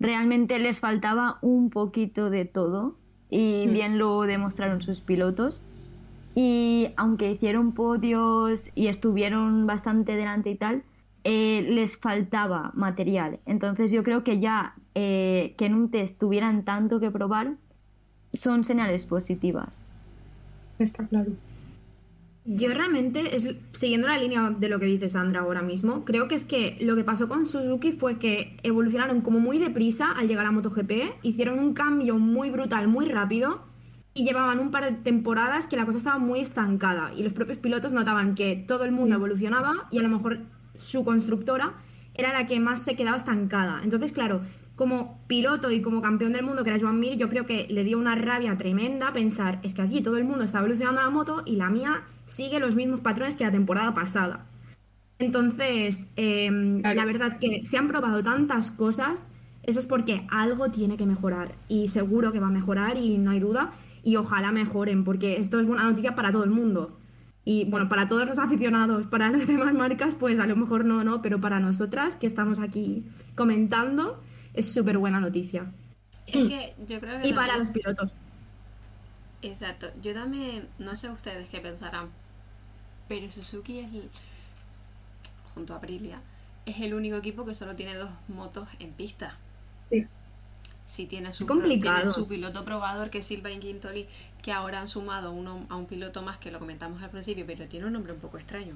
Realmente 0.00 0.58
les 0.58 0.80
faltaba 0.80 1.38
un 1.42 1.68
poquito 1.70 2.30
de 2.30 2.46
todo 2.46 2.94
y 3.28 3.66
bien 3.68 3.98
lo 3.98 4.22
demostraron 4.22 4.80
sus 4.80 5.00
pilotos. 5.00 5.60
Y 6.34 6.88
aunque 6.96 7.30
hicieron 7.30 7.72
podios 7.72 8.70
y 8.74 8.86
estuvieron 8.86 9.66
bastante 9.66 10.16
delante 10.16 10.50
y 10.50 10.54
tal, 10.56 10.82
eh, 11.24 11.66
les 11.68 11.96
faltaba 11.96 12.72
material. 12.74 13.40
Entonces 13.46 13.90
yo 13.90 14.02
creo 14.02 14.24
que 14.24 14.40
ya 14.40 14.74
eh, 14.94 15.54
que 15.56 15.66
en 15.66 15.74
un 15.74 15.90
test 15.90 16.18
tuvieran 16.18 16.64
tanto 16.64 17.00
que 17.00 17.10
probar 17.10 17.56
son 18.32 18.64
señales 18.64 19.06
positivas. 19.06 19.84
Está 20.78 21.06
claro. 21.06 21.32
Yo 22.44 22.74
realmente, 22.74 23.36
es, 23.36 23.46
siguiendo 23.72 24.08
la 24.08 24.18
línea 24.18 24.50
de 24.50 24.68
lo 24.68 24.80
que 24.80 24.86
dice 24.86 25.08
Sandra 25.08 25.42
ahora 25.42 25.62
mismo, 25.62 26.04
creo 26.04 26.26
que 26.26 26.34
es 26.34 26.44
que 26.44 26.76
lo 26.80 26.96
que 26.96 27.04
pasó 27.04 27.28
con 27.28 27.46
Suzuki 27.46 27.92
fue 27.92 28.18
que 28.18 28.56
evolucionaron 28.64 29.20
como 29.20 29.38
muy 29.38 29.58
deprisa 29.58 30.10
al 30.10 30.26
llegar 30.26 30.46
a 30.46 30.50
MotoGP, 30.50 31.22
hicieron 31.22 31.60
un 31.60 31.72
cambio 31.72 32.18
muy 32.18 32.50
brutal, 32.50 32.88
muy 32.88 33.06
rápido, 33.06 33.62
y 34.12 34.24
llevaban 34.24 34.58
un 34.58 34.72
par 34.72 34.84
de 34.84 34.92
temporadas 34.92 35.68
que 35.68 35.76
la 35.76 35.86
cosa 35.86 35.98
estaba 35.98 36.18
muy 36.18 36.40
estancada, 36.40 37.12
y 37.16 37.22
los 37.22 37.32
propios 37.32 37.58
pilotos 37.58 37.92
notaban 37.92 38.34
que 38.34 38.56
todo 38.56 38.84
el 38.84 38.90
mundo 38.90 39.14
evolucionaba 39.14 39.86
y 39.92 39.98
a 39.98 40.02
lo 40.02 40.08
mejor 40.08 40.40
su 40.74 41.04
constructora 41.04 41.74
era 42.14 42.32
la 42.32 42.46
que 42.46 42.60
más 42.60 42.82
se 42.82 42.94
quedaba 42.96 43.16
estancada. 43.16 43.80
Entonces, 43.84 44.12
claro, 44.12 44.42
como 44.74 45.20
piloto 45.26 45.70
y 45.70 45.80
como 45.82 46.02
campeón 46.02 46.32
del 46.32 46.44
mundo 46.44 46.64
que 46.64 46.70
era 46.70 46.80
Joan 46.80 46.98
Mir, 47.00 47.16
yo 47.16 47.28
creo 47.28 47.46
que 47.46 47.66
le 47.70 47.84
dio 47.84 47.98
una 47.98 48.14
rabia 48.14 48.56
tremenda 48.56 49.12
pensar, 49.12 49.60
es 49.62 49.74
que 49.74 49.82
aquí 49.82 50.02
todo 50.02 50.16
el 50.16 50.24
mundo 50.24 50.44
está 50.44 50.58
evolucionando 50.58 51.00
la 51.02 51.10
moto 51.10 51.42
y 51.46 51.56
la 51.56 51.70
mía 51.70 52.02
sigue 52.26 52.58
los 52.60 52.74
mismos 52.74 53.00
patrones 53.00 53.36
que 53.36 53.44
la 53.44 53.50
temporada 53.50 53.94
pasada. 53.94 54.46
Entonces, 55.18 56.08
eh, 56.16 56.50
Claro. 56.80 56.96
la 56.96 57.04
verdad 57.04 57.38
que 57.38 57.62
se 57.62 57.78
han 57.78 57.86
probado 57.88 58.22
tantas 58.22 58.70
cosas, 58.70 59.30
eso 59.62 59.78
es 59.78 59.86
porque 59.86 60.26
algo 60.30 60.70
tiene 60.70 60.96
que 60.96 61.06
mejorar 61.06 61.54
y 61.68 61.88
seguro 61.88 62.32
que 62.32 62.40
va 62.40 62.48
a 62.48 62.50
mejorar 62.50 62.96
y 62.96 63.18
no 63.18 63.30
hay 63.30 63.38
duda 63.40 63.72
y 64.02 64.16
ojalá 64.16 64.50
mejoren 64.50 65.04
porque 65.04 65.36
esto 65.38 65.60
es 65.60 65.66
buena 65.66 65.84
noticia 65.84 66.16
para 66.16 66.32
todo 66.32 66.42
el 66.44 66.50
mundo. 66.50 66.98
Y 67.44 67.64
bueno, 67.64 67.88
para 67.88 68.06
todos 68.06 68.26
los 68.26 68.38
aficionados, 68.38 69.06
para 69.08 69.30
las 69.30 69.46
demás 69.48 69.74
marcas, 69.74 70.14
pues 70.18 70.38
a 70.40 70.46
lo 70.46 70.56
mejor 70.56 70.84
no, 70.84 71.02
no, 71.04 71.22
pero 71.22 71.40
para 71.40 71.60
nosotras 71.60 72.16
que 72.16 72.26
estamos 72.26 72.60
aquí 72.60 73.04
comentando, 73.34 74.22
es 74.54 74.72
súper 74.72 74.98
buena 74.98 75.20
noticia. 75.20 75.72
Es 76.26 76.44
que 76.44 76.74
yo 76.86 77.00
creo 77.00 77.20
que... 77.20 77.28
Y 77.28 77.32
para 77.32 77.56
los 77.58 77.70
pilotos. 77.70 78.18
Exacto. 79.42 79.88
Yo 80.00 80.14
también, 80.14 80.68
no 80.78 80.96
sé 80.96 81.10
ustedes 81.10 81.48
qué 81.48 81.60
pensarán, 81.60 82.10
pero 83.08 83.30
Suzuki 83.30 83.80
es, 83.80 83.92
el- 83.92 84.10
junto 85.54 85.74
a 85.74 85.76
Aprilia, 85.76 86.20
es 86.66 86.80
el 86.80 86.94
único 86.94 87.16
equipo 87.16 87.44
que 87.44 87.54
solo 87.54 87.76
tiene 87.76 87.94
dos 87.94 88.10
motos 88.28 88.68
en 88.78 88.92
pista. 88.92 89.38
Sí. 89.90 90.08
Sí 90.84 91.06
tiene 91.06 91.32
su, 91.32 91.44
Es 91.44 91.48
complicado. 91.48 91.96
tiene 91.96 92.10
su 92.12 92.26
piloto 92.26 92.64
probador 92.64 93.10
que 93.10 93.18
es 93.18 93.26
Silva 93.26 93.50
Quintoli, 93.50 94.06
que 94.42 94.52
ahora 94.52 94.80
han 94.80 94.88
sumado 94.88 95.32
uno, 95.32 95.64
a 95.68 95.76
un 95.76 95.86
piloto 95.86 96.20
más 96.22 96.36
que 96.36 96.50
lo 96.50 96.58
comentamos 96.58 97.02
al 97.02 97.10
principio, 97.10 97.44
pero 97.46 97.66
tiene 97.66 97.86
un 97.86 97.92
nombre 97.92 98.12
un 98.12 98.18
poco 98.20 98.36
extraño. 98.38 98.74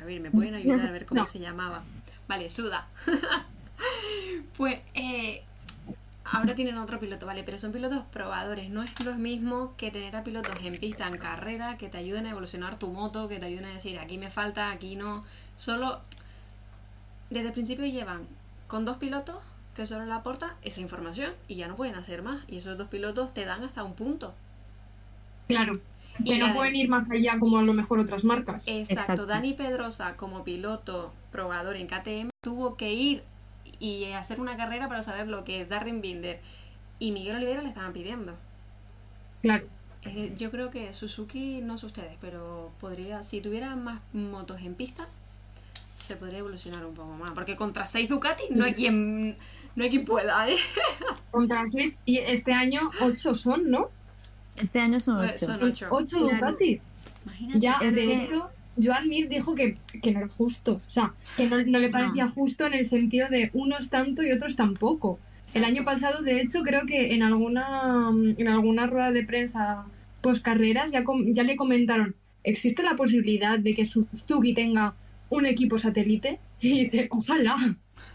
A 0.00 0.04
ver, 0.04 0.20
¿me 0.20 0.30
pueden 0.30 0.54
ayudar 0.54 0.86
a 0.86 0.90
ver 0.90 1.06
cómo 1.06 1.20
No. 1.22 1.26
se 1.26 1.38
llamaba? 1.38 1.82
Vale, 2.28 2.48
Suda. 2.48 2.86
pues 4.56 4.80
eh, 4.94 5.42
ahora 6.24 6.54
tienen 6.54 6.76
otro 6.78 6.98
piloto, 6.98 7.26
vale, 7.26 7.42
pero 7.44 7.58
son 7.58 7.72
pilotos 7.72 8.04
probadores. 8.12 8.68
No 8.70 8.82
es 8.82 9.04
lo 9.04 9.14
mismo 9.14 9.74
que 9.76 9.90
tener 9.90 10.14
a 10.16 10.24
pilotos 10.24 10.54
en 10.62 10.78
pista, 10.78 11.06
en 11.08 11.18
carrera, 11.18 11.78
que 11.78 11.88
te 11.88 11.98
ayuden 11.98 12.26
a 12.26 12.30
evolucionar 12.30 12.78
tu 12.78 12.88
moto, 12.90 13.28
que 13.28 13.38
te 13.38 13.46
ayuden 13.46 13.66
a 13.66 13.72
decir 13.72 13.98
aquí 13.98 14.18
me 14.18 14.30
falta, 14.30 14.70
aquí 14.70 14.96
no. 14.96 15.24
Solo 15.56 16.00
desde 17.30 17.46
el 17.48 17.52
principio 17.52 17.86
llevan 17.86 18.26
con 18.66 18.84
dos 18.84 18.96
pilotos 18.98 19.36
que 19.74 19.86
solo 19.86 20.04
le 20.04 20.12
aporta 20.12 20.56
esa 20.62 20.80
información 20.80 21.32
y 21.48 21.54
ya 21.54 21.66
no 21.68 21.76
pueden 21.76 21.94
hacer 21.94 22.22
más. 22.22 22.42
Y 22.48 22.58
esos 22.58 22.76
dos 22.76 22.88
pilotos 22.88 23.32
te 23.32 23.44
dan 23.44 23.62
hasta 23.64 23.82
un 23.84 23.94
punto. 23.94 24.34
Claro. 25.48 25.72
Y 26.24 26.38
no 26.38 26.54
pueden 26.54 26.76
ir 26.76 26.88
más 26.88 27.10
allá 27.10 27.38
como 27.38 27.58
a 27.58 27.62
lo 27.62 27.72
mejor 27.72 27.98
otras 27.98 28.24
marcas. 28.24 28.66
Exacto. 28.68 29.00
Exacto. 29.00 29.26
Dani 29.26 29.54
Pedrosa, 29.54 30.16
como 30.16 30.44
piloto 30.44 31.12
probador 31.30 31.76
en 31.76 31.86
KTM, 31.86 32.30
tuvo 32.42 32.76
que 32.76 32.92
ir 32.92 33.22
y 33.78 34.04
hacer 34.12 34.40
una 34.40 34.56
carrera 34.56 34.88
para 34.88 35.02
saber 35.02 35.26
lo 35.26 35.44
que 35.44 35.64
Darren 35.64 36.00
Binder 36.00 36.40
y 36.98 37.12
Miguel 37.12 37.36
Oliveira 37.36 37.62
le 37.62 37.68
estaban 37.68 37.92
pidiendo. 37.92 38.36
Claro. 39.42 39.66
Eh, 40.04 40.34
yo 40.36 40.50
creo 40.50 40.70
que 40.70 40.92
Suzuki, 40.94 41.60
no 41.62 41.78
sé 41.78 41.86
ustedes, 41.86 42.16
pero 42.20 42.72
podría, 42.80 43.22
si 43.22 43.40
tuviera 43.40 43.74
más 43.76 44.00
motos 44.12 44.60
en 44.60 44.74
pista, 44.74 45.06
se 45.98 46.16
podría 46.16 46.38
evolucionar 46.38 46.84
un 46.84 46.94
poco 46.94 47.12
más. 47.14 47.30
Porque 47.32 47.56
contra 47.56 47.86
seis 47.86 48.08
Ducati 48.08 48.44
no 48.50 48.64
hay 48.64 48.74
quien, 48.74 49.36
no 49.74 49.84
hay 49.84 49.90
quien 49.90 50.04
pueda, 50.04 50.48
¿eh? 50.48 50.56
Contra 51.30 51.66
seis. 51.66 51.96
Y 52.04 52.18
este 52.18 52.52
año 52.52 52.80
ocho 53.00 53.34
son, 53.34 53.70
¿no? 53.70 53.90
Este 54.60 54.80
año 54.80 55.00
son 55.00 55.18
ocho. 55.24 55.46
son 55.46 55.58
ocho. 55.90 56.18
Ducati. 56.20 56.80
Imagínate. 57.24 57.60
Ya, 57.60 57.78
Es 57.82 57.94
de 57.94 58.04
que- 58.04 58.22
hecho, 58.22 58.48
Joan 58.82 59.08
Mir 59.08 59.28
dijo 59.28 59.54
que, 59.54 59.76
que 60.02 60.12
no 60.12 60.20
era 60.20 60.28
justo. 60.28 60.80
O 60.86 60.90
sea, 60.90 61.12
que 61.36 61.46
no, 61.46 61.56
no 61.62 61.78
le 61.78 61.88
parecía 61.88 62.28
justo 62.28 62.66
en 62.66 62.74
el 62.74 62.84
sentido 62.84 63.28
de 63.28 63.50
unos 63.54 63.88
tanto 63.90 64.22
y 64.22 64.32
otros 64.32 64.56
tampoco. 64.56 65.18
El 65.54 65.64
año 65.64 65.84
pasado, 65.84 66.22
de 66.22 66.40
hecho, 66.40 66.62
creo 66.62 66.86
que 66.86 67.14
en 67.14 67.22
alguna, 67.22 68.10
en 68.38 68.48
alguna 68.48 68.86
rueda 68.86 69.10
de 69.10 69.24
prensa 69.24 69.84
post 70.22 70.42
carreras 70.42 70.90
ya, 70.92 71.04
com- 71.04 71.32
ya 71.32 71.42
le 71.42 71.56
comentaron, 71.56 72.14
¿existe 72.44 72.82
la 72.82 72.94
posibilidad 72.96 73.58
de 73.58 73.74
que 73.74 73.84
Suzuki 73.84 74.54
tenga 74.54 74.94
un 75.28 75.44
equipo 75.46 75.78
satélite? 75.78 76.38
Y 76.60 76.84
dice, 76.84 77.08
ojalá, 77.10 77.56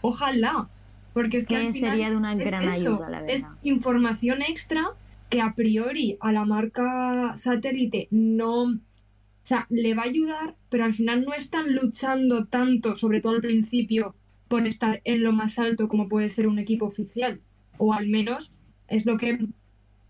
ojalá. 0.00 0.68
Porque 1.12 1.36
es, 1.38 1.42
Es 1.42 1.48
que, 1.48 1.54
que 1.56 1.66
al 1.66 1.72
final 1.72 1.90
sería 1.90 2.10
de 2.10 2.16
una 2.16 2.32
es 2.32 2.38
gran 2.44 2.62
eso, 2.62 2.94
ayuda, 2.94 3.10
la 3.10 3.26
Es 3.26 3.42
verdad. 3.42 3.56
información 3.62 4.42
extra 4.42 4.88
que 5.28 5.40
a 5.40 5.54
priori 5.54 6.16
a 6.20 6.32
la 6.32 6.44
marca 6.44 7.36
satélite 7.36 8.08
no... 8.10 8.64
O 8.64 9.48
sea, 9.48 9.66
le 9.70 9.94
va 9.94 10.02
a 10.02 10.06
ayudar, 10.06 10.56
pero 10.68 10.84
al 10.84 10.92
final 10.92 11.24
no 11.24 11.32
están 11.32 11.74
luchando 11.74 12.46
tanto, 12.46 12.96
sobre 12.96 13.20
todo 13.20 13.34
al 13.34 13.40
principio, 13.40 14.14
por 14.48 14.66
estar 14.66 15.00
en 15.04 15.22
lo 15.22 15.32
más 15.32 15.58
alto 15.58 15.88
como 15.88 16.08
puede 16.08 16.28
ser 16.28 16.46
un 16.48 16.58
equipo 16.58 16.86
oficial. 16.86 17.40
O 17.78 17.94
al 17.94 18.08
menos 18.08 18.52
es 18.88 19.06
lo 19.06 19.16
que, 19.16 19.38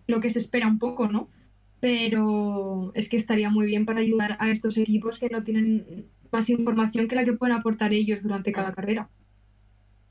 lo 0.07 0.21
que 0.21 0.31
se 0.31 0.41
espera 0.41 0.67
un 0.67 0.79
poco, 0.79 1.09
¿no? 1.09 1.29
Pero 1.81 2.91
es 2.95 3.09
que 3.09 3.17
estaría 3.17 3.51
muy 3.51 3.67
bien 3.67 3.87
para 3.87 4.01
ayudar 4.01 4.37
a 4.41 4.51
estos 4.51 4.77
equipos 4.77 5.21
que 5.21 5.29
no 5.29 5.45
tienen 5.45 6.07
más 6.33 6.51
información 6.51 7.07
que 7.07 7.15
la 7.15 7.25
que 7.25 7.33
pueden 7.35 7.57
aportar 7.57 7.93
ellos 7.93 8.23
durante 8.23 8.51
cada 8.51 8.73
carrera. 8.73 9.09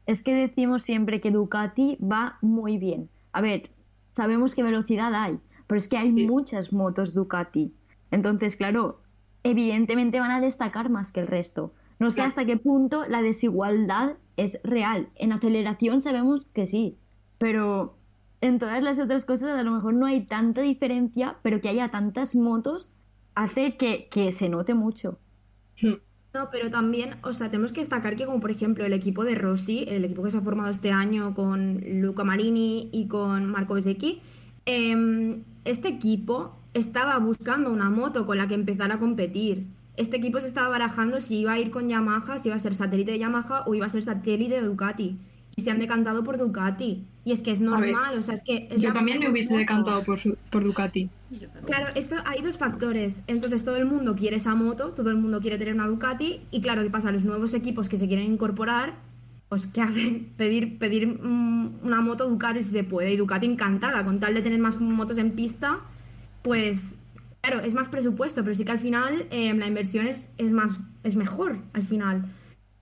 Es 0.05 0.23
que 0.23 0.33
decimos 0.33 0.83
siempre 0.83 1.19
que 1.19 1.31
Ducati 1.31 1.97
va 2.01 2.37
muy 2.41 2.77
bien. 2.77 3.09
A 3.33 3.41
ver, 3.41 3.71
sabemos 4.17 4.53
que 4.56 4.63
velocidad 4.63 5.13
hay, 5.15 5.39
pero 5.67 5.80
es 5.80 5.88
que 5.88 5.97
hay 5.97 6.13
Sí. 6.13 6.27
muchas 6.27 6.73
motos 6.73 7.13
Ducati. 7.13 7.73
Entonces, 8.12 8.56
claro, 8.58 9.01
evidentemente 9.43 10.19
van 10.19 10.32
a 10.32 10.41
destacar 10.41 10.89
más 10.89 11.12
que 11.12 11.21
el 11.21 11.27
resto. 11.27 11.73
No 11.99 12.12
sé 12.12 12.17
Claro. 12.17 12.27
hasta 12.30 12.45
qué 12.45 12.58
punto 12.58 13.06
la 13.08 13.21
desigualdad 13.21 14.17
es 14.36 14.60
real. 14.63 15.10
En 15.15 15.32
aceleración 15.34 16.01
sabemos 16.01 16.45
que 16.47 16.67
sí, 16.67 16.97
pero 17.38 17.97
en 18.41 18.60
todas 18.60 18.84
las 18.84 18.99
otras 18.99 19.25
cosas 19.25 19.58
a 19.58 19.63
lo 19.63 19.71
mejor 19.71 19.93
no 19.95 20.06
hay 20.06 20.25
tanta 20.25 20.62
diferencia, 20.62 21.38
pero 21.41 21.60
que 21.60 21.69
haya 21.69 21.89
tantas 21.89 22.36
motos 22.36 22.93
hace 23.36 23.77
que, 23.77 24.10
que 24.10 24.32
se 24.32 24.49
note 24.49 24.73
mucho. 24.75 25.17
Pero 26.52 26.69
también, 26.69 27.15
o 27.23 27.34
sea, 27.34 27.50
tenemos 27.50 27.73
que 27.73 27.82
destacar 27.82 28.15
que 28.15 28.26
como 28.26 28.39
por 28.39 28.52
ejemplo 28.52 28.86
el 28.86 28.93
equipo 28.93 29.23
de 29.23 29.36
Rossi, 29.36 29.86
el 29.88 30.06
equipo 30.06 30.23
que 30.23 30.32
se 30.32 30.38
ha 30.38 30.41
formado 30.41 30.69
este 30.69 30.91
año 30.91 31.34
con 31.34 31.82
Luca 32.02 32.23
Marini 32.23 32.89
y 32.91 33.08
con 33.08 33.45
Marco 33.45 33.73
Bezzecchi, 33.73 34.21
em, 34.65 35.43
este 35.65 35.88
equipo 35.88 36.58
estaba 36.73 37.17
buscando 37.17 37.71
una 37.71 37.89
moto 37.89 38.26
con 38.26 38.38
la 38.38 38.47
que 38.47 38.54
empezar 38.56 38.91
a 38.91 39.00
competir. 39.00 39.67
Este 39.95 40.17
equipo 40.17 40.39
se 40.39 40.47
estaba 40.47 40.69
barajando 40.69 41.19
si 41.19 41.39
iba 41.39 41.54
a 41.54 41.60
ir 41.60 41.71
con 41.71 41.89
Yamaha, 41.89 42.38
si 42.38 42.50
iba 42.50 42.56
a 42.56 42.60
ser 42.60 42.76
satélite 42.76 43.12
de 43.12 43.19
Yamaha 43.19 43.63
o 43.65 43.73
iba 43.73 43.88
a 43.88 43.89
ser 43.89 44.04
satélite 44.04 44.62
de 44.62 44.67
Ducati. 44.67 45.17
Y 45.59 45.63
se 45.63 45.71
han 45.71 45.79
decantado 45.79 46.23
por 46.23 46.37
Ducati. 46.37 47.03
Y 47.25 47.31
es 47.31 47.41
que 47.41 47.51
es 47.51 47.59
ver, 47.59 47.69
normal, 47.69 48.19
o 48.19 48.21
sea, 48.21 48.35
es 48.35 48.43
que... 48.43 48.67
es 48.69 48.79
Yo 48.79 48.93
también 48.93 49.19
me 49.19 49.27
hubiese 49.29 49.57
decantado 49.57 50.03
por, 50.03 50.19
su- 50.19 50.37
por 50.51 50.63
Ducati. 50.63 51.09
Claro, 51.65 51.87
esto 51.95 52.15
hay 52.25 52.43
dos 52.43 52.59
factores. 52.59 53.23
Entonces 53.25 53.65
todo 53.65 53.75
el 53.77 53.85
mundo 53.87 54.15
quiere 54.15 54.35
esa 54.37 54.53
moto, 54.53 54.89
todo 54.91 55.09
el 55.09 55.17
mundo 55.17 55.41
quiere 55.41 55.57
tener 55.57 55.73
una 55.73 55.87
Ducati 55.87 56.41
y 56.51 56.61
claro, 56.61 56.83
¿qué 56.83 56.91
pasa? 56.91 57.11
Los 57.11 57.23
nuevos 57.23 57.55
equipos 57.55 57.89
que 57.89 57.97
se 57.97 58.07
quieren 58.07 58.31
incorporar, 58.31 58.99
pues 59.49 59.65
¿qué 59.65 59.81
hacen? 59.81 60.31
Pedir, 60.37 60.77
pedir 60.77 61.07
mm, 61.07 61.79
una 61.83 62.01
moto 62.01 62.29
Ducati 62.29 62.61
si 62.61 62.69
se 62.71 62.83
puede 62.83 63.11
y 63.13 63.17
Ducati 63.17 63.47
encantada, 63.47 64.05
con 64.05 64.19
tal 64.19 64.35
de 64.35 64.43
tener 64.43 64.59
más 64.59 64.79
motos 64.79 65.17
en 65.17 65.31
pista, 65.31 65.79
pues 66.43 66.97
claro, 67.41 67.61
es 67.61 67.73
más 67.73 67.89
presupuesto, 67.89 68.43
pero 68.43 68.53
sí 68.53 68.63
que 68.63 68.73
al 68.73 68.79
final 68.79 69.25
eh, 69.31 69.51
la 69.55 69.65
inversión 69.65 70.05
es, 70.05 70.29
es 70.37 70.51
más, 70.51 70.79
es 71.03 71.15
mejor 71.15 71.57
al 71.73 71.81
final. 71.81 72.25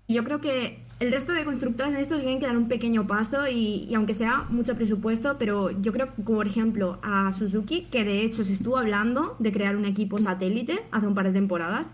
Y 0.08 0.14
yo 0.14 0.24
creo 0.24 0.40
que 0.42 0.85
el 1.00 1.12
resto 1.12 1.34
de 1.34 1.44
constructoras 1.44 1.94
en 1.94 2.00
esto 2.00 2.16
tienen 2.18 2.40
que 2.40 2.46
dar 2.46 2.58
un 2.58 2.68
pequeño 2.68 3.06
paso 3.06 3.48
y, 3.48 3.86
y 3.90 3.96
aunque 3.96 4.14
sea 4.14 4.46
mucho 4.50 4.76
presupuesto, 4.76 5.38
pero 5.38 5.72
yo 5.82 5.92
creo 5.92 6.08
que, 6.16 6.22
por 6.22 6.48
ejemplo, 6.48 7.00
a 7.04 7.32
Suzuki, 7.34 7.82
que 7.92 8.04
de 8.06 8.22
hecho 8.22 8.44
se 8.44 8.54
estuvo 8.54 8.78
hablando 8.78 9.36
de 9.40 9.52
crear 9.52 9.76
un 9.76 9.86
equipo 9.86 10.20
satélite 10.20 10.80
hace 10.92 11.08
un 11.08 11.14
par 11.16 11.26
de 11.26 11.34
temporadas, 11.34 11.92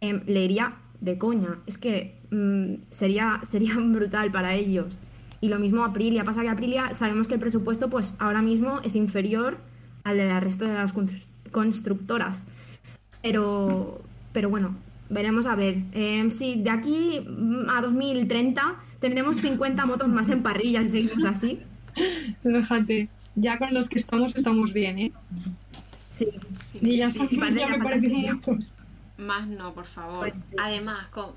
em, 0.00 0.22
le 0.26 0.44
iría 0.44 0.76
de 1.00 1.18
coña. 1.18 1.58
Es 1.66 1.76
que 1.78 2.18
mm, 2.30 2.82
sería, 2.90 3.40
sería 3.42 3.74
brutal 3.78 4.30
para 4.30 4.54
ellos. 4.54 4.98
Y 5.42 5.48
lo 5.48 5.58
mismo 5.58 5.84
Aprilia. 5.84 6.24
Pasa 6.24 6.42
que 6.42 6.48
Aprilia 6.48 6.94
sabemos 6.94 7.28
que 7.28 7.34
el 7.34 7.40
presupuesto 7.40 7.88
pues 7.90 8.14
ahora 8.18 8.42
mismo 8.42 8.80
es 8.84 8.94
inferior 8.96 9.58
al 10.04 10.16
del 10.16 10.40
resto 10.40 10.64
de 10.66 10.74
las 10.74 10.94
constru- 10.94 11.24
constructoras. 11.50 12.46
Pero, 13.22 14.00
pero 14.32 14.48
bueno, 14.48 14.76
veremos 15.10 15.46
a 15.46 15.54
ver. 15.56 15.82
Eh, 15.92 16.30
sí, 16.30 16.60
de 16.62 16.70
aquí 16.70 17.20
mm, 17.28 17.68
a 17.68 17.82
2030 17.82 18.76
tendremos 19.00 19.36
50 19.36 19.84
motos 19.86 20.08
más 20.08 20.30
en 20.30 20.42
parrilla 20.42 20.82
si 20.84 20.90
seguimos 20.90 21.24
así. 21.24 21.60
Fíjate, 22.42 23.08
ya 23.34 23.58
con 23.58 23.74
los 23.74 23.88
que 23.88 23.98
estamos 23.98 24.34
estamos 24.34 24.72
bien, 24.72 24.98
¿eh? 24.98 25.12
Sí. 26.08 26.26
Sí, 26.54 26.78
Y 26.82 26.96
ya, 26.96 27.10
sí. 27.10 27.18
son, 27.18 27.28
ya 27.28 27.50
ya 27.50 27.68
me 27.68 27.78
parecen 27.84 28.10
fantasía. 28.22 28.32
muchos. 28.52 28.76
Más 29.18 29.46
no, 29.46 29.74
por 29.74 29.84
favor. 29.84 30.18
Pues 30.20 30.46
sí. 30.50 30.56
Además, 30.60 31.08
con- 31.08 31.32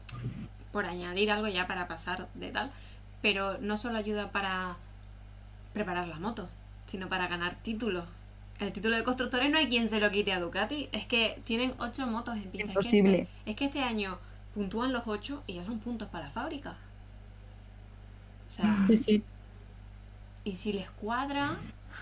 por 0.71 0.85
añadir 0.85 1.31
algo 1.31 1.47
ya 1.47 1.67
para 1.67 1.87
pasar 1.87 2.27
de 2.33 2.49
tal, 2.51 2.71
pero 3.21 3.57
no 3.61 3.77
solo 3.77 3.97
ayuda 3.97 4.31
para 4.31 4.75
preparar 5.73 6.07
la 6.07 6.19
moto, 6.19 6.49
sino 6.87 7.07
para 7.09 7.27
ganar 7.27 7.55
títulos. 7.61 8.05
El 8.59 8.71
título 8.71 8.95
de 8.95 9.03
constructores 9.03 9.49
no 9.51 9.57
hay 9.57 9.67
quien 9.67 9.89
se 9.89 9.99
lo 9.99 10.09
quite 10.11 10.31
a 10.31 10.39
Ducati. 10.39 10.89
Es 10.91 11.05
que 11.05 11.41
tienen 11.43 11.73
ocho 11.79 12.07
motos 12.07 12.35
en 12.37 12.43
pista. 12.43 12.57
Es 12.59 12.63
que 12.65 12.79
Imposible. 12.79 13.19
este- 13.21 13.51
Es 13.51 13.55
que, 13.57 13.65
este 13.65 13.79
año 13.81 14.17
puntúan 14.53 14.93
los 14.93 15.03
ocho 15.07 15.43
y 15.47 15.53
ya 15.55 15.65
son 15.65 15.79
puntos 15.79 16.07
para 16.09 16.25
la 16.25 16.31
fábrica. 16.31 16.77
O 18.47 18.51
sea, 18.51 18.65
Sí, 18.87 18.97
sí. 18.97 19.23
y 20.43 20.55
si 20.55 20.73
les 20.73 20.89
cuadra, 20.91 21.57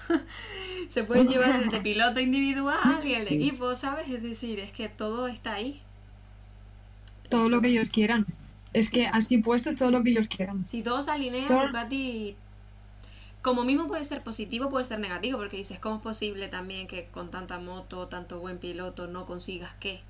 se 0.89 1.03
pueden 1.03 1.27
llevar 1.27 1.61
el 1.63 1.69
de 1.69 1.81
piloto 1.81 2.19
individual 2.19 3.05
y 3.05 3.13
el 3.13 3.23
de 3.23 3.29
Sí. 3.29 3.35
equipo, 3.35 3.75
¿sabes? 3.75 4.09
Es 4.09 4.21
decir, 4.21 4.59
es 4.59 4.71
que 4.71 4.89
todo 4.89 5.27
está 5.27 5.53
ahí. 5.53 5.81
Todo 7.29 7.47
lo 7.49 7.61
que 7.61 7.69
ellos 7.69 7.89
quieran. 7.89 8.25
Es 8.73 8.89
que 8.89 9.07
así 9.07 9.37
puesto 9.37 9.69
es 9.69 9.77
todo 9.77 9.91
lo 9.91 10.03
que 10.03 10.11
ellos 10.11 10.27
quieran. 10.27 10.63
Si 10.65 10.81
todo 10.83 11.01
se 11.01 11.11
alinea, 11.11 11.47
Por- 11.47 11.67
Ducati, 11.67 12.35
como 13.41 13.63
mismo 13.63 13.87
puede 13.87 14.03
ser 14.03 14.21
positivo, 14.21 14.69
puede 14.69 14.85
ser 14.85 14.99
negativo, 14.99 15.37
porque 15.37 15.57
dices, 15.57 15.79
¿cómo 15.79 15.95
es 15.95 16.01
posible 16.01 16.47
también 16.47 16.87
que 16.87 17.05
con 17.05 17.31
tanta 17.31 17.59
moto, 17.59 18.07
tanto 18.07 18.39
buen 18.39 18.57
piloto, 18.59 19.07
no 19.07 19.25
consigas 19.25 19.71
qué? 19.79 20.01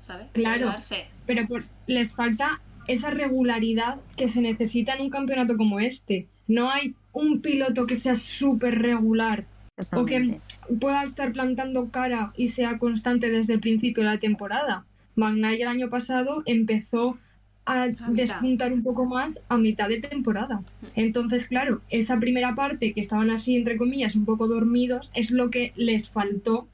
¿Sabes? 0.00 0.28
Claro. 0.32 0.58
Regularse. 0.58 1.06
Pero 1.26 1.46
por- 1.48 1.64
les 1.86 2.14
falta 2.14 2.60
esa 2.86 3.10
regularidad 3.10 3.98
que 4.16 4.28
se 4.28 4.40
necesita 4.40 4.94
en 4.94 5.02
un 5.02 5.10
campeonato 5.10 5.56
como 5.56 5.80
este. 5.80 6.28
No 6.46 6.70
hay 6.70 6.94
un 7.12 7.40
piloto 7.40 7.86
que 7.86 7.96
sea 7.96 8.14
súper 8.14 8.80
regular 8.80 9.46
o 9.92 10.04
que 10.04 10.40
pueda 10.80 11.02
estar 11.02 11.32
plantando 11.32 11.90
cara 11.90 12.32
y 12.36 12.50
sea 12.50 12.78
constante 12.78 13.30
desde 13.30 13.54
el 13.54 13.60
principio 13.60 14.04
de 14.04 14.10
la 14.10 14.18
temporada. 14.18 14.84
Magnay 15.16 15.60
el 15.60 15.68
año 15.68 15.88
pasado 15.88 16.42
empezó 16.46 17.18
a 17.66 17.86
mitad. 17.88 18.08
despuntar 18.10 18.72
un 18.72 18.82
poco 18.82 19.04
más 19.04 19.40
a 19.48 19.58
mitad 19.58 19.88
de 19.88 20.00
temporada. 20.00 20.62
Entonces, 20.94 21.46
claro, 21.46 21.82
esa 21.90 22.18
primera 22.18 22.54
parte 22.54 22.92
que 22.92 23.00
estaban 23.00 23.30
así, 23.30 23.56
entre 23.56 23.76
comillas, 23.76 24.14
un 24.14 24.24
poco 24.24 24.46
dormidos, 24.46 25.10
es 25.14 25.30
lo 25.30 25.50
que 25.50 25.72
les 25.76 26.08
faltó 26.08 26.68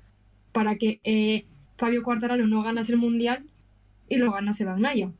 para 0.52 0.76
que 0.76 1.00
eh, 1.02 1.44
Fabio 1.78 2.02
Quartararo 2.02 2.46
no 2.46 2.62
ganase 2.62 2.92
el 2.92 2.98
Mundial 2.98 3.42
y 4.08 4.16
lo 4.16 4.30
ganase 4.30 4.64
Bagnaia. 4.64 5.10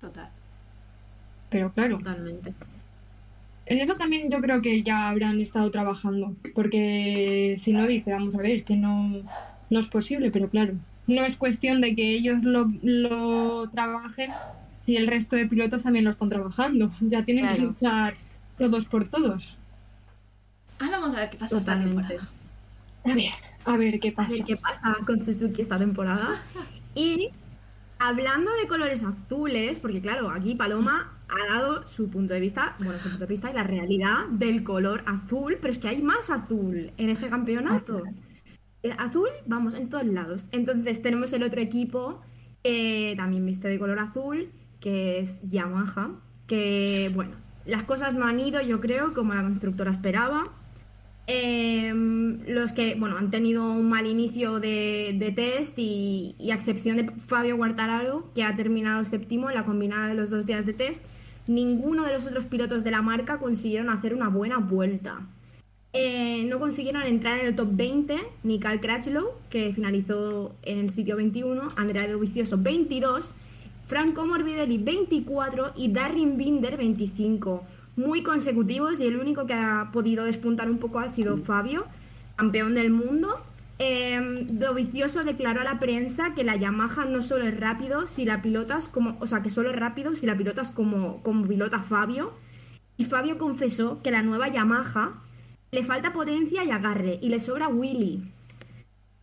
Total. 0.00 0.30
Pero 1.48 1.72
claro, 1.72 1.98
Totalmente. 1.98 2.52
en 3.66 3.78
eso 3.78 3.94
también 3.94 4.30
yo 4.30 4.40
creo 4.40 4.60
que 4.60 4.82
ya 4.82 5.08
habrán 5.08 5.40
estado 5.40 5.70
trabajando, 5.70 6.34
porque 6.54 7.56
si 7.58 7.72
no 7.72 7.86
dice, 7.86 8.12
vamos 8.12 8.34
a 8.34 8.38
ver, 8.38 8.64
que 8.64 8.76
no, 8.76 9.22
no 9.70 9.80
es 9.80 9.86
posible, 9.86 10.30
pero 10.30 10.48
claro, 10.48 10.74
no 11.06 11.24
es 11.24 11.36
cuestión 11.36 11.80
de 11.80 11.94
que 11.94 12.10
ellos 12.14 12.42
lo, 12.42 12.70
lo 12.82 13.68
trabajen 13.70 14.30
si 14.80 14.96
el 14.96 15.06
resto 15.06 15.36
de 15.36 15.46
pilotos 15.46 15.82
también 15.82 16.04
lo 16.04 16.10
están 16.10 16.28
trabajando. 16.28 16.90
Ya 17.00 17.24
tienen 17.24 17.48
que 17.48 17.60
luchar 17.60 18.16
todos 18.58 18.86
por 18.86 19.08
todos. 19.08 19.56
Ah, 20.78 20.88
vamos 20.90 21.16
a 21.16 21.20
ver 21.20 21.30
qué 21.30 21.36
pasa 21.36 21.58
esta 21.58 21.78
temporada. 21.78 22.28
A 23.04 23.14
ver, 23.14 23.32
a 23.64 23.76
ver 23.76 24.00
qué 24.00 24.08
A 24.10 24.14
pasa. 24.14 24.30
ver 24.30 24.44
qué 24.44 24.56
pasa 24.56 24.96
con 25.06 25.24
Suzuki 25.24 25.60
esta 25.62 25.78
temporada. 25.78 26.28
Y 26.94 27.28
hablando 27.98 28.50
de 28.60 28.66
colores 28.66 29.02
azules, 29.02 29.78
porque 29.78 30.00
claro, 30.00 30.30
aquí 30.30 30.54
Paloma 30.54 31.12
ha 31.28 31.54
dado 31.54 31.86
su 31.86 32.08
punto 32.08 32.34
de 32.34 32.40
vista, 32.40 32.74
bueno, 32.78 32.94
su 32.94 33.10
punto 33.10 33.18
de 33.20 33.26
vista 33.26 33.50
y 33.50 33.54
la 33.54 33.62
realidad 33.62 34.26
del 34.30 34.62
color 34.64 35.02
azul, 35.06 35.58
pero 35.60 35.72
es 35.72 35.78
que 35.78 35.88
hay 35.88 36.02
más 36.02 36.30
azul 36.30 36.92
en 36.96 37.08
este 37.10 37.28
campeonato. 37.28 38.02
El 38.82 38.92
azul, 38.92 39.28
vamos, 39.46 39.74
en 39.74 39.88
todos 39.90 40.06
lados. 40.06 40.46
Entonces 40.52 41.02
tenemos 41.02 41.32
el 41.34 41.42
otro 41.42 41.60
equipo 41.60 42.22
que 42.62 43.14
también 43.16 43.44
viste 43.46 43.68
de 43.68 43.78
color 43.78 43.98
azul, 43.98 44.50
que 44.80 45.18
es 45.20 45.40
Yamaha, 45.48 46.10
que 46.46 47.10
bueno, 47.14 47.32
las 47.66 47.84
cosas 47.84 48.14
no 48.14 48.26
han 48.26 48.40
ido, 48.40 48.60
yo 48.60 48.80
creo, 48.80 49.14
como 49.14 49.34
la 49.34 49.42
constructora 49.42 49.90
esperaba. 49.90 50.44
Em, 51.26 52.40
los 52.48 52.72
que 52.72 52.96
bueno, 52.96 53.16
han 53.16 53.30
tenido 53.30 53.70
un 53.70 53.88
mal 53.88 54.06
inicio 54.06 54.58
de, 54.58 55.14
de 55.16 55.30
test 55.30 55.78
y, 55.78 56.34
y, 56.38 56.50
a 56.50 56.54
excepción 56.54 56.96
de 56.96 57.08
Fabio 57.08 57.56
Guartararo, 57.56 58.28
que 58.34 58.42
ha 58.42 58.56
terminado 58.56 59.04
séptimo 59.04 59.48
en 59.48 59.54
la 59.54 59.64
combinada 59.64 60.08
de 60.08 60.14
los 60.14 60.30
dos 60.30 60.46
días 60.46 60.66
de 60.66 60.72
test, 60.72 61.04
ninguno 61.46 62.04
de 62.04 62.14
los 62.14 62.26
otros 62.26 62.46
pilotos 62.46 62.82
de 62.82 62.90
la 62.90 63.02
marca 63.02 63.38
consiguieron 63.38 63.90
hacer 63.90 64.14
una 64.14 64.28
buena 64.28 64.58
vuelta. 64.58 65.20
Eh, 65.92 66.44
no 66.48 66.60
consiguieron 66.60 67.02
entrar 67.02 67.40
en 67.40 67.46
el 67.48 67.56
top 67.56 67.68
20 67.72 68.16
ni 68.44 68.60
Cal 68.60 68.80
Crutchlow, 68.80 69.32
que 69.50 69.72
finalizó 69.72 70.54
en 70.62 70.78
el 70.78 70.90
sitio 70.90 71.16
21, 71.16 71.68
Andrea 71.76 72.06
de 72.06 72.16
Vicioso 72.16 72.58
22, 72.58 73.34
Franco 73.90 74.24
Morbidelli 74.24 74.78
24 74.78 75.72
y 75.74 75.90
Darren 75.90 76.36
Binder 76.36 76.76
25 76.76 77.64
muy 77.96 78.22
consecutivos 78.22 79.00
y 79.00 79.06
el 79.08 79.16
único 79.16 79.46
que 79.46 79.54
ha 79.54 79.90
podido 79.92 80.24
despuntar 80.24 80.70
un 80.70 80.78
poco 80.78 81.00
ha 81.00 81.08
sido 81.08 81.36
Fabio, 81.36 81.86
campeón 82.36 82.76
del 82.76 82.92
mundo. 82.92 83.42
Eh, 83.80 84.46
Dovicioso 84.48 85.24
declaró 85.24 85.62
a 85.62 85.64
la 85.64 85.80
prensa 85.80 86.34
que 86.34 86.44
la 86.44 86.54
Yamaha 86.54 87.06
no 87.06 87.20
solo 87.20 87.44
es 87.44 87.58
rápido 87.58 88.06
si 88.06 88.24
la 88.24 88.42
pilotas 88.42 88.86
como, 88.86 89.16
o 89.18 89.26
sea, 89.26 89.42
que 89.42 89.50
solo 89.50 89.70
es 89.70 89.76
rápido 89.76 90.14
si 90.14 90.24
la 90.24 90.36
pilotas 90.36 90.70
como, 90.70 91.20
como 91.24 91.48
pilota 91.48 91.80
Fabio. 91.80 92.32
Y 92.96 93.06
Fabio 93.06 93.38
confesó 93.38 94.00
que 94.02 94.12
la 94.12 94.22
nueva 94.22 94.46
Yamaha 94.46 95.20
le 95.72 95.82
falta 95.82 96.12
potencia 96.12 96.62
y 96.62 96.70
agarre 96.70 97.18
y 97.20 97.28
le 97.28 97.40
sobra 97.40 97.66
Willy. 97.66 98.22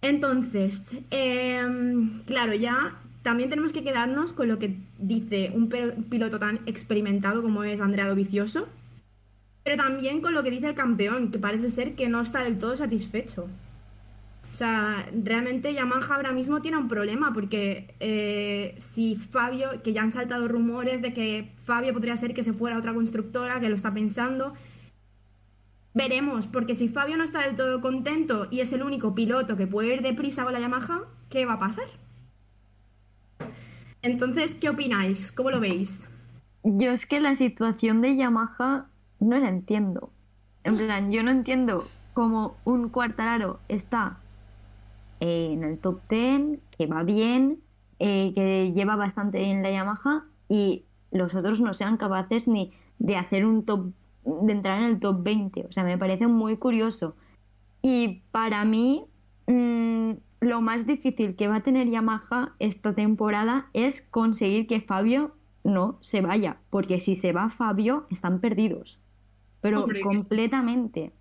Entonces, 0.02 0.98
em, 1.10 2.22
claro, 2.26 2.54
ya 2.54 2.98
también 3.28 3.50
tenemos 3.50 3.74
que 3.74 3.84
quedarnos 3.84 4.32
con 4.32 4.48
lo 4.48 4.58
que 4.58 4.78
dice 5.00 5.52
un 5.54 5.68
piloto 5.68 6.40
tan 6.40 6.62
experimentado 6.66 7.42
como 7.42 7.66
es 7.66 7.82
Andrea 7.82 8.08
Dovicioso, 8.08 8.70
pero 9.66 9.76
también 9.76 10.22
con 10.22 10.34
lo 10.34 10.44
que 10.44 10.50
dice 10.50 10.68
el 10.68 10.76
campeón, 10.76 11.30
que 11.30 11.38
parece 11.38 11.70
ser 11.70 11.96
que 11.96 12.08
no 12.08 12.22
está 12.22 12.42
del 12.42 12.58
todo 12.58 12.78
satisfecho. 12.78 13.50
O 14.50 14.56
sea, 14.56 15.10
realmente 15.12 15.74
Yamaha 15.74 16.16
ahora 16.16 16.32
mismo 16.32 16.62
tiene 16.62 16.78
un 16.78 16.88
problema 16.88 17.34
porque 17.34 17.94
eh, 18.00 18.76
si 18.78 19.18
Fabio, 19.18 19.84
que 19.84 19.92
ya 19.92 20.04
han 20.04 20.12
saltado 20.12 20.48
rumores 20.48 21.02
de 21.02 21.12
que 21.12 21.52
Fabio 21.58 21.92
podría 21.92 22.16
ser 22.16 22.34
que 22.34 22.44
se 22.44 22.54
fuera 22.54 22.78
a 22.78 22.80
otra 22.80 22.94
constructora, 22.94 23.60
que 23.60 23.68
lo 23.68 23.76
está 23.76 23.94
pensando, 23.94 24.54
veremos, 25.94 26.48
porque 26.48 26.76
si 26.76 26.88
Fabio 26.88 27.18
no 27.18 27.26
está 27.26 27.42
del 27.42 27.58
todo 27.58 27.82
contento 27.82 28.48
y 28.52 28.62
es 28.62 28.72
el 28.72 28.84
único 28.84 29.14
piloto 29.14 29.58
que 29.58 29.68
puede 29.68 29.96
ir 29.96 30.02
deprisa 30.02 30.46
con 30.46 30.54
la 30.54 30.62
Yamaha, 30.62 31.02
¿qué 31.30 31.46
va 31.46 31.56
a 31.56 31.60
pasar? 31.60 32.07
Entonces, 34.02 34.56
¿qué 34.56 34.70
opináis? 34.70 35.32
¿Cómo 35.32 35.52
lo 35.52 35.60
veis? 35.60 36.08
Yo 36.64 36.92
es 36.92 37.06
que 37.06 37.20
la 37.20 37.36
situación 37.36 38.02
de 38.02 38.16
Yamaha 38.16 38.88
no 39.20 39.38
la 39.38 39.50
entiendo. 39.50 40.10
En 40.64 40.78
plan, 40.78 41.12
yo 41.12 41.24
no 41.24 41.32
entiendo 41.32 41.88
cómo 42.14 42.58
un 42.66 42.90
cuartararo 42.90 43.60
está 43.68 44.18
eh, 45.20 45.50
en 45.52 45.64
el 45.64 45.80
top 45.80 46.02
10, 46.10 46.60
que 46.78 46.88
va 46.88 47.04
bien, 47.04 47.60
eh, 48.00 48.34
que 48.36 48.74
lleva 48.74 48.96
bastante 48.96 49.50
en 49.50 49.64
la 49.64 49.72
Yamaha 49.72 50.26
y 50.50 50.84
los 51.12 51.34
otros 51.34 51.62
no 51.62 51.74
sean 51.74 51.98
capaces 51.98 52.48
ni 52.48 52.74
de 53.00 53.18
hacer 53.18 53.46
un 53.46 53.66
top, 53.66 53.92
de 54.24 54.52
entrar 54.52 54.80
en 54.80 54.90
el 54.90 55.00
top 55.00 55.24
20. 55.24 55.66
O 55.66 55.72
sea, 55.72 55.84
me 55.84 55.98
parece 55.98 56.28
muy 56.28 56.58
curioso. 56.58 57.16
Y 57.82 58.24
para 58.32 58.66
mí, 58.66 59.06
mmm, 59.48 60.12
lo 60.48 60.62
más 60.62 60.88
difícil 60.88 61.36
que 61.36 61.48
va 61.48 61.58
a 61.58 61.64
tener 61.64 61.88
Yamaha 61.90 62.54
esta 62.60 62.94
temporada 62.94 63.68
es 63.74 64.02
conseguir 64.02 64.68
que 64.68 64.82
Fabio 64.82 65.32
no 65.64 65.98
se 66.02 66.22
vaya, 66.22 66.58
porque 66.70 67.00
si 67.00 67.16
se 67.16 67.34
va 67.34 67.50
Fabio 67.50 68.06
están 68.10 68.40
perdidos, 68.40 69.00
pero 69.62 69.86
completamente. 70.04 71.12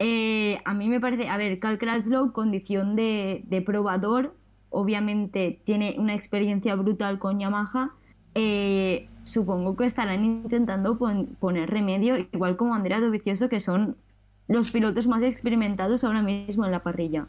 Eh, 0.00 0.58
a 0.64 0.74
mí 0.74 0.88
me 0.88 1.00
parece, 1.00 1.28
a 1.28 1.36
ver, 1.36 1.60
Cal 1.60 1.78
Crutchlow, 1.78 2.32
condición 2.32 2.96
de, 2.96 3.62
probador, 3.64 4.34
obviamente 4.70 5.60
tiene 5.64 5.94
una 5.98 6.14
experiencia 6.14 6.74
brutal 6.74 7.18
con 7.18 7.38
Yamaha. 7.38 7.92
Eh, 8.34 9.08
supongo 9.22 9.76
que 9.76 9.86
estarán 9.86 10.24
intentando 10.24 10.98
poner 10.98 11.70
remedio, 11.70 12.16
igual 12.18 12.56
como 12.56 12.74
Andrea 12.74 13.00
Dovicioso, 13.00 13.48
que 13.48 13.60
son 13.60 13.96
los 14.48 14.72
pilotos 14.72 15.06
más 15.06 15.22
experimentados 15.22 16.02
ahora 16.02 16.22
mismo 16.22 16.64
en 16.64 16.72
la 16.72 16.82
parrilla 16.82 17.28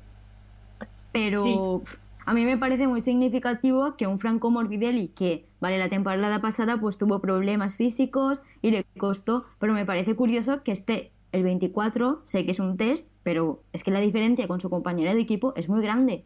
pero 1.15 1.81
a 2.25 2.33
mí 2.33 2.43
me 2.43 2.57
parece 2.57 2.87
muy 2.87 2.99
significativo 2.99 3.95
que 3.95 4.05
un 4.05 4.19
Franco 4.19 4.51
Morbidelli, 4.51 5.07
que 5.07 5.47
vale 5.61 5.77
la 5.77 5.87
temporada 5.87 6.41
pasada, 6.41 6.77
pues 6.77 6.97
tuvo 6.97 7.21
problemas 7.21 7.77
físicos 7.77 8.43
y 8.61 8.71
le 8.71 8.83
costó, 8.97 9.45
pero 9.57 9.71
me 9.71 9.85
parece 9.85 10.13
curioso 10.17 10.61
que 10.61 10.73
esté 10.73 11.13
el 11.31 11.43
24, 11.43 12.21
sé 12.25 12.45
que 12.45 12.51
es 12.51 12.59
un 12.59 12.75
test, 12.75 13.07
pero 13.23 13.61
es 13.71 13.81
que 13.83 13.91
la 13.91 14.01
diferencia 14.01 14.45
con 14.45 14.59
su 14.59 14.69
compañera 14.69 15.13
de 15.13 15.21
equipo 15.21 15.53
es 15.55 15.69
muy 15.69 15.81
grande. 15.81 16.25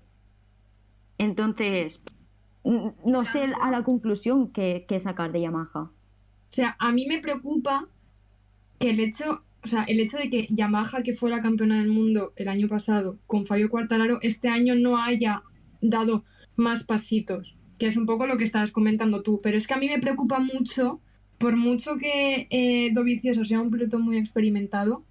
Entonces, 1.20 2.02
no 2.64 3.26
sé 3.26 3.54
a 3.62 3.70
la 3.70 3.84
conclusión 3.84 4.48
que, 4.52 4.86
que 4.90 5.00
sacar 5.00 5.32
de 5.32 5.42
Yamaha. 5.42 5.82
O 5.82 5.92
sea, 6.50 6.76
a 6.80 6.92
mí 6.92 7.06
me 7.08 7.20
preocupa 7.20 7.88
que 8.80 8.90
el 8.90 9.00
hecho 9.00 9.44
o 9.64 9.68
sea, 9.68 9.84
el 9.84 10.00
hecho 10.00 10.18
de 10.18 10.30
que 10.30 10.48
Yamaha, 10.50 11.04
que 11.04 11.16
fue 11.16 11.30
la 11.30 11.42
campeona 11.42 11.80
del 11.80 11.90
mundo 11.90 12.34
el 12.36 12.48
año 12.48 12.68
pasado 12.68 13.18
con 13.28 13.46
Fabio 13.46 13.70
Quartararo, 13.70 14.20
este 14.22 14.48
año 14.48 14.76
no 14.76 14.98
haya 14.98 15.44
dado 15.82 16.24
más 16.56 16.84
pasitos, 16.84 17.58
que 17.78 17.88
es 17.88 17.98
un 17.98 18.06
poco 18.06 18.26
lo 18.28 18.38
que 18.38 18.44
estabas 18.46 18.72
comentando 18.72 19.22
tú. 19.22 19.42
Pero 19.42 19.58
es 19.58 19.68
que 19.68 19.74
a 19.74 19.78
mí 19.78 19.88
me 19.88 20.00
preocupa 20.00 20.40
mucho, 20.40 21.02
por 21.38 21.58
mucho 21.58 21.98
que 21.98 22.48
eh, 22.50 22.92
Dovicioso 22.94 23.44
sea 23.44 23.62
un 23.62 23.72
piloto 23.72 24.00
muy 24.00 24.18
experimentado, 24.18 25.04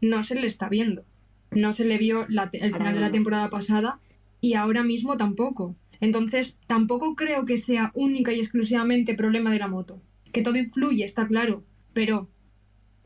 no 0.00 0.22
se 0.22 0.34
le 0.34 0.46
está 0.46 0.68
viendo. 0.68 1.04
No 1.50 1.72
se 1.72 1.84
le 1.84 1.98
vio 1.98 2.26
el 2.28 2.74
final 2.74 2.94
de 2.94 3.00
la 3.00 3.10
temporada 3.10 3.50
pasada 3.50 4.00
y 4.40 4.54
ahora 4.54 4.82
mismo 4.82 5.16
tampoco. 5.16 5.76
Entonces, 6.00 6.58
tampoco 6.66 7.14
creo 7.14 7.44
que 7.46 7.58
sea 7.58 7.92
única 7.94 8.32
y 8.32 8.40
exclusivamente 8.40 9.14
problema 9.14 9.52
de 9.52 9.58
la 9.58 9.68
moto. 9.68 10.02
Que 10.32 10.42
todo 10.42 10.56
influye, 10.56 11.04
está 11.04 11.28
claro, 11.28 11.62
pero 11.92 12.28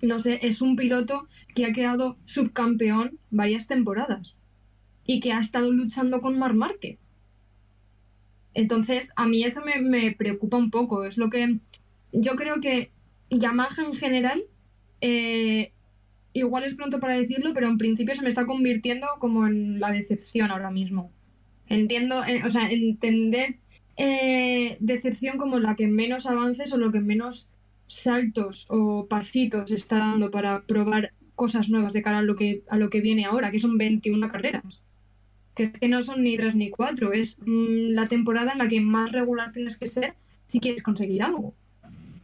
no 0.02 0.18
sé, 0.18 0.38
es 0.42 0.61
un 0.62 0.76
piloto 0.76 1.28
que 1.54 1.66
ha 1.66 1.72
quedado 1.72 2.16
subcampeón 2.24 3.18
varias 3.30 3.66
temporadas 3.66 4.38
y 5.04 5.20
que 5.20 5.32
ha 5.32 5.40
estado 5.40 5.72
luchando 5.72 6.20
con 6.20 6.38
Mar 6.38 6.54
Márquez. 6.54 6.98
Entonces, 8.54 9.12
a 9.16 9.26
mí 9.26 9.44
eso 9.44 9.62
me, 9.64 10.12
preocupa 10.12 10.56
un 10.56 10.70
poco. 10.70 11.04
Es 11.04 11.18
lo 11.18 11.30
que 11.30 11.59
yo 12.12 12.37
creo 12.37 12.61
que 12.61 12.90
Yamaha 13.30 13.85
en 13.85 13.94
general, 13.94 14.44
eh, 15.00 15.72
igual 16.32 16.64
es 16.64 16.74
pronto 16.74 16.98
para 16.98 17.18
decirlo, 17.18 17.52
pero 17.54 17.68
en 17.68 17.78
principio 17.78 18.14
se 18.14 18.22
me 18.22 18.30
está 18.30 18.46
convirtiendo 18.46 19.06
como 19.18 19.46
en 19.46 19.78
la 19.78 19.90
decepción 19.90 20.50
ahora 20.50 20.70
mismo. 20.70 21.12
Entiendo, 21.68 22.24
eh, 22.24 22.42
o 22.44 22.50
sea, 22.50 22.70
entender 22.70 23.59
eh, 23.96 24.76
decepción 24.80 25.38
como 25.38 25.59
la 25.59 25.74
que 25.76 25.87
menos 25.87 26.26
avances 26.26 26.72
o 26.72 26.78
lo 26.78 26.92
que 26.92 27.00
menos 27.00 27.48
saltos 27.87 28.66
o 28.68 29.07
pasitos 29.07 29.70
está 29.70 29.99
dando 29.99 30.31
para 30.31 30.62
probar 30.62 31.12
cosas 31.35 31.68
nuevas 31.68 31.92
de 31.92 32.03
cara 32.03 32.18
a 32.18 32.22
lo 32.22 32.35
que, 32.35 32.64
a 32.68 32.77
lo 32.77 32.90
que 32.90 33.01
viene 33.01 33.25
ahora, 33.25 33.51
que 33.51 33.61
son 33.61 33.79
21 33.79 34.29
carreras. 34.29 34.83
Que 35.55 35.64
es 35.64 35.72
que 35.72 35.88
no 35.88 36.03
son 36.03 36.22
ni 36.22 36.37
tres 36.37 36.55
ni 36.55 36.70
cuatro, 36.70 37.12
es 37.12 37.37
mm, 37.40 37.94
la 37.94 38.09
temporada 38.09 38.53
en 38.53 38.59
la 38.59 38.68
que 38.68 38.81
más 38.81 39.12
regular 39.12 39.53
tienes 39.53 39.77
que 39.77 39.87
ser 39.87 40.14
si 40.46 40.61
quieres 40.61 40.83
conseguir 40.83 41.22
algo. 41.22 41.55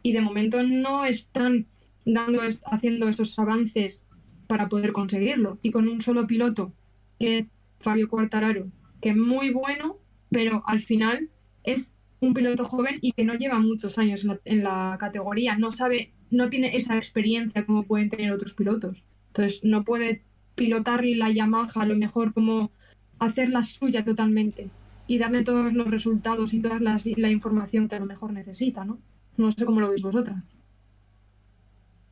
Y 0.01 0.11
de 0.11 0.21
momento 0.21 0.61
no 0.63 1.05
están 1.05 1.67
dando, 2.05 2.41
haciendo 2.65 3.07
esos 3.07 3.37
avances 3.39 4.03
para 4.47 4.69
poder 4.69 4.91
conseguirlo. 4.91 5.57
Y 5.61 5.71
con 5.71 5.87
un 5.87 6.01
solo 6.01 6.27
piloto, 6.27 6.73
que 7.19 7.37
es 7.37 7.51
Fabio 7.79 8.09
Quartararo, 8.09 8.67
que 9.01 9.09
es 9.09 9.17
muy 9.17 9.51
bueno, 9.51 9.97
pero 10.29 10.63
al 10.65 10.79
final 10.79 11.29
es 11.63 11.92
un 12.23 12.33
piloto 12.33 12.63
joven 12.65 12.99
y 13.01 13.11
que 13.11 13.25
no 13.25 13.33
lleva 13.33 13.59
muchos 13.59 13.97
años 13.97 14.25
en 14.45 14.63
la, 14.63 14.95
categoría, 14.97 15.57
no 15.57 15.71
sabe, 15.71 16.13
no 16.31 16.49
tiene 16.49 16.77
esa 16.77 16.97
experiencia 16.97 17.65
como 17.65 17.83
pueden 17.83 18.09
tener 18.09 18.31
otros 18.31 18.53
pilotos. 18.53 19.03
Entonces 19.27 19.61
no 19.63 19.83
puede 19.83 20.23
pilotarle 20.55 21.17
la 21.17 21.31
Yamaha 21.31 21.81
a 21.81 21.85
lo 21.85 21.95
mejor 21.97 22.33
como 22.33 22.71
hacerla 23.19 23.61
suya 23.63 24.05
totalmente 24.05 24.69
y 25.05 25.17
darle 25.17 25.43
todos 25.43 25.73
los 25.73 25.91
resultados 25.91 26.53
y 26.53 26.61
toda 26.61 26.79
la 26.79 27.29
información 27.29 27.89
que 27.89 27.95
a 27.95 27.99
lo 27.99 28.05
mejor 28.05 28.31
necesita, 28.31 28.85
¿no? 28.85 28.99
No 29.35 29.51
sé 29.51 29.65
cómo 29.65 29.81
lo 29.81 29.89
veis 29.89 30.01
vosotras. 30.01 30.45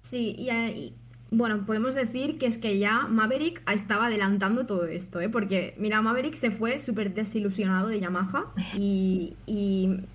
Sí, 0.01 0.35
y, 0.37 0.93
bueno, 1.33 1.65
podemos 1.65 1.95
decir 1.95 2.37
que 2.37 2.45
es 2.45 2.57
que 2.57 2.77
ya 2.77 3.07
Maverick 3.07 3.63
estaba 3.71 4.07
adelantando 4.07 4.65
todo 4.65 4.83
esto, 4.83 5.21
¿eh? 5.21 5.29
porque 5.29 5.73
mira, 5.77 6.01
Maverick 6.01 6.33
se 6.33 6.51
fue 6.51 6.77
súper 6.77 7.13
desilusionado 7.13 7.87
de 7.87 8.01
Yamaha 8.01 8.51
y, 8.77 9.33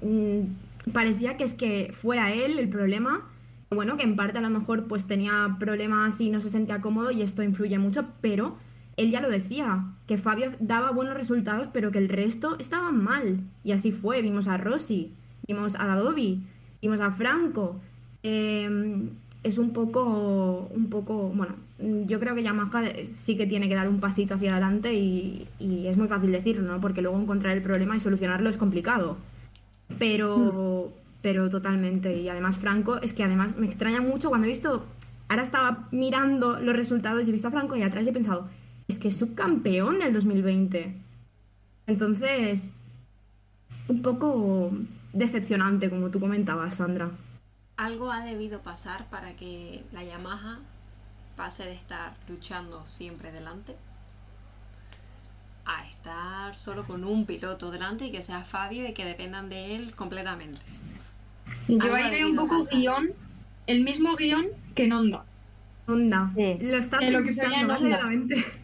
mm, 0.02 0.92
parecía 0.92 1.38
que 1.38 1.44
es 1.44 1.54
que 1.54 1.90
fuera 1.94 2.34
él 2.34 2.58
el 2.58 2.68
problema. 2.68 3.26
Bueno, 3.70 3.96
que 3.96 4.04
en 4.04 4.14
parte 4.14 4.38
a 4.38 4.42
lo 4.42 4.50
mejor 4.50 4.86
pues 4.86 5.06
tenía 5.06 5.56
problemas 5.58 6.20
y 6.20 6.28
no 6.28 6.40
se 6.42 6.50
sentía 6.50 6.82
cómodo 6.82 7.10
y 7.10 7.22
esto 7.22 7.42
influye 7.42 7.78
mucho, 7.78 8.06
pero 8.20 8.58
él 8.98 9.10
ya 9.10 9.22
lo 9.22 9.30
decía, 9.30 9.86
que 10.06 10.18
Fabio 10.18 10.52
daba 10.60 10.90
buenos 10.90 11.14
resultados, 11.14 11.68
pero 11.72 11.90
que 11.90 11.98
el 11.98 12.10
resto 12.10 12.56
estaban 12.58 13.02
mal. 13.02 13.40
Y 13.64 13.72
así 13.72 13.90
fue, 13.90 14.20
vimos 14.20 14.48
a 14.48 14.58
Rossi, 14.58 15.14
vimos 15.48 15.76
a 15.76 15.86
Dadovi, 15.86 16.42
vimos 16.82 17.00
a 17.00 17.10
Franco. 17.10 17.80
Em, 18.22 19.10
es 19.42 19.58
un 19.58 19.72
poco, 19.72 20.68
un 20.74 20.88
poco, 20.88 21.28
bueno, 21.34 21.54
yo 21.78 22.18
creo 22.18 22.34
que 22.34 22.42
Yamaha 22.42 22.82
sí 23.04 23.36
que 23.36 23.46
tiene 23.46 23.68
que 23.68 23.74
dar 23.74 23.88
un 23.88 24.00
pasito 24.00 24.34
hacia 24.34 24.52
adelante 24.52 24.94
y, 24.94 25.46
y 25.58 25.86
es 25.86 25.96
muy 25.96 26.08
fácil 26.08 26.32
decirlo, 26.32 26.70
¿no? 26.70 26.80
Porque 26.80 27.02
luego 27.02 27.20
encontrar 27.20 27.56
el 27.56 27.62
problema 27.62 27.96
y 27.96 28.00
solucionarlo 28.00 28.48
es 28.48 28.56
complicado. 28.56 29.16
Pero, 29.98 30.92
pero 31.22 31.48
totalmente. 31.50 32.16
Y 32.16 32.28
además 32.28 32.58
Franco, 32.58 33.00
es 33.02 33.12
que 33.12 33.24
además 33.24 33.56
me 33.56 33.66
extraña 33.66 34.00
mucho 34.00 34.28
cuando 34.28 34.46
he 34.46 34.50
visto, 34.50 34.86
ahora 35.28 35.42
estaba 35.42 35.88
mirando 35.90 36.58
los 36.58 36.74
resultados 36.74 37.26
y 37.26 37.30
he 37.30 37.32
visto 37.32 37.48
a 37.48 37.52
Franco 37.52 37.76
y 37.76 37.82
atrás 37.82 38.06
y 38.06 38.10
he 38.10 38.12
pensado, 38.12 38.48
es 38.88 38.98
que 38.98 39.08
es 39.08 39.16
subcampeón 39.16 39.98
del 39.98 40.12
2020. 40.12 40.94
Entonces, 41.86 42.72
un 43.88 44.02
poco 44.02 44.72
decepcionante, 45.12 45.90
como 45.90 46.10
tú 46.10 46.20
comentabas, 46.20 46.76
Sandra. 46.76 47.10
Algo 47.76 48.10
ha 48.10 48.24
debido 48.24 48.60
pasar 48.60 49.06
para 49.10 49.34
que 49.34 49.84
la 49.92 50.02
Yamaha 50.02 50.58
pase 51.36 51.64
de 51.64 51.72
estar 51.72 52.14
luchando 52.28 52.84
siempre 52.86 53.30
delante 53.32 53.74
a 55.66 55.84
estar 55.84 56.54
solo 56.54 56.84
con 56.84 57.04
un 57.04 57.26
piloto 57.26 57.70
delante 57.70 58.06
y 58.06 58.12
que 58.12 58.22
sea 58.22 58.44
Fabio 58.44 58.88
y 58.88 58.94
que 58.94 59.04
dependan 59.04 59.48
de 59.48 59.74
él 59.74 59.94
completamente. 59.94 60.60
Yo 61.68 61.94
ahí 61.94 62.10
veo 62.10 62.28
un 62.28 62.36
poco 62.36 62.58
pasar. 62.58 62.78
guion, 62.78 63.10
el 63.66 63.82
mismo 63.82 64.14
guion 64.16 64.46
que 64.74 64.84
en 64.84 64.92
Honda. 64.92 65.24
Onda. 65.88 66.32
Sí. 66.36 66.58
Lo 66.60 66.76
está 66.78 66.98
De 66.98 67.10
lo 67.10 67.22
que 67.22 67.30
se 67.30 67.46
veía 67.46 67.60
en 67.60 67.70
Honda. 67.70 68.00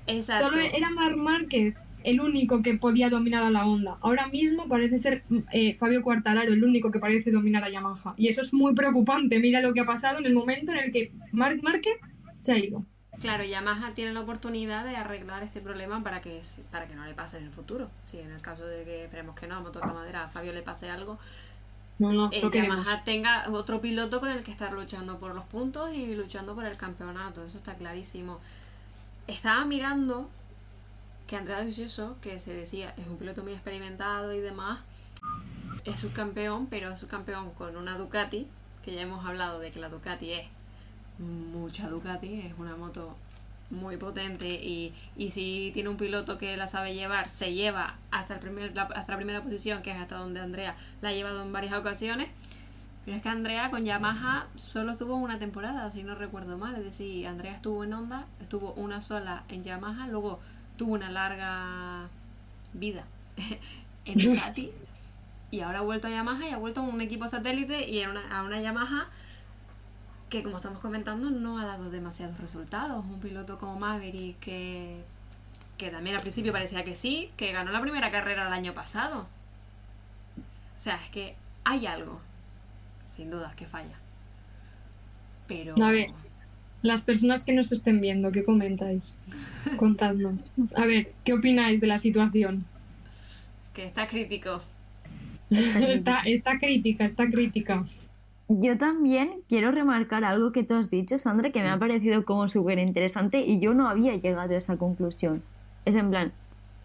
Exacto. 0.07 0.47
Solo 0.47 0.61
era 0.61 0.91
Marc 0.91 1.17
Márquez 1.17 1.75
el 2.05 2.21
único 2.21 2.63
que 2.63 2.75
podía 2.75 3.11
dominar 3.11 3.43
a 3.43 3.51
la 3.51 3.67
Honda. 3.67 3.99
Ahora 4.01 4.27
mismo 4.27 4.69
parece 4.69 4.99
ser 4.99 5.25
eh, 5.53 5.75
Fabio 5.75 6.03
Quartararo 6.03 6.53
el 6.53 6.63
único 6.65 6.91
que 6.91 6.99
parece 6.99 7.31
dominar 7.31 7.65
a 7.65 7.71
Yamaha. 7.71 8.15
Y 8.17 8.29
eso 8.29 8.43
es 8.43 8.53
muy 8.53 8.75
preocupante. 8.75 9.39
Mira 9.39 9.61
lo 9.61 9.73
que 9.75 9.81
ha 9.81 9.87
pasado 9.87 10.19
en 10.19 10.27
el 10.27 10.35
momento 10.35 10.73
en 10.73 10.79
el 10.79 10.93
que 10.93 11.13
Marc 11.33 11.63
Márquez 11.63 11.95
se 12.41 12.53
ha 12.53 12.59
ido. 12.59 12.85
Claro, 13.21 13.45
Yamaha 13.45 13.95
tiene 13.95 14.13
la 14.13 14.21
oportunidad 14.21 14.85
de 14.85 14.97
arreglar 14.97 15.43
este 15.43 15.61
problema 15.61 16.03
para 16.03 16.21
que 16.21 16.41
para 16.71 16.89
que 16.89 16.97
no 16.97 17.05
le 17.05 17.15
pase 17.15 17.39
en 17.39 17.45
el 17.45 17.51
futuro. 17.53 17.91
Si 18.03 18.19
en 18.19 18.31
el 18.33 18.41
caso 18.41 18.67
de 18.67 18.85
que 18.85 19.05
esperemos 19.05 19.37
que 19.37 19.47
no, 19.47 19.57
a 19.57 19.61
motor 19.61 19.87
de 19.87 19.93
madera 19.93 20.25
a 20.25 20.29
Fabio 20.29 20.53
le 20.53 20.63
pase 20.63 20.91
algo, 20.91 21.19
No, 21.99 22.13
no, 22.13 22.31
eh. 22.33 22.43
Yamaha 22.53 23.05
tenga 23.05 23.45
otro 23.51 23.81
piloto 23.81 24.19
con 24.19 24.31
el 24.31 24.43
que 24.43 24.51
estar 24.51 24.73
luchando 24.73 25.19
por 25.21 25.35
los 25.35 25.45
puntos 25.45 25.95
y 25.95 26.15
luchando 26.17 26.55
por 26.55 26.65
el 26.65 26.77
campeonato. 26.77 27.45
Eso 27.45 27.59
está 27.59 27.77
clarísimo. 27.77 28.41
Estaba 29.29 29.65
mirando 29.67 30.29
que 31.33 31.39
Andrea 31.39 31.61
Dovizioso, 31.61 32.19
que 32.21 32.39
se 32.39 32.53
decía 32.53 32.93
es 32.99 33.07
un 33.07 33.17
piloto 33.17 33.43
muy 33.43 33.55
experimentado 33.55 34.35
y 34.35 34.41
demás, 34.41 34.81
es 35.87 36.01
subcampeón, 36.01 36.67
pero 36.67 36.93
es 36.93 37.01
subcampeón 37.01 37.53
con 37.53 37.75
una 37.79 37.97
Ducati, 37.97 38.47
que 38.85 38.95
ya 38.95 39.01
hemos 39.01 39.25
hablado 39.25 39.59
de 39.59 39.71
que 39.71 39.81
la 39.81 39.89
Ducati 39.89 40.31
es 40.31 40.47
mucha 41.19 41.89
Ducati, 41.89 42.41
es 42.41 42.53
una 42.59 42.77
moto 42.77 43.17
muy 43.71 43.97
potente 43.97 44.47
y, 44.47 44.93
y 45.17 45.31
si 45.31 45.71
tiene 45.73 45.89
un 45.89 45.97
piloto 45.97 46.37
que 46.37 46.55
la 46.59 46.67
sabe 46.67 46.93
llevar, 46.93 47.31
se 47.31 47.55
lleva 47.55 47.97
hasta, 48.11 48.35
el 48.35 48.41
primer, 48.41 48.77
la, 48.77 48.83
hasta 48.83 49.13
la 49.13 49.17
primera 49.17 49.41
posición, 49.41 49.81
que 49.81 49.91
es 49.91 49.97
hasta 49.97 50.19
donde 50.19 50.39
Andrea 50.39 50.77
la 51.01 51.09
ha 51.09 51.13
llevado 51.13 51.41
en 51.41 51.51
varias 51.51 51.73
ocasiones. 51.73 52.29
Pero 53.07 53.17
es 53.17 53.23
que 53.23 53.31
Andrea 53.31 53.71
con 53.71 53.87
Yamaha 53.87 54.49
solo 54.55 54.93
estuvo 54.93 55.17
una 55.17 55.39
temporada, 55.39 55.91
si 55.91 56.03
no 56.03 56.15
recuerdo 56.15 56.59
mal. 56.59 56.75
Es 56.75 56.85
decir, 56.85 57.27
Andrea 57.27 57.55
estuvo 57.55 57.83
en 57.85 57.95
Honda, 57.95 58.27
estuvo 58.41 58.75
una 58.75 59.01
sola 59.01 59.45
en 59.49 59.65
Yamaha, 59.65 60.07
luego 60.09 60.39
tuvo 60.83 60.95
una 60.95 61.11
larga 61.11 62.09
vida 62.73 63.05
en 64.05 64.19
Ducati 64.19 64.73
y 65.53 65.61
ahora 65.61 65.79
ha 65.79 65.83
vuelto 65.83 66.09
a 66.09 66.11
Yamaha 66.11 66.49
y 66.49 66.51
ha 66.51 66.57
vuelto 66.57 66.81
a 66.81 66.83
un 66.83 67.01
equipo 67.01 67.29
satélite 67.29 67.89
y 67.89 68.03
a 68.03 68.11
una, 68.11 68.37
a 68.37 68.43
una 68.43 68.61
Yamaha 68.61 69.09
que 70.29 70.43
como 70.43 70.57
estamos 70.57 70.81
comentando 70.81 71.31
no 71.31 71.61
ha 71.61 71.67
dado 71.67 71.89
demasiados 71.89 72.37
resultados. 72.41 73.05
Un 73.05 73.21
piloto 73.21 73.59
como 73.59 73.79
Maverick 73.79 74.41
que, 74.41 75.05
que 75.79 75.91
también 75.91 76.17
al 76.17 76.23
principio 76.23 76.53
parecía 76.53 76.83
que 76.83 76.97
sí, 76.97 77.31
que 77.37 77.53
ganó 77.53 77.71
la 77.71 77.81
primera 77.81 78.11
carrera 78.11 78.49
el 78.49 78.53
año 78.53 78.75
pasado. 78.75 79.29
O 80.77 80.81
sea, 80.81 80.97
es 80.97 81.11
que 81.11 81.37
hay 81.63 81.87
algo, 81.87 82.21
sin 83.05 83.31
duda, 83.31 83.53
que 83.55 83.67
falla. 83.67 84.01
Pero... 85.47 85.77
A 85.81 85.93
ver. 85.93 86.11
Las 86.83 87.05
personas 87.05 87.45
que 87.45 87.53
nos 87.53 87.71
estén 87.73 88.01
viendo, 88.01 88.33
¿qué 88.33 88.45
comentáis? 88.45 89.03
Contadnos. 89.77 90.41
A 90.75 90.85
ver, 90.85 91.13
¿qué 91.25 91.33
opináis 91.33 91.81
de 91.81 91.87
la 91.87 91.99
situación? 91.99 92.65
Que 93.73 93.87
está 93.87 94.07
crítico. 94.07 94.61
Está, 95.51 96.23
está 96.23 96.59
crítica, 96.59 97.05
está 97.05 97.29
crítica. 97.29 97.85
Yo 98.49 98.77
también 98.77 99.43
quiero 99.49 99.71
remarcar 99.71 100.25
algo 100.25 100.53
que 100.53 100.65
tú 100.65 100.75
has 100.75 100.91
dicho, 100.91 101.17
Sandra, 101.19 101.53
que 101.53 101.63
me 101.63 101.71
ha 101.71 101.79
parecido 101.79 102.25
como 102.25 102.51
súper 102.51 102.79
interesante 102.79 103.41
y 103.41 103.61
yo 103.61 103.73
no 103.73 103.89
había 103.89 104.17
llegado 104.17 104.53
a 104.53 104.57
esa 104.57 104.77
conclusión. 104.77 105.43
Es 105.85 105.95
en 105.95 106.11
plan, 106.11 106.33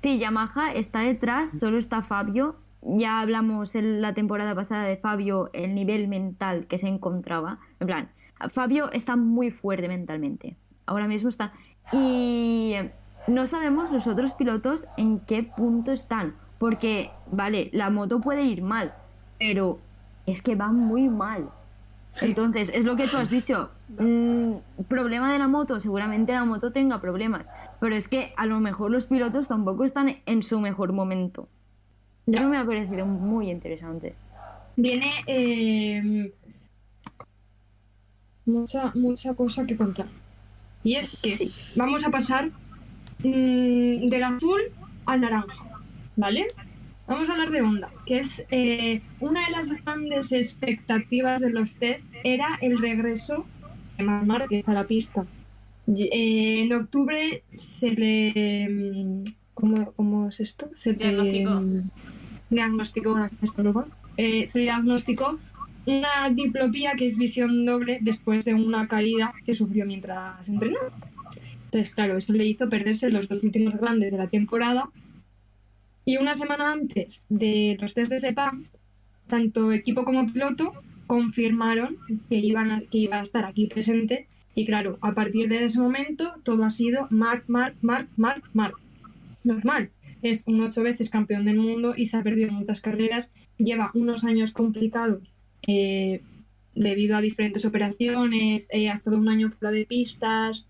sí, 0.01 0.19
Yamaha 0.19 0.73
está 0.73 1.01
detrás, 1.01 1.57
solo 1.59 1.77
está 1.77 2.03
Fabio. 2.03 2.55
Ya 2.83 3.19
hablamos 3.19 3.75
en 3.75 4.01
la 4.01 4.13
temporada 4.13 4.53
pasada 4.55 4.83
de 4.83 4.97
Fabio, 4.97 5.49
el 5.53 5.75
nivel 5.75 6.07
mental 6.07 6.67
que 6.67 6.77
se 6.77 6.87
encontraba. 6.87 7.59
En 7.79 7.87
plan, 7.87 8.09
Fabio 8.53 8.91
está 8.91 9.15
muy 9.15 9.51
fuerte 9.51 9.87
mentalmente. 9.87 10.55
Ahora 10.85 11.07
mismo 11.07 11.29
está. 11.29 11.53
Y 11.91 12.73
no 13.27 13.47
sabemos 13.47 13.91
los 13.91 14.07
otros 14.07 14.33
pilotos 14.33 14.87
en 14.97 15.19
qué 15.19 15.43
punto 15.43 15.91
están. 15.91 16.35
Porque, 16.57 17.11
vale, 17.31 17.69
la 17.71 17.89
moto 17.89 18.19
puede 18.19 18.43
ir 18.43 18.63
mal, 18.63 18.93
pero 19.37 19.79
es 20.25 20.41
que 20.41 20.55
va 20.55 20.71
muy 20.71 21.07
mal. 21.07 21.49
Entonces, 22.21 22.71
es 22.73 22.83
lo 22.83 22.95
que 22.95 23.07
tú 23.07 23.17
has 23.17 23.29
dicho. 23.29 23.69
Mm, 23.89 24.83
problema 24.89 25.31
de 25.31 25.39
la 25.39 25.47
moto, 25.47 25.79
seguramente 25.79 26.33
la 26.33 26.43
moto 26.43 26.73
tenga 26.73 26.99
problemas, 26.99 27.49
pero 27.79 27.95
es 27.95 28.09
que 28.09 28.33
a 28.35 28.45
lo 28.45 28.59
mejor 28.59 28.91
los 28.91 29.07
pilotos 29.07 29.47
tampoco 29.47 29.85
están 29.85 30.17
en 30.25 30.43
su 30.43 30.59
mejor 30.59 30.91
momento. 30.91 31.47
Eso 32.25 32.49
me 32.49 32.57
ha 32.57 32.65
parecido 32.65 33.05
muy 33.05 33.49
interesante. 33.49 34.15
Viene 34.75 35.09
eh, 35.25 36.33
mucha, 38.47 38.91
mucha 38.95 39.33
cosa 39.33 39.65
que 39.65 39.77
contar. 39.77 40.07
Y 40.83 40.95
es 40.95 41.19
que 41.21 41.37
vamos 41.75 42.03
a 42.05 42.09
pasar 42.11 42.49
mm, 43.19 44.09
del 44.09 44.23
azul 44.23 44.61
al 45.05 45.21
naranja, 45.21 45.65
¿vale? 46.15 46.47
Vamos 47.07 47.29
a 47.29 47.33
hablar 47.33 47.51
de 47.51 47.61
Honda, 47.61 47.89
que 48.05 48.19
es 48.19 48.43
eh, 48.51 49.01
una 49.21 49.45
de 49.45 49.51
las 49.51 49.83
grandes 49.83 50.31
expectativas 50.31 51.39
de 51.39 51.49
los 51.51 51.75
test 51.75 52.11
era 52.23 52.57
el 52.61 52.77
regreso 52.79 53.45
de 53.97 54.03
Marc 54.03 54.25
Márquez 54.25 54.67
a 54.67 54.73
la 54.73 54.85
pista. 54.85 55.25
Eh, 55.87 56.61
en 56.63 56.73
octubre 56.73 57.43
se 57.55 57.91
le... 57.91 58.67
mm, 58.69 59.23
¿Cómo, 59.53 59.91
cómo 59.93 60.27
es 60.27 60.39
esto? 60.39 60.69
Se 60.75 60.91
le, 60.91 60.97
Diagnosticó. 60.97 61.61
mm, 61.61 61.89
diagnosticó, 62.49 63.13
gracias. 63.15 63.51
Eh, 64.17 64.45
se 64.47 64.59
le 64.59 64.65
diagnosticó 64.65 65.39
una 65.87 66.29
diplopía 66.29 66.91
que 66.97 67.07
es 67.07 67.17
visión 67.17 67.65
doble 67.65 67.99
después 68.01 68.43
de 68.43 68.53
una 68.53 68.89
caída 68.89 69.33
que 69.45 69.55
sufrió 69.55 69.85
mientras 69.85 70.47
entrenaba. 70.49 70.91
Entonces, 71.65 71.93
claro, 71.93 72.17
eso 72.17 72.33
le 72.33 72.45
hizo 72.45 72.69
perderse 72.69 73.09
los 73.09 73.29
dos 73.29 73.43
últimos 73.43 73.75
grandes 73.79 74.11
de 74.11 74.17
la 74.17 74.27
temporada. 74.27 74.89
Y 76.03 76.17
una 76.17 76.35
semana 76.35 76.73
antes 76.73 77.23
de 77.29 77.77
los 77.79 77.93
test 77.93 78.11
de 78.11 78.19
SEPA, 78.19 78.51
tanto 79.27 79.71
equipo 79.71 80.03
como 80.03 80.31
piloto 80.31 80.73
confirmaron 81.07 81.97
que 82.29 82.35
iban 82.35 82.71
a, 82.71 82.81
que 82.81 82.97
iba 82.97 83.19
a 83.19 83.23
estar 83.23 83.45
aquí 83.45 83.67
presente. 83.67 84.27
Y 84.55 84.65
claro, 84.65 84.97
a 85.01 85.13
partir 85.13 85.47
de 85.47 85.63
ese 85.63 85.79
momento 85.79 86.35
todo 86.43 86.65
ha 86.65 86.69
sido 86.69 87.07
Marc, 87.11 87.45
Marc, 87.47 87.77
Marc, 87.81 88.09
Marc, 88.17 88.43
Marc. 88.53 88.75
Normal. 89.45 89.91
Es 90.21 90.43
un 90.47 90.61
ocho 90.61 90.83
veces 90.83 91.09
campeón 91.09 91.45
del 91.45 91.57
mundo 91.57 91.93
y 91.95 92.07
se 92.07 92.17
ha 92.17 92.23
perdido 92.23 92.51
muchas 92.51 92.81
carreras. 92.81 93.31
Lleva 93.57 93.91
unos 93.93 94.25
años 94.25 94.51
complicados 94.51 95.21
eh, 95.67 96.21
debido 96.73 97.17
a 97.17 97.21
diferentes 97.21 97.65
operaciones, 97.65 98.67
eh, 98.71 98.89
ha 98.89 98.93
estado 98.93 99.17
un 99.17 99.29
año 99.29 99.51
fuera 99.51 99.71
de 99.71 99.85
pistas. 99.85 100.65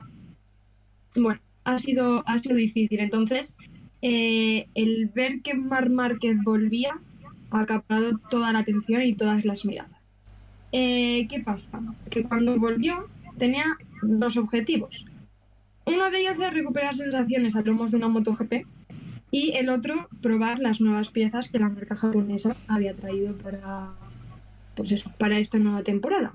Bueno, 1.16 1.40
ha 1.64 1.78
sido, 1.80 2.24
ha 2.28 2.40
sido 2.40 2.56
difícil. 2.56 3.00
Entonces, 3.00 3.58
eh, 4.02 4.68
el 4.76 5.10
ver 5.14 5.42
que 5.42 5.54
Mar 5.54 5.90
Márquez 5.90 6.38
volvía 6.44 7.00
ha 7.52 7.62
acaparado 7.62 8.18
toda 8.30 8.54
la 8.54 8.60
atención 8.60 9.02
y 9.02 9.14
todas 9.14 9.46
las 9.46 9.66
miradas. 9.66 10.02
Eh, 10.72 11.28
¿Qué 11.30 11.40
pasa? 11.40 11.80
Que 12.10 12.24
cuando 12.24 12.60
volvió 12.60 13.08
tenía 13.38 13.78
dos 14.02 14.38
objetivos. 14.38 15.06
Uno 15.86 16.12
de 16.12 16.20
ellos 16.20 16.38
era 16.38 16.50
recuperar 16.50 16.96
sensaciones 16.96 17.56
a 17.56 17.62
lomos 17.62 17.92
de 17.92 17.98
una 17.98 18.10
MotoGP 18.10 18.66
y 19.32 19.52
el 19.52 19.70
otro 19.70 20.10
probar 20.22 20.60
las 20.60 20.82
nuevas 20.82 21.10
piezas 21.10 21.50
que 21.50 21.60
la 21.60 21.70
marca 21.70 21.96
japonesa 21.96 22.56
había 22.68 22.94
traído 22.94 23.38
para, 23.38 23.94
pues 24.78 24.92
eso, 24.92 25.12
para 25.18 25.40
esta 25.40 25.58
nueva 25.58 25.82
temporada. 25.84 26.32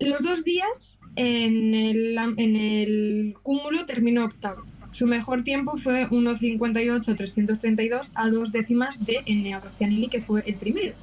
Los 0.00 0.22
dos 0.22 0.42
días 0.42 0.96
en 1.14 1.74
el, 1.74 2.18
en 2.18 2.56
el 2.56 3.36
cúmulo 3.42 3.84
terminó 3.86 4.24
octavo. 4.24 4.64
Su 4.92 5.06
mejor 5.06 5.44
tiempo 5.44 5.76
fue 5.76 6.08
1.58.332 6.08 8.08
a 8.14 8.30
dos 8.30 8.50
décimas 8.50 9.04
de 9.04 9.20
Enea 9.26 9.60
Bastianini, 9.60 10.08
que 10.08 10.22
fue 10.22 10.42
el 10.46 10.54
primero. 10.54 10.94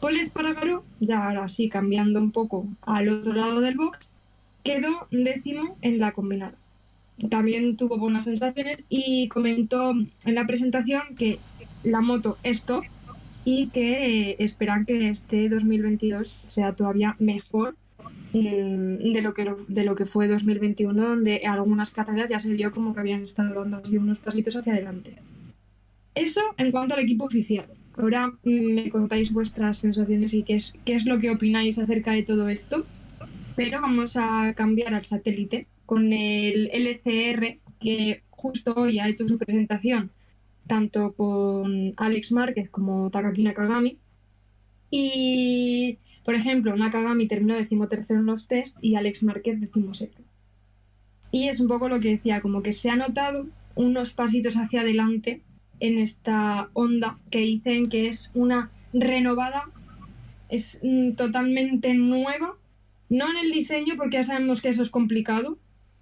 Paul 0.00 0.16
Espargaro, 0.16 0.84
ya 1.00 1.26
ahora 1.26 1.48
sí 1.48 1.68
cambiando 1.68 2.20
un 2.20 2.32
poco 2.32 2.66
al 2.82 3.08
otro 3.10 3.34
lado 3.34 3.60
del 3.60 3.76
box, 3.76 4.08
quedó 4.64 5.06
décimo 5.10 5.76
en 5.82 5.98
la 5.98 6.12
combinada. 6.12 6.54
También 7.28 7.76
tuvo 7.76 7.98
buenas 7.98 8.24
sensaciones 8.24 8.84
y 8.88 9.28
comentó 9.28 9.90
en 9.90 10.34
la 10.34 10.46
presentación 10.46 11.02
que 11.16 11.38
la 11.82 12.00
moto 12.00 12.38
es 12.42 12.62
y 13.50 13.68
que 13.68 14.32
eh, 14.32 14.36
esperan 14.40 14.84
que 14.84 15.08
este 15.08 15.48
2022 15.48 16.36
sea 16.48 16.72
todavía 16.72 17.16
mejor 17.18 17.76
mm, 18.34 18.96
de 18.98 19.22
lo 19.22 19.32
que 19.32 19.50
de 19.68 19.84
lo 19.84 19.94
que 19.94 20.04
fue 20.04 20.28
2021 20.28 21.02
donde 21.02 21.40
algunas 21.46 21.90
carreras 21.90 22.28
ya 22.28 22.40
se 22.40 22.52
vio 22.52 22.70
como 22.72 22.92
que 22.92 23.00
habían 23.00 23.22
estado 23.22 23.64
dando 23.64 23.80
unos 23.90 24.20
pasitos 24.20 24.54
hacia 24.54 24.74
adelante. 24.74 25.14
Eso 26.14 26.42
en 26.58 26.70
cuanto 26.70 26.92
al 26.92 27.00
equipo 27.00 27.24
oficial. 27.24 27.64
Ahora 27.96 28.26
mm, 28.26 28.74
me 28.74 28.90
contáis 28.90 29.32
vuestras 29.32 29.78
sensaciones 29.78 30.34
y 30.34 30.42
qué 30.42 30.56
es, 30.56 30.74
qué 30.84 30.96
es 30.96 31.06
lo 31.06 31.18
que 31.18 31.30
opináis 31.30 31.78
acerca 31.78 32.12
de 32.12 32.24
todo 32.24 32.50
esto. 32.50 32.84
Pero 33.56 33.80
vamos 33.80 34.14
a 34.16 34.52
cambiar 34.52 34.92
al 34.92 35.06
satélite 35.06 35.66
con 35.86 36.12
el 36.12 36.68
LCR 36.70 37.60
que 37.80 38.24
justo 38.28 38.74
hoy 38.74 38.98
ha 38.98 39.08
hecho 39.08 39.26
su 39.26 39.38
presentación 39.38 40.10
tanto 40.68 41.12
con 41.14 41.92
Alex 41.96 42.30
Márquez 42.32 42.70
como 42.70 43.10
Takaki 43.10 43.42
Nakagami. 43.42 43.98
Y, 44.90 45.98
por 46.24 46.34
ejemplo, 46.34 46.76
Nakagami 46.76 47.26
terminó 47.26 47.54
decimotercero 47.54 48.20
en 48.20 48.26
los 48.26 48.46
test 48.46 48.76
y 48.80 48.94
Alex 48.94 49.24
Márquez 49.24 49.60
decimoséptimo. 49.60 50.28
Y 51.30 51.48
es 51.48 51.60
un 51.60 51.68
poco 51.68 51.88
lo 51.88 52.00
que 52.00 52.10
decía, 52.10 52.40
como 52.40 52.62
que 52.62 52.72
se 52.72 52.90
ha 52.90 52.96
notado 52.96 53.46
unos 53.74 54.12
pasitos 54.12 54.56
hacia 54.56 54.80
adelante 54.80 55.42
en 55.80 55.98
esta 55.98 56.70
onda 56.72 57.18
que 57.30 57.40
dicen 57.40 57.88
que 57.88 58.08
es 58.08 58.30
una 58.34 58.70
renovada, 58.92 59.64
es 60.48 60.78
mm, 60.82 61.12
totalmente 61.12 61.94
nueva, 61.94 62.56
no 63.08 63.30
en 63.30 63.36
el 63.36 63.52
diseño 63.52 63.94
porque 63.96 64.16
ya 64.16 64.24
sabemos 64.24 64.60
que 64.62 64.70
eso 64.70 64.82
es 64.82 64.90
complicado, 64.90 65.58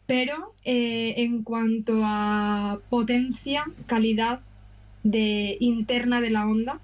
pero 0.07 0.55
eh, 0.64 1.14
en 1.19 1.43
cuanto 1.43 2.01
a 2.05 2.81
potencia, 2.89 3.64
calidad 3.87 4.41
de 5.11 5.57
interna 5.61 6.20
de 6.20 6.30
la 6.30 6.46
onda, 6.46 6.80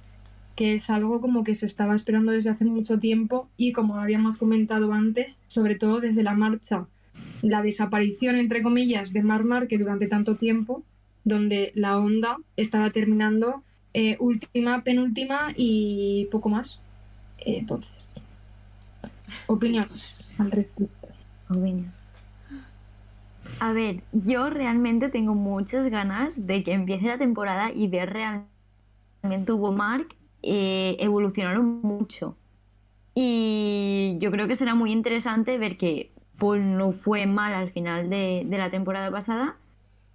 que 0.54 0.74
es 0.74 0.90
algo 0.90 1.20
como 1.20 1.42
que 1.42 1.56
se 1.56 1.66
estaba 1.66 1.96
esperando 1.96 2.30
desde 2.30 2.50
hace 2.50 2.64
mucho 2.64 3.00
tiempo 3.00 3.48
y 3.56 3.72
como 3.72 3.96
habíamos 3.96 4.36
comentado 4.36 4.92
antes, 4.92 5.34
sobre 5.48 5.74
todo 5.74 6.00
desde 6.00 6.22
la 6.22 6.34
marcha, 6.34 6.86
la 7.42 7.62
desaparición, 7.62 8.36
entre 8.36 8.62
comillas, 8.62 9.12
de 9.12 9.22
Mar 9.22 9.66
que 9.66 9.78
durante 9.78 10.06
tanto 10.06 10.36
tiempo, 10.36 10.84
donde 11.24 11.72
la 11.74 11.98
onda 11.98 12.38
estaba 12.56 12.90
terminando 12.90 13.62
eh, 13.92 14.16
última, 14.20 14.84
penúltima 14.84 15.52
y 15.56 16.28
poco 16.30 16.48
más. 16.48 16.80
entonces, 17.38 18.14
opiniones 19.48 20.38
al 20.38 20.50
respecto. 20.52 21.08
A 23.62 23.72
ver, 23.72 24.02
yo 24.10 24.50
realmente 24.50 25.08
tengo 25.08 25.34
muchas 25.34 25.88
ganas 25.88 26.48
de 26.48 26.64
que 26.64 26.72
empiece 26.72 27.06
la 27.06 27.16
temporada 27.16 27.70
y 27.72 27.86
ver 27.86 28.12
realmente 28.12 29.52
Hugo 29.52 29.70
Mark 29.70 30.16
eh, 30.42 31.08
mucho. 31.60 32.34
Y 33.14 34.18
yo 34.20 34.32
creo 34.32 34.48
que 34.48 34.56
será 34.56 34.74
muy 34.74 34.90
interesante 34.90 35.58
ver 35.58 35.78
que 35.78 36.10
Paul 36.40 36.76
no 36.76 36.90
fue 36.90 37.26
mal 37.26 37.54
al 37.54 37.70
final 37.70 38.10
de, 38.10 38.44
la 38.50 38.68
temporada 38.68 39.12
pasada. 39.12 39.54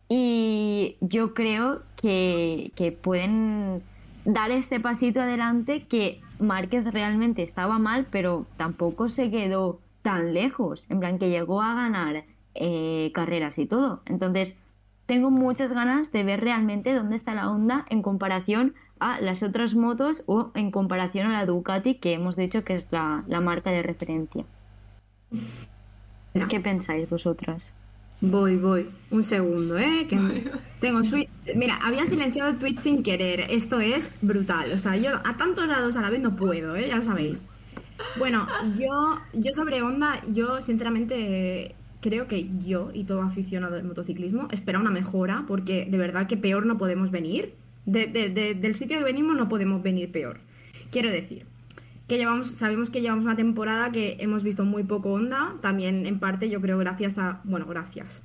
Y 0.10 0.98
yo 1.00 1.34
creo 1.34 1.84
que, 1.96 2.74
que, 2.76 2.92
pueden 2.92 3.82
dar 4.26 4.52
este 4.52 4.82
pasito 4.82 5.22
adelante 5.22 5.86
que 5.88 6.20
Márquez 6.42 6.84
realmente 6.92 7.44
estaba 7.44 7.80
mal, 7.80 8.08
pero 8.12 8.46
tampoco 8.58 9.08
se 9.08 9.32
quedó 9.32 9.80
tan 10.02 10.34
lejos. 10.34 10.86
En 10.90 11.00
plan, 11.00 11.18
que 11.18 11.30
llegó 11.30 11.62
a 11.62 11.76
ganar 11.76 12.26
eh, 12.60 13.12
carreras 13.14 13.58
y 13.60 13.66
todo. 13.66 14.02
Entonces, 14.06 14.58
tengo 15.06 15.32
muchas 15.32 15.72
ganas 15.74 16.12
de 16.12 16.24
ver 16.24 16.42
realmente 16.42 16.94
dónde 16.94 17.16
está 17.16 17.34
la 17.34 17.50
Honda 17.50 17.86
en 17.90 18.02
comparación 18.02 18.76
a 19.00 19.22
las 19.22 19.44
otras 19.44 19.76
motos 19.76 20.24
o 20.26 20.52
en 20.56 20.72
comparación 20.72 21.28
a 21.28 21.34
la 21.34 21.46
Ducati, 21.46 21.96
que 21.96 22.14
hemos 22.14 22.36
dicho 22.36 22.64
que 22.64 22.76
es 22.76 22.88
la, 22.92 23.24
marca 23.42 23.72
de 23.72 23.84
referencia. 23.84 24.46
¿Qué 26.50 26.60
pensáis 26.60 27.10
vosotras? 27.10 27.74
Voy, 28.20 28.58
voy. 28.58 28.90
Un 29.12 29.24
segundo, 29.24 29.78
¿eh? 29.78 30.08
Que 30.08 30.18
tengo 30.80 31.02
Mira, 31.56 31.78
había 31.84 32.06
silenciado 32.06 32.56
tweet 32.56 32.78
sin 32.78 33.04
querer. 33.04 33.42
Esto 33.50 33.80
es 33.80 34.12
brutal. 34.22 34.72
O 34.74 34.80
sea, 34.80 34.96
yo 34.98 35.12
a 35.24 35.38
tantos 35.38 35.68
lados 35.68 35.98
a 35.98 36.02
la 36.02 36.10
vez 36.10 36.20
no 36.20 36.36
puedo, 36.36 36.76
¿eh? 36.76 36.88
Ya 36.88 36.96
lo 36.96 37.04
sabéis. 37.04 37.46
Bueno, 38.18 38.48
yo, 38.78 39.20
yo 39.34 39.54
sobre 39.54 39.82
Honda, 39.82 40.22
yo 40.30 40.62
sinceramente 40.62 41.76
creo 42.08 42.28
que 42.28 42.50
yo 42.60 42.90
y 42.94 43.04
todo 43.04 43.22
aficionado 43.22 43.76
del 43.76 43.84
motociclismo 43.84 44.48
espera 44.52 44.80
una 44.80 44.92
mejora 44.92 45.44
porque 45.46 45.86
de 45.90 45.98
verdad 45.98 46.26
que 46.26 46.38
peor 46.38 46.66
no 46.66 46.78
podemos 46.78 47.12
venir. 47.12 47.54
del 47.86 48.76
sitio 48.76 48.98
que 48.98 49.04
venimos 49.04 49.36
no 49.36 49.50
podemos 49.50 49.84
venir 49.84 50.10
peor. 50.10 50.40
Quiero 50.90 51.12
decir, 51.12 51.46
que 52.08 52.18
llevamos, 52.18 52.48
sabemos 52.48 52.90
que 52.90 53.02
llevamos 53.02 53.26
una 53.26 53.36
temporada 53.36 53.92
que 53.92 54.16
hemos 54.22 54.44
visto 54.44 54.64
muy 54.64 54.84
poco 54.84 55.12
onda, 55.12 55.56
también 55.62 56.06
en 56.06 56.20
parte 56.20 56.50
yo 56.50 56.62
creo 56.62 56.78
gracias 56.78 57.18
a, 57.18 57.42
bueno, 57.44 57.66
gracias, 57.66 58.22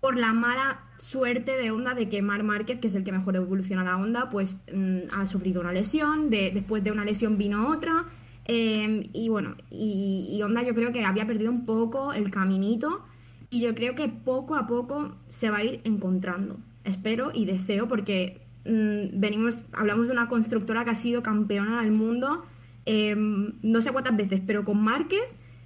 por 0.00 0.16
la 0.16 0.32
mala 0.32 0.80
suerte 0.98 1.56
de 1.56 1.70
onda 1.70 1.94
de 1.94 2.08
que 2.08 2.20
Mar 2.20 2.42
Márquez, 2.42 2.80
que 2.80 2.88
es 2.88 2.96
el 2.96 3.04
que 3.04 3.12
mejor 3.12 3.36
evoluciona 3.36 3.84
la 3.84 3.96
onda, 3.96 4.28
pues 4.28 4.60
mm, 4.72 5.14
ha 5.16 5.26
sufrido 5.26 5.60
una 5.60 5.72
lesión, 5.72 6.30
de, 6.30 6.50
después 6.52 6.82
de 6.82 6.90
una 6.90 7.04
lesión 7.04 7.38
vino 7.38 7.68
otra, 7.68 8.06
Em, 8.48 9.08
y 9.12 9.28
bueno, 9.28 9.56
y, 9.70 10.40
Onda 10.42 10.62
yo 10.62 10.74
creo 10.74 10.92
que 10.92 11.04
había 11.04 11.26
perdido 11.26 11.50
un 11.50 11.66
poco 11.66 12.12
el 12.12 12.30
caminito 12.30 13.04
y 13.50 13.60
yo 13.60 13.74
creo 13.74 13.94
que 13.94 14.08
poco 14.08 14.54
a 14.54 14.66
poco 14.66 15.16
se 15.28 15.50
va 15.50 15.58
a 15.58 15.64
ir 15.64 15.80
encontrando. 15.84 16.58
Espero 16.84 17.32
y 17.34 17.44
deseo 17.44 17.88
porque 17.88 18.40
mm, 18.64 19.18
venimos, 19.18 19.60
hablamos 19.72 20.06
de 20.06 20.12
una 20.12 20.28
constructora 20.28 20.84
que 20.84 20.90
ha 20.90 20.94
sido 20.94 21.22
campeona 21.22 21.82
del 21.82 21.90
mundo 21.90 22.44
em, 22.84 23.54
no 23.62 23.80
sé 23.80 23.90
cuántas 23.92 24.16
veces, 24.16 24.40
pero 24.46 24.64
con 24.64 24.80
Márquez, 24.82 25.24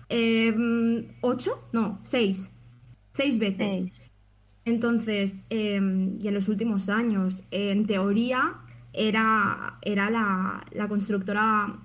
em, 0.09 1.09
¿ocho? 1.21 1.63
No, 1.73 2.01
seis. 2.03 2.51
Seis 3.13 3.39
veces. 3.39 4.11
Entonces, 4.65 5.47
y 5.51 5.57
en 5.75 6.35
los 6.35 6.49
últimos 6.49 6.89
años, 6.89 7.45
en 7.51 7.87
teoría, 7.87 8.61
era, 8.93 9.79
era 9.83 10.11
la, 10.11 10.65
la 10.73 10.89
constructora 10.89 11.81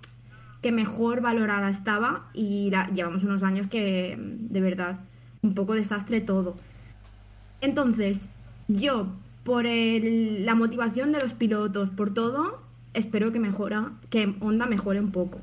que 0.66 0.72
mejor 0.72 1.22
valorada 1.22 1.70
estaba 1.70 2.32
y 2.34 2.72
llevamos 2.92 3.24
unos 3.24 3.44
años 3.44 3.68
que 3.68 4.18
de 4.18 4.62
verdad 4.62 4.98
un 5.44 5.54
poco 5.54 5.76
desastre 5.76 6.22
todo. 6.22 6.56
Entonces, 7.62 8.30
yo 8.68 9.10
por 9.44 9.66
la 9.68 10.56
motivación 10.56 11.12
de 11.12 11.20
los 11.20 11.36
pilotos, 11.36 11.92
por 11.92 12.16
todo, 12.16 12.64
espero 12.96 13.32
que 13.32 13.40
mejora, 13.40 13.92
que 14.10 14.34
Honda 14.40 14.66
mejore 14.66 15.00
un 15.00 15.12
poco, 15.12 15.40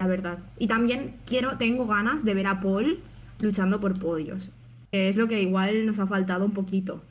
la 0.00 0.06
verdad. 0.06 0.38
Y 0.58 0.68
también 0.68 1.16
quiero, 1.26 1.58
tengo 1.58 1.86
ganas 1.86 2.24
de 2.24 2.32
ver 2.32 2.46
a 2.46 2.60
Paul 2.60 2.98
luchando 3.42 3.78
por 3.78 4.00
podios, 4.00 4.52
que 4.90 5.10
es 5.10 5.16
lo 5.16 5.28
que 5.28 5.42
igual 5.42 5.84
nos 5.84 5.98
ha 5.98 6.06
faltado 6.06 6.46
un 6.46 6.52
poquito. 6.52 7.02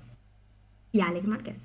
Y 0.92 1.02
a 1.02 1.10
Alex 1.10 1.28
Márquez, 1.28 1.58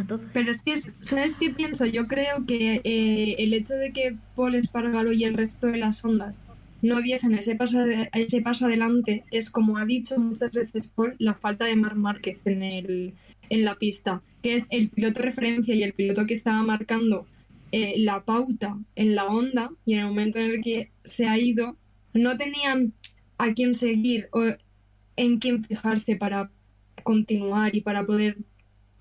a. 0.00 0.28
Pero 0.32 0.50
es 0.50 0.62
que, 0.62 0.76
¿sabes 0.78 1.34
qué 1.34 1.50
pienso? 1.50 1.86
Yo 1.86 2.06
creo 2.06 2.46
que 2.46 2.80
eh, 2.84 3.36
el 3.38 3.54
hecho 3.54 3.74
de 3.74 3.92
que 3.92 4.16
Paul 4.34 4.54
Espargaro 4.54 5.12
y 5.12 5.24
el 5.24 5.34
resto 5.34 5.66
de 5.66 5.78
las 5.78 6.04
ondas 6.04 6.44
no 6.82 7.00
diesen 7.00 7.34
ese 7.34 7.56
paso, 7.56 7.84
ese 8.12 8.40
paso 8.42 8.66
adelante 8.66 9.24
es, 9.30 9.50
como 9.50 9.78
ha 9.78 9.84
dicho 9.84 10.18
muchas 10.18 10.52
veces 10.52 10.92
Paul, 10.94 11.14
la 11.18 11.34
falta 11.34 11.66
de 11.66 11.76
Mar 11.76 11.94
Márquez 11.94 12.40
en, 12.44 12.62
el, 12.62 13.14
en 13.50 13.64
la 13.64 13.76
pista, 13.76 14.22
que 14.42 14.56
es 14.56 14.66
el 14.70 14.88
piloto 14.88 15.22
referencia 15.22 15.74
y 15.74 15.82
el 15.82 15.92
piloto 15.92 16.26
que 16.26 16.34
estaba 16.34 16.62
marcando 16.62 17.26
eh, 17.72 17.94
la 17.98 18.24
pauta 18.24 18.78
en 18.96 19.14
la 19.14 19.26
onda 19.26 19.70
y 19.84 19.94
en 19.94 20.00
el 20.00 20.06
momento 20.06 20.38
en 20.38 20.50
el 20.50 20.60
que 20.62 20.90
se 21.04 21.28
ha 21.28 21.38
ido, 21.38 21.76
no 22.14 22.36
tenían 22.36 22.94
a 23.38 23.52
quién 23.52 23.74
seguir 23.74 24.28
o 24.32 24.42
en 25.16 25.38
quién 25.38 25.62
fijarse 25.62 26.16
para 26.16 26.50
continuar 27.02 27.76
y 27.76 27.80
para 27.80 28.04
poder 28.04 28.38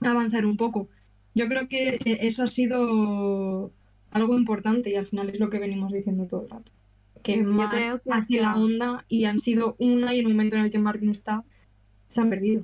avanzar 0.01 0.45
un 0.45 0.57
poco. 0.57 0.89
Yo 1.35 1.47
creo 1.47 1.67
que 1.67 1.95
eh, 1.95 2.17
eso 2.21 2.43
ha 2.43 2.47
sido 2.47 3.71
algo 4.11 4.37
importante 4.37 4.89
y 4.89 4.95
al 4.95 5.05
final 5.05 5.29
es 5.29 5.39
lo 5.39 5.49
que 5.49 5.59
venimos 5.59 5.91
diciendo 5.91 6.27
todo 6.27 6.43
el 6.43 6.49
rato. 6.49 6.71
Que 7.23 7.43
Mark 7.43 8.01
hace 8.09 8.39
la 8.39 8.55
onda 8.55 9.05
y 9.09 9.25
han 9.25 9.39
sido 9.39 9.75
una 9.77 10.13
y 10.13 10.19
en 10.19 10.27
el 10.27 10.31
momento 10.33 10.55
en 10.55 10.63
el 10.63 10.71
que 10.71 10.79
Mark 10.79 10.99
no 11.01 11.11
está, 11.11 11.43
se 12.07 12.21
han 12.21 12.29
perdido. 12.29 12.63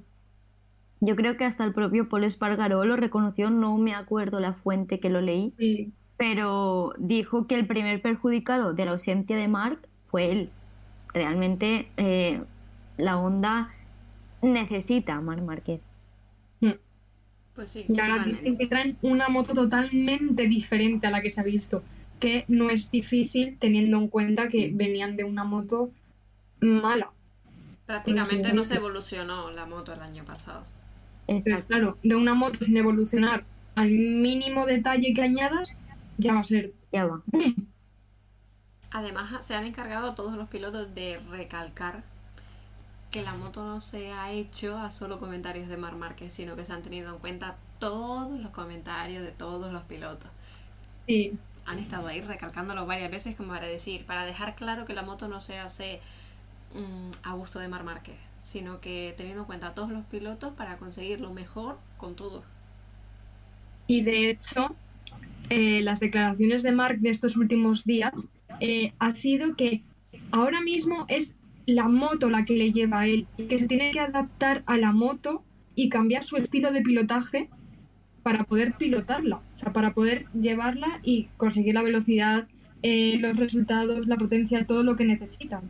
Yo 1.02 1.16
creo 1.16 1.36
que 1.36 1.44
hasta 1.44 1.66
el 1.66 1.74
propio 1.74 2.08
Paul 2.08 2.24
Espargaró 2.24 2.84
lo 2.86 2.96
reconoció, 2.96 3.50
no 3.50 3.78
me 3.78 3.94
acuerdo 3.94 4.40
la 4.40 4.54
fuente 4.54 5.00
que 5.00 5.10
lo 5.10 5.20
leí, 5.22 5.54
pero 6.18 6.94
dijo 6.98 7.48
que 7.48 7.56
el 7.56 7.68
primer 7.68 8.02
perjudicado 8.02 8.74
de 8.74 8.86
la 8.86 8.92
ausencia 8.92 9.36
de 9.36 9.48
Mark 9.48 9.80
fue 10.08 10.32
él. 10.32 10.50
Realmente 11.14 11.88
eh, 11.98 12.42
la 12.98 13.18
onda 13.18 13.74
necesita 14.42 15.16
a 15.16 15.22
Marc 15.22 15.44
Márquez. 15.44 15.82
Pues 17.56 17.76
y 17.76 17.99
ahora 17.99 18.26
dicen 18.26 18.58
que 18.58 18.68
traen 18.68 18.97
una 19.01 19.30
moto 19.30 19.53
totalmente 19.53 20.47
diferente 20.47 21.08
a 21.08 21.12
la 21.12 21.22
que 21.22 21.32
se 21.32 21.39
ha 21.41 21.43
visto. 21.43 21.84
que 22.20 22.45
no 22.47 22.70
es 22.70 22.91
difícil 22.91 23.58
teniendo 23.60 23.97
en 23.97 24.08
cuenta 24.08 24.47
que 24.47 24.72
venían 24.74 25.16
de 25.18 25.24
una 25.24 25.43
moto 25.43 25.91
mala. 26.62 27.12
Prácticamente 27.86 28.53
no 28.53 28.64
se 28.64 28.78
evolucionó 28.78 29.51
la 29.51 29.66
moto 29.66 29.93
el 29.93 30.01
año 30.01 30.24
pasado. 30.26 30.64
Entonces, 31.28 31.64
claro, 31.64 31.97
de 32.03 32.16
una 32.16 32.34
moto 32.34 32.64
sin 32.64 32.78
evolucionar 32.78 33.45
al 33.76 33.89
mínimo 33.89 34.66
detalle 34.66 35.14
que 35.14 35.22
añadas, 35.24 35.70
ya 36.18 36.34
va 36.34 36.39
a 36.39 36.43
ser. 36.43 36.74
Ya 36.91 37.06
va. 37.06 37.22
Además, 38.91 39.45
se 39.45 39.53
han 39.53 39.66
encargado 39.66 40.16
todos 40.16 40.38
los 40.38 40.47
pilotos 40.47 40.95
de 40.95 41.20
recalcar 41.30 42.03
que 43.16 43.22
la 43.22 43.34
moto 43.34 43.63
no 43.63 43.80
se 43.80 44.11
ha 44.11 44.34
hecho 44.34 44.78
a 44.78 44.91
solo 44.91 45.20
comentarios 45.20 45.70
de 45.70 45.78
Mar 45.78 45.95
Márquez, 45.95 46.34
sino 46.34 46.57
que 46.57 46.66
se 46.66 46.74
han 46.74 46.82
tenido 46.82 47.13
en 47.13 47.20
cuenta 47.20 47.55
todos 47.80 48.30
los 48.41 48.49
comentarios 48.49 49.24
de 49.24 49.32
todos 49.32 49.72
los 49.72 49.84
pilotos. 49.84 50.30
Sí. 51.07 51.32
Han 51.66 51.80
estado 51.80 52.07
ahí 52.07 52.20
recalcándolo 52.20 52.86
varias 52.86 53.09
veces 53.09 53.34
como 53.38 53.53
para 53.53 53.68
decir, 53.68 54.05
para 54.05 54.26
dejar 54.26 54.55
claro 54.55 54.86
que 54.86 54.93
la 54.93 55.01
moto 55.01 55.30
no 55.30 55.39
se 55.39 55.59
hace 55.59 56.01
mm, 56.74 57.11
a 57.24 57.34
gusto 57.36 57.59
de 57.59 57.70
Mar 57.70 57.86
Márquez, 57.86 58.18
sino 58.41 58.82
que 58.82 59.13
teniendo 59.16 59.43
en 59.43 59.47
cuenta 59.47 59.68
a 59.68 59.74
todos 59.74 59.91
los 59.91 60.03
pilotos 60.07 60.53
para 60.53 60.76
conseguir 60.76 61.22
lo 61.22 61.32
mejor 61.32 61.78
con 61.95 62.18
todo. 62.18 62.43
Y 63.88 64.01
de 64.01 64.30
hecho, 64.30 64.76
eh, 65.49 65.82
las 65.84 66.01
declaraciones 66.01 66.63
de 66.63 66.74
Mark 66.74 66.99
de 66.99 67.11
estos 67.11 67.38
últimos 67.38 67.86
días 67.86 68.11
eh, 68.59 68.91
ha 68.99 69.13
sido 69.13 69.55
que 69.55 69.84
ahora 70.32 70.59
mismo 70.59 71.05
es 71.07 71.35
la 71.66 71.88
moto 71.88 72.30
la 72.30 72.45
que 72.45 72.55
le 72.55 72.72
lleva 72.72 73.01
a 73.01 73.07
él, 73.07 73.28
que 73.49 73.57
se 73.57 73.68
tiene 73.68 73.91
que 73.91 73.99
adaptar 73.99 74.63
a 74.66 74.78
la 74.78 74.91
moto 74.91 75.43
y 75.74 75.89
cambiar 75.89 76.24
su 76.24 76.38
estilo 76.38 76.72
de 76.72 76.82
pilotaje 76.82 77.49
para 78.24 78.43
poder 78.43 78.74
pilotarla, 78.78 79.38
o 79.55 79.59
sea, 79.59 79.72
para 79.72 79.93
poder 79.93 80.26
llevarla 80.34 80.99
y 81.03 81.28
conseguir 81.38 81.76
la 81.76 81.84
velocidad, 81.84 82.47
eh, 82.82 83.18
los 83.20 83.38
resultados, 83.38 84.07
la 84.07 84.18
potencia, 84.18 84.66
todo 84.66 84.84
lo 84.84 84.95
que 84.95 85.05
necesitan. 85.05 85.61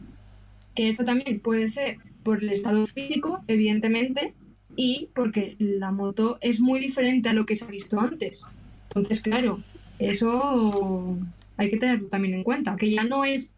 Que 0.73 0.89
eso 0.89 1.03
también 1.03 1.39
puede 1.39 1.69
ser 1.69 1.97
por 2.23 2.43
el 2.43 2.49
estado 2.49 2.85
físico, 2.85 3.43
evidentemente, 3.47 4.33
y 4.75 5.09
porque 5.13 5.55
la 5.59 5.91
moto 5.91 6.37
es 6.41 6.59
muy 6.59 6.79
diferente 6.79 7.29
a 7.29 7.33
lo 7.33 7.45
que 7.45 7.55
se 7.55 7.65
ha 7.65 7.69
visto 7.69 7.99
antes. 7.99 8.41
Entonces, 8.89 9.21
claro, 9.21 9.59
eso 9.99 11.17
hay 11.57 11.69
que 11.69 11.77
tenerlo 11.77 12.07
también 12.07 12.33
en 12.35 12.43
cuenta, 12.43 12.75
que 12.75 12.91
ya 12.91 13.03
no 13.03 13.25
es 13.25 13.53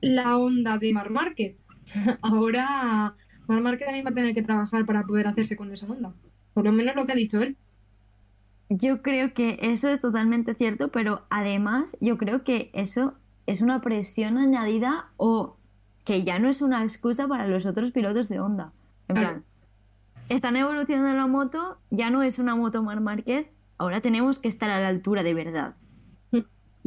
la 0.00 0.36
onda 0.36 0.78
de 0.78 0.92
Mar 0.92 1.10
Márquez. 1.10 1.56
Ahora 2.22 3.14
Mar 3.46 3.60
Márquez 3.62 3.86
también 3.86 4.04
va 4.06 4.10
a 4.10 4.14
tener 4.14 4.34
que 4.34 4.42
trabajar 4.42 4.84
para 4.84 5.04
poder 5.04 5.26
hacerse 5.26 5.56
con 5.56 5.72
esa 5.72 5.86
onda. 5.86 6.12
Por 6.54 6.64
lo 6.64 6.72
menos 6.72 6.94
lo 6.94 7.06
que 7.06 7.12
ha 7.12 7.16
dicho 7.16 7.40
él. 7.40 7.56
Yo 8.68 9.00
creo 9.00 9.32
que 9.32 9.58
eso 9.62 9.88
es 9.88 10.00
totalmente 10.00 10.54
cierto, 10.54 10.88
pero 10.88 11.22
además 11.30 11.96
yo 12.00 12.18
creo 12.18 12.44
que 12.44 12.70
eso 12.74 13.14
es 13.46 13.62
una 13.62 13.80
presión 13.80 14.36
añadida 14.36 15.06
o 15.16 15.56
que 16.04 16.24
ya 16.24 16.38
no 16.38 16.50
es 16.50 16.60
una 16.60 16.82
excusa 16.84 17.26
para 17.26 17.48
los 17.48 17.64
otros 17.64 17.92
pilotos 17.92 18.28
de 18.28 18.40
Honda. 18.40 18.70
En 19.08 19.16
Claro. 19.16 19.28
plan, 19.30 19.44
están 20.28 20.56
evolucionando 20.56 21.16
la 21.16 21.26
moto, 21.26 21.78
ya 21.90 22.10
no 22.10 22.22
es 22.22 22.38
una 22.38 22.54
moto 22.54 22.82
Mar 22.82 23.00
Márquez, 23.00 23.46
ahora 23.78 24.02
tenemos 24.02 24.38
que 24.38 24.48
estar 24.48 24.68
a 24.68 24.80
la 24.80 24.88
altura 24.88 25.22
de 25.22 25.32
verdad. 25.32 25.74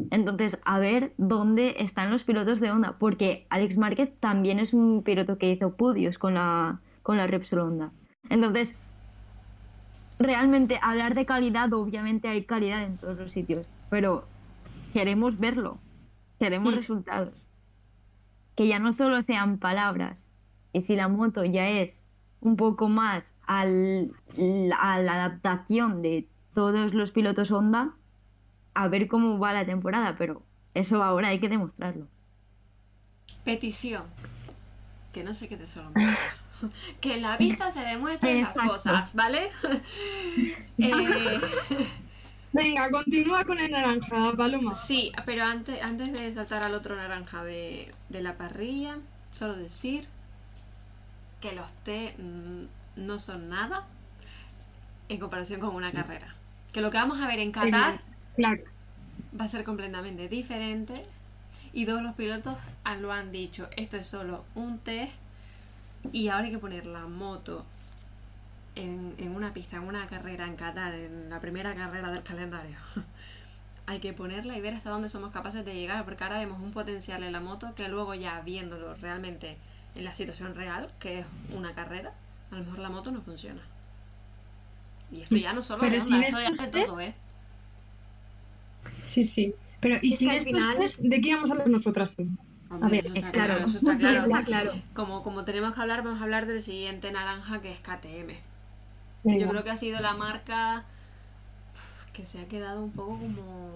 Entonces, 0.09 0.59
a 0.65 0.79
ver 0.79 1.13
dónde 1.17 1.75
están 1.79 2.09
los 2.11 2.23
pilotos 2.23 2.59
de 2.59 2.71
Honda, 2.71 2.93
porque 2.99 3.45
Alex 3.49 3.77
Márquez 3.77 4.17
también 4.19 4.59
es 4.59 4.73
un 4.73 5.03
piloto 5.03 5.37
que 5.37 5.51
hizo 5.51 5.75
podios 5.75 6.17
con 6.17 6.33
la, 6.33 6.79
con 7.03 7.17
la 7.17 7.27
Repsol 7.27 7.59
Honda. 7.59 7.91
Entonces, 8.29 8.79
realmente 10.19 10.79
hablar 10.81 11.15
de 11.15 11.25
calidad, 11.25 11.71
obviamente 11.73 12.27
hay 12.27 12.43
calidad 12.43 12.83
en 12.83 12.97
todos 12.97 13.17
los 13.17 13.31
sitios, 13.31 13.65
pero 13.89 14.25
queremos 14.93 15.39
verlo, 15.39 15.77
queremos 16.39 16.75
resultados. 16.75 17.47
Que 18.55 18.67
ya 18.67 18.79
no 18.79 18.93
solo 18.93 19.21
sean 19.23 19.57
palabras, 19.57 20.33
y 20.73 20.81
si 20.83 20.95
la 20.95 21.07
moto 21.07 21.43
ya 21.45 21.67
es 21.69 22.03
un 22.41 22.55
poco 22.55 22.89
más 22.89 23.33
al- 23.45 24.13
a 24.79 24.99
la 24.99 25.13
adaptación 25.25 26.01
de 26.01 26.27
todos 26.53 26.93
los 26.93 27.11
pilotos 27.11 27.51
Honda, 27.51 27.93
a 28.73 28.87
ver 28.87 29.07
cómo 29.07 29.39
va 29.39 29.53
la 29.53 29.65
temporada, 29.65 30.15
pero 30.17 30.43
eso 30.73 31.03
ahora 31.03 31.29
hay 31.29 31.39
que 31.39 31.49
demostrarlo. 31.49 32.07
Petición. 33.43 34.03
Que 35.13 35.23
no 35.23 35.33
sé 35.33 35.47
qué 35.49 35.57
te 35.57 35.67
solo 35.67 35.91
Que 37.01 37.15
en 37.15 37.21
la 37.23 37.37
vista 37.37 37.71
se 37.71 37.81
demuestren 37.81 38.41
las 38.41 38.49
Exacto. 38.51 38.71
cosas, 38.71 39.15
¿vale? 39.15 39.49
Eh, 40.77 41.41
Venga, 42.53 42.89
continúa 42.91 43.45
con 43.45 43.59
el 43.59 43.71
naranja, 43.71 44.33
Paloma. 44.35 44.73
sí, 44.73 45.11
pero 45.25 45.43
antes, 45.45 45.81
antes 45.83 46.11
de 46.11 46.31
saltar 46.31 46.63
al 46.63 46.73
otro 46.73 46.95
naranja 46.95 47.43
de, 47.43 47.93
de 48.09 48.21
la 48.21 48.35
parrilla, 48.37 48.97
solo 49.29 49.55
decir 49.55 50.07
que 51.39 51.53
los 51.53 51.71
té 51.83 52.15
no 52.95 53.19
son 53.19 53.49
nada 53.49 53.87
en 55.07 55.19
comparación 55.19 55.61
con 55.61 55.75
una 55.75 55.91
carrera. 55.91 56.35
Que 56.73 56.81
lo 56.81 56.91
que 56.91 56.97
vamos 56.97 57.21
a 57.21 57.27
ver 57.27 57.39
en 57.39 57.51
Qatar 57.51 58.01
Claro. 58.41 58.63
va 59.39 59.45
a 59.45 59.47
ser 59.47 59.63
completamente 59.63 60.27
diferente. 60.27 60.93
Y 61.73 61.85
todos 61.85 62.01
los 62.01 62.15
pilotos 62.15 62.55
lo 62.99 63.11
han 63.11 63.31
dicho, 63.31 63.69
esto 63.77 63.97
es 63.97 64.07
solo 64.07 64.45
un 64.55 64.79
test 64.79 65.13
y 66.11 66.29
ahora 66.29 66.45
hay 66.45 66.51
que 66.51 66.59
poner 66.59 66.85
la 66.85 67.07
moto 67.07 67.65
en, 68.75 69.13
en 69.17 69.35
una 69.35 69.53
pista, 69.53 69.77
en 69.77 69.83
una 69.83 70.07
carrera 70.07 70.45
en 70.47 70.55
Qatar, 70.55 70.93
en 70.93 71.29
la 71.29 71.39
primera 71.39 71.75
carrera 71.75 72.09
del 72.11 72.23
calendario. 72.23 72.77
hay 73.87 73.99
que 73.99 74.13
ponerla 74.13 74.57
y 74.57 74.61
ver 74.61 74.75
hasta 74.75 74.89
dónde 74.89 75.09
somos 75.09 75.31
capaces 75.31 75.65
de 75.65 75.73
llegar, 75.75 76.05
porque 76.05 76.23
ahora 76.23 76.39
vemos 76.39 76.61
un 76.61 76.71
potencial 76.71 77.23
en 77.23 77.33
la 77.33 77.41
moto 77.41 77.73
que 77.75 77.87
luego 77.89 78.13
ya 78.15 78.41
viéndolo 78.41 78.93
realmente 78.95 79.57
en 79.95 80.05
la 80.05 80.13
situación 80.13 80.55
real, 80.55 80.89
que 80.99 81.19
es 81.19 81.25
una 81.53 81.73
carrera, 81.75 82.13
a 82.51 82.55
lo 82.55 82.63
mejor 82.63 82.79
la 82.79 82.89
moto 82.89 83.11
no 83.11 83.21
funciona. 83.21 83.61
Y 85.11 85.21
esto 85.21 85.35
ya 85.37 85.53
no 85.53 85.61
solo 85.61 85.81
Pero 85.81 85.95
esto 85.97 86.39
ya 86.39 86.49
de 86.51 86.71
test- 86.71 86.85
todo, 86.87 86.99
¿eh? 87.01 87.13
Sí, 89.05 89.23
sí. 89.23 89.53
Pero, 89.79 89.97
¿y 90.01 90.13
Es 90.13 90.19
sin 90.19 90.29
que 90.29 90.31
al 90.35 90.37
estos 90.39 90.53
final- 90.57 90.77
test, 90.77 90.99
de 90.99 91.21
qué 91.21 91.33
vamos 91.33 91.49
a 91.49 91.53
hablar 91.53 91.69
nosotras? 91.69 92.15
Hombre, 92.69 93.01
ver, 93.01 93.05
eso 93.05 93.15
está 93.15 93.31
claro. 93.31 93.53
claro, 93.55 93.65
eso 93.67 93.77
está 93.77 93.97
claro. 93.97 94.17
Eso 94.17 94.25
está 94.25 94.43
claro. 94.43 94.73
Como, 94.93 95.23
como 95.23 95.43
tenemos 95.43 95.73
que 95.73 95.81
hablar, 95.81 96.03
vamos 96.03 96.19
a 96.21 96.23
hablar 96.23 96.45
del 96.45 96.61
siguiente 96.61 97.11
naranja 97.11 97.61
que 97.61 97.71
es 97.71 97.79
KTM. 97.79 98.33
Venga. 99.23 99.39
Yo 99.39 99.49
creo 99.49 99.63
que 99.63 99.71
ha 99.71 99.77
sido 99.77 99.99
la 99.99 100.13
marca 100.13 100.85
que 102.13 102.23
se 102.25 102.39
ha 102.41 102.47
quedado 102.47 102.81
un 102.83 102.91
poco 102.91 103.17
como 103.17 103.71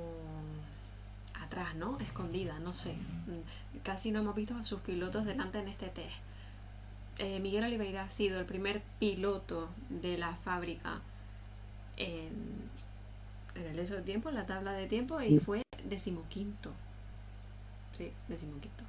atrás, 1.41 1.75
¿no? 1.75 1.97
Escondida, 1.99 2.57
no 2.59 2.73
sé. 2.73 2.95
Casi 3.83 4.11
no 4.11 4.19
hemos 4.19 4.35
visto 4.35 4.55
a 4.55 4.63
sus 4.65 4.81
pilotos 4.81 5.25
delante 5.25 5.59
en 5.59 5.67
este 5.67 5.87
test. 5.87 6.15
Eh, 7.17 7.39
Miguel 7.39 7.63
Oliveira 7.63 8.03
ha 8.03 8.09
sido 8.09 8.39
el 8.39 8.45
primer 8.45 8.81
piloto 8.99 9.69
de 9.89 10.17
la 10.17 10.35
fábrica 10.35 10.99
en, 11.97 12.33
en 13.55 13.65
el 13.65 13.79
eso 13.79 13.95
de 13.95 14.01
tiempo, 14.01 14.29
en 14.29 14.35
la 14.35 14.45
tabla 14.45 14.73
de 14.73 14.87
tiempo, 14.87 15.21
y 15.21 15.39
fue 15.39 15.61
decimoquinto. 15.83 16.71
Sí, 17.97 18.11
decimoquinto. 18.27 18.83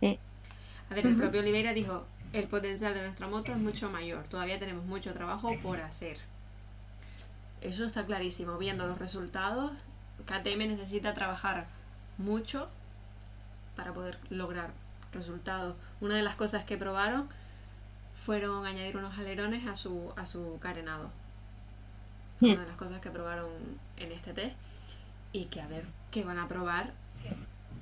Sí. 0.00 0.18
A 0.90 0.94
ver, 0.94 1.06
el 1.06 1.16
propio 1.16 1.40
Oliveira 1.40 1.72
dijo, 1.72 2.04
el 2.32 2.46
potencial 2.48 2.94
de 2.94 3.02
nuestra 3.02 3.28
moto 3.28 3.52
es 3.52 3.58
mucho 3.58 3.90
mayor, 3.90 4.26
todavía 4.28 4.58
tenemos 4.58 4.84
mucho 4.84 5.12
trabajo 5.12 5.54
por 5.62 5.80
hacer. 5.80 6.18
Eso 7.60 7.84
está 7.84 8.04
clarísimo, 8.06 8.58
viendo 8.58 8.86
los 8.86 8.98
resultados, 8.98 9.72
KTM 10.26 10.68
necesita 10.68 11.14
trabajar 11.14 11.66
mucho 12.18 12.68
para 13.76 13.92
poder 13.92 14.18
lograr 14.30 14.72
resultados. 15.12 15.76
Una 16.00 16.16
de 16.16 16.22
las 16.22 16.34
cosas 16.34 16.64
que 16.64 16.76
probaron 16.76 17.28
fueron 18.14 18.66
añadir 18.66 18.96
unos 18.96 19.18
alerones 19.18 19.66
a 19.66 19.76
su, 19.76 20.12
a 20.16 20.26
su 20.26 20.58
carenado. 20.60 21.10
Fue 22.38 22.52
una 22.52 22.62
de 22.62 22.68
las 22.68 22.76
cosas 22.76 23.00
que 23.00 23.10
probaron 23.10 23.50
en 24.02 24.12
este 24.12 24.32
test 24.32 24.54
y 25.32 25.46
que 25.46 25.60
a 25.60 25.66
ver 25.68 25.84
qué 26.10 26.24
van 26.24 26.38
a 26.38 26.48
probar 26.48 26.92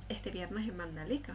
este 0.08 0.30
viernes 0.30 0.68
en 0.68 0.76
Mandalika. 0.76 1.34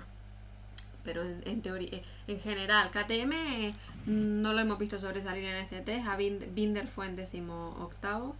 Pero 1.03 1.21
en, 1.23 1.41
en 1.45 1.61
teoría, 1.61 1.89
eh, 1.91 2.01
en 2.27 2.39
general, 2.39 2.89
KTM 2.91 3.31
eh, 3.33 3.73
no 4.07 4.53
lo 4.53 4.59
hemos 4.59 4.79
visto 4.79 4.97
sobresalir 4.99 5.45
en 5.45 5.55
este 5.57 5.81
test. 5.81 6.07
A 6.07 6.17
Bind- 6.17 6.53
Binder 6.53 6.88
fue 6.88 7.05
en 7.05 7.15
décimo 7.15 7.75
octavo. 7.79 8.36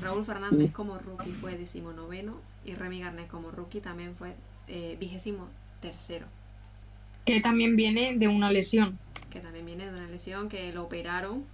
Raúl 0.00 0.24
Fernández 0.24 0.70
como 0.72 0.98
rookie 0.98 1.32
fue 1.32 1.56
décimo 1.58 1.92
noveno. 1.92 2.40
Y 2.64 2.74
Remy 2.74 3.00
Garnet 3.00 3.28
como 3.28 3.50
rookie 3.50 3.80
también 3.80 4.14
fue 4.16 4.34
eh, 4.68 4.96
vigésimo 4.98 5.48
tercero. 5.80 6.26
Que 7.24 7.40
también 7.40 7.76
viene 7.76 8.16
de 8.16 8.28
una 8.28 8.50
lesión. 8.50 8.98
Que 9.30 9.40
también 9.40 9.66
viene 9.66 9.84
de 9.84 9.90
una 9.92 10.06
lesión 10.08 10.48
que 10.48 10.72
lo 10.72 10.84
operaron 10.84 11.44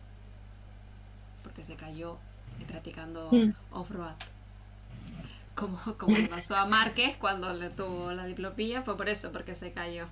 porque 1.43 1.64
se 1.64 1.76
cayó 1.76 2.16
eh, 2.61 2.65
practicando 2.67 3.29
Mm. 3.33 3.51
off-road. 3.73 4.15
Como, 5.55 5.79
como 5.97 6.17
le 6.17 6.29
pasó 6.29 6.57
a 6.57 6.67
Márquez 6.67 7.17
cuando 7.17 7.53
le 7.55 7.71
tuvo 7.71 8.13
la 8.13 8.27
diplopía, 8.27 8.83
fue 8.83 8.97
por 8.97 9.09
eso, 9.09 9.33
porque 9.33 9.55
se 9.57 9.73
cayó. 9.73 10.07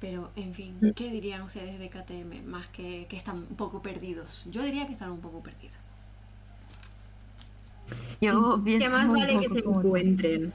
Pero, 0.00 0.30
en 0.36 0.52
fin, 0.54 0.78
¿qué 0.94 1.10
dirían 1.10 1.42
ustedes 1.42 1.78
de 1.78 1.88
KTM? 1.88 2.42
Más 2.46 2.68
que 2.68 3.06
que 3.08 3.16
están 3.16 3.38
un 3.38 3.56
poco 3.56 3.82
perdidos. 3.82 4.44
Yo 4.50 4.62
diría 4.62 4.86
que 4.86 4.92
están 4.92 5.10
un 5.10 5.20
poco 5.20 5.42
perdidos. 5.42 5.78
Yo 8.20 8.60
pienso 8.62 8.86
Que 8.86 8.92
más 8.94 9.10
vale 9.10 9.40
que 9.40 9.48
se 9.48 9.58
encuentren. 9.60 10.52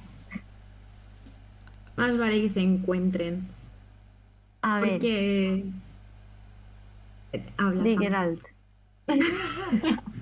Más 1.96 2.18
vale 2.18 2.42
que 2.42 2.50
se 2.50 2.62
encuentren. 2.62 3.48
A 4.62 4.80
ver, 4.80 4.92
Porque. 4.92 5.66
Habla. 7.58 7.84
de. 7.84 7.98
Geralt. 7.98 8.44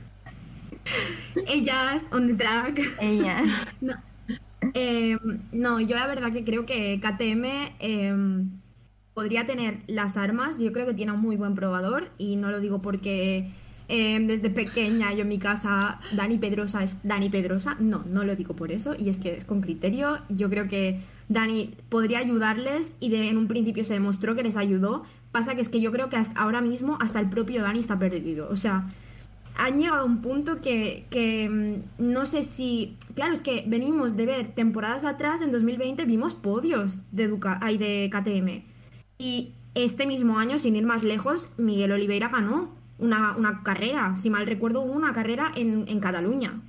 Ellas, 1.47 2.05
on 2.11 2.27
the 2.27 2.33
track. 2.33 2.79
Ella. 2.99 3.43
No. 3.81 3.93
Eh, 4.73 5.17
no, 5.51 5.79
yo 5.79 5.95
la 5.95 6.05
verdad 6.07 6.31
que 6.31 6.43
creo 6.43 6.65
que 6.65 6.99
KTM 6.99 7.45
eh, 7.79 8.45
podría 9.13 9.45
tener 9.45 9.79
las 9.87 10.17
armas. 10.17 10.59
Yo 10.59 10.71
creo 10.71 10.85
que 10.85 10.93
tiene 10.93 11.11
un 11.11 11.21
muy 11.21 11.35
buen 11.35 11.55
probador 11.55 12.09
y 12.17 12.35
no 12.35 12.51
lo 12.51 12.59
digo 12.59 12.79
porque 12.79 13.49
eh, 13.87 14.19
desde 14.21 14.49
pequeña 14.49 15.11
yo 15.13 15.23
en 15.23 15.27
mi 15.27 15.37
casa 15.37 15.99
Dani 16.13 16.37
Pedrosa 16.37 16.83
es 16.83 16.97
Dani 17.03 17.29
Pedrosa. 17.29 17.75
No, 17.79 18.03
no 18.07 18.23
lo 18.23 18.35
digo 18.35 18.55
por 18.55 18.71
eso 18.71 18.93
y 18.97 19.09
es 19.09 19.19
que 19.19 19.35
es 19.35 19.45
con 19.45 19.61
criterio. 19.61 20.19
Yo 20.29 20.49
creo 20.49 20.67
que 20.67 20.99
Dani 21.27 21.75
podría 21.89 22.19
ayudarles 22.19 22.95
y 22.99 23.09
de, 23.09 23.29
en 23.29 23.37
un 23.37 23.47
principio 23.47 23.83
se 23.83 23.93
demostró 23.93 24.35
que 24.35 24.43
les 24.43 24.57
ayudó. 24.57 25.03
Pasa 25.31 25.55
que 25.55 25.61
es 25.61 25.69
que 25.69 25.81
yo 25.81 25.91
creo 25.91 26.09
que 26.09 26.17
hasta 26.17 26.39
ahora 26.39 26.61
mismo 26.61 26.97
hasta 27.01 27.19
el 27.19 27.29
propio 27.29 27.63
Dani 27.63 27.79
está 27.79 27.99
perdido. 27.99 28.47
O 28.49 28.55
sea, 28.55 28.87
han 29.57 29.77
llegado 29.77 30.01
a 30.01 30.03
un 30.03 30.21
punto 30.21 30.61
que, 30.61 31.05
que, 31.09 31.49
mm, 31.49 32.03
no 32.11 32.25
sé 32.25 32.43
si. 32.43 32.97
Claro, 33.15 33.33
es 33.33 33.41
que 33.41 33.63
venimos 33.67 34.15
de 34.15 34.25
ver 34.25 34.47
temporadas 34.49 35.05
atrás, 35.05 35.41
en 35.41 35.51
2020 35.51 36.05
vimos 36.05 36.35
podios 36.35 37.01
de, 37.11 37.27
Duca, 37.27 37.59
ay, 37.61 37.77
de 37.77 38.09
KTM. 38.11 38.63
Y 39.17 39.53
este 39.75 40.07
mismo 40.07 40.39
año, 40.39 40.57
sin 40.59 40.75
ir 40.75 40.85
más 40.85 41.03
lejos, 41.03 41.49
Miguel 41.57 41.91
Oliveira 41.91 42.29
ganó 42.29 42.71
una, 42.97 43.35
una 43.37 43.63
carrera. 43.63 44.15
Si 44.15 44.29
mal 44.29 44.45
recuerdo, 44.45 44.81
hubo 44.81 44.93
una 44.93 45.13
carrera 45.13 45.51
en, 45.55 45.85
en 45.87 45.99
Cataluña. 45.99 46.61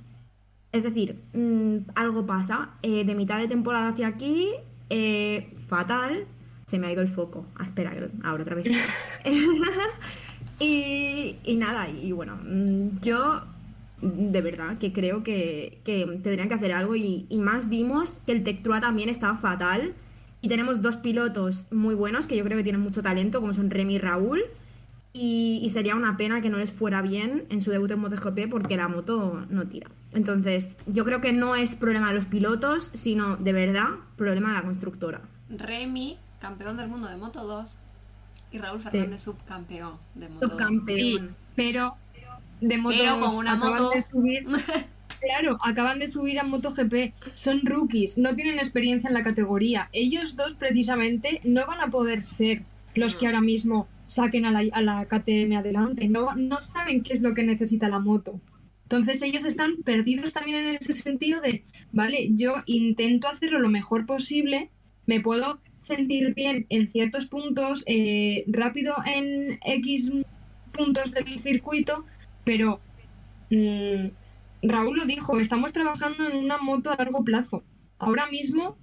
Es 0.71 0.83
decir, 0.83 1.21
mm, 1.33 1.89
algo 1.95 2.25
pasa. 2.25 2.71
Eh, 2.81 3.05
de 3.05 3.15
mitad 3.15 3.37
de 3.37 3.47
temporada 3.47 3.89
hacia 3.89 4.07
aquí, 4.07 4.49
eh, 4.89 5.55
fatal. 5.67 6.25
Se 6.65 6.79
me 6.79 6.87
ha 6.87 6.91
ido 6.91 7.01
el 7.01 7.07
foco. 7.07 7.45
Ah, 7.55 7.65
espera, 7.65 7.93
ahora 8.23 8.43
otra 8.43 8.55
vez. 8.55 8.65
y, 10.63 11.55
nada, 11.57 11.89
y 11.89 12.11
bueno, 12.11 12.37
mm, 12.37 12.99
yo 13.01 13.41
de 14.01 14.41
verdad 14.41 14.77
que 14.77 14.91
creo 14.91 15.23
que, 15.23 15.79
que 15.83 16.05
tendrían 16.21 16.49
que 16.49 16.55
hacer 16.55 16.73
algo 16.73 16.95
y, 16.95 17.25
y 17.29 17.37
más 17.37 17.69
vimos 17.69 18.21
que 18.25 18.33
el 18.33 18.43
Tectrua 18.43 18.81
también 18.81 19.09
estaba 19.09 19.37
fatal 19.37 19.93
y 20.41 20.49
tenemos 20.49 20.81
dos 20.81 20.97
pilotos 20.97 21.67
muy 21.71 21.95
buenos 21.95 22.27
que 22.27 22.35
yo 22.35 22.43
creo 22.43 22.57
que 22.57 22.63
tienen 22.63 22.81
mucho 22.81 23.01
talento 23.01 23.39
como 23.39 23.53
son 23.53 23.69
Remy 23.69 23.95
y 23.95 23.97
Raúl 23.99 24.43
y, 25.13 25.61
y 25.63 25.69
sería 25.69 25.95
una 25.95 26.17
pena 26.17 26.41
que 26.41 26.49
no 26.49 26.57
les 26.57 26.71
fuera 26.71 27.01
bien 27.01 27.45
en 27.49 27.61
su 27.61 27.71
debut 27.71 27.91
en 27.91 27.99
MotoGP 27.99 28.49
porque 28.49 28.75
la 28.75 28.87
moto 28.87 29.45
no 29.49 29.67
tira. 29.67 29.89
Entonces, 30.11 30.75
yo 30.87 31.05
creo 31.05 31.21
que 31.21 31.33
no 31.33 31.55
es 31.55 31.75
problema 31.75 32.09
de 32.09 32.15
los 32.15 32.25
pilotos, 32.25 32.91
sino 32.93 33.37
de 33.37 33.53
verdad 33.53 33.89
problema 34.17 34.49
de 34.49 34.55
la 34.55 34.63
constructora. 34.63 35.21
Remy, 35.49 36.17
campeón 36.41 36.77
del 36.77 36.89
mundo 36.89 37.07
de 37.07 37.15
Moto 37.15 37.45
2, 37.45 37.79
y 38.53 38.57
Raúl 38.59 38.79
Fernández, 38.79 39.21
subcampeón 39.23 39.97
de 40.15 40.29
Moto 40.29 40.47
2. 40.47 40.49
Sí, 40.49 40.57
Subcampeón. 40.57 41.35
pero 41.55 41.95
de 42.61 42.77
moto 42.77 42.95
Pero 42.97 43.11
con 43.13 43.21
2 43.21 43.33
una 43.33 43.53
acaban 43.53 43.81
moto- 43.83 43.89
de 43.95 44.03
subir. 44.03 44.45
Claro, 45.21 45.57
acaban 45.63 45.99
de 45.99 46.09
subir 46.09 46.37
a 46.37 46.43
MotoGP. 46.43 47.13
Son 47.33 47.61
rookies, 47.63 48.17
no 48.17 48.35
tienen 48.35 48.59
experiencia 48.59 49.07
en 49.07 49.13
la 49.13 49.23
categoría. 49.23 49.87
Ellos 49.93 50.35
dos, 50.35 50.53
precisamente, 50.53 51.39
no 51.45 51.65
van 51.65 51.79
a 51.79 51.87
poder 51.87 52.21
ser 52.23 52.63
los 52.93 53.15
que 53.15 53.27
ahora 53.27 53.39
mismo 53.39 53.87
saquen 54.05 54.43
a 54.45 54.51
la, 54.51 54.65
a 54.73 54.81
la 54.81 55.05
KTM 55.05 55.53
adelante. 55.55 56.09
No, 56.09 56.35
no 56.35 56.59
saben 56.59 57.03
qué 57.03 57.13
es 57.13 57.21
lo 57.21 57.33
que 57.33 57.43
necesita 57.43 57.87
la 57.87 57.99
moto. 57.99 58.41
Entonces 58.83 59.21
ellos 59.21 59.45
están 59.45 59.77
perdidos 59.85 60.33
también 60.33 60.57
en 60.57 60.75
ese 60.75 60.93
sentido 60.93 61.39
de, 61.39 61.63
vale, 61.93 62.31
yo 62.33 62.55
intento 62.65 63.29
hacerlo 63.29 63.59
lo 63.59 63.69
mejor 63.69 64.05
posible, 64.05 64.71
me 65.05 65.21
puedo 65.21 65.61
sentir 65.83 66.33
bien 66.33 66.65
en 66.69 66.89
ciertos 66.89 67.27
puntos, 67.27 67.83
eh, 67.85 68.43
rápido 68.47 68.95
en 69.05 69.59
X 69.63 70.11
puntos 70.71 71.11
del 71.11 71.39
circuito, 71.39 72.05
pero 72.43 72.79
mm, 73.49 74.07
Raúl 74.63 74.97
lo 74.97 75.05
dijo, 75.05 75.39
estamos 75.39 75.73
trabajando 75.73 76.27
en 76.27 76.37
una 76.43 76.57
moto 76.57 76.89
a 76.89 76.95
largo 76.95 77.23
plazo. 77.23 77.63
Ahora 77.99 78.25
mismo, 78.27 78.77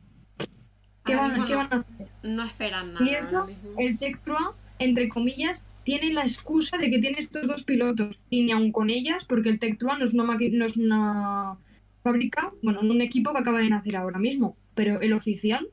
¿qué, 1.05 1.15
Ahora 1.15 1.29
van, 1.29 1.31
mismo 1.33 1.47
qué 1.47 1.53
no. 1.53 1.59
van 1.59 1.73
a 1.73 1.77
hacer? 1.77 2.09
No 2.23 2.45
esperan 2.45 2.95
nada. 2.95 3.07
Y 3.07 3.15
eso, 3.15 3.47
el 3.79 3.99
Tech 3.99 4.21
Pro, 4.21 4.55
entre 4.79 5.09
comillas, 5.09 5.65
tiene 5.85 6.13
la 6.13 6.23
excusa 6.23 6.79
de 6.79 6.91
que 6.91 6.99
tiene 6.99 7.19
estos 7.19 7.47
dos 7.47 7.65
pilotos. 7.65 8.21
Y 8.31 8.45
ni 8.45 8.53
aun 8.53 8.73
con 8.73 8.91
ellas, 8.91 9.25
porque 9.25 9.49
el 9.49 9.59
Tech 9.59 9.79
Pro 9.79 9.97
no 9.97 10.05
es 10.05 10.15
una, 10.15 10.25
no 10.25 10.65
es 10.65 10.77
una 10.77 11.59
fábrica, 12.03 12.53
bueno, 12.63 12.83
no 12.83 12.93
un 12.93 13.03
equipo 13.03 13.33
que 13.33 13.39
acaba 13.39 13.59
de 13.59 13.71
nacer 13.71 13.97
ahora 13.97 14.19
mismo. 14.19 14.57
Pero 14.75 15.01
el 15.01 15.13
oficial, 15.13 15.69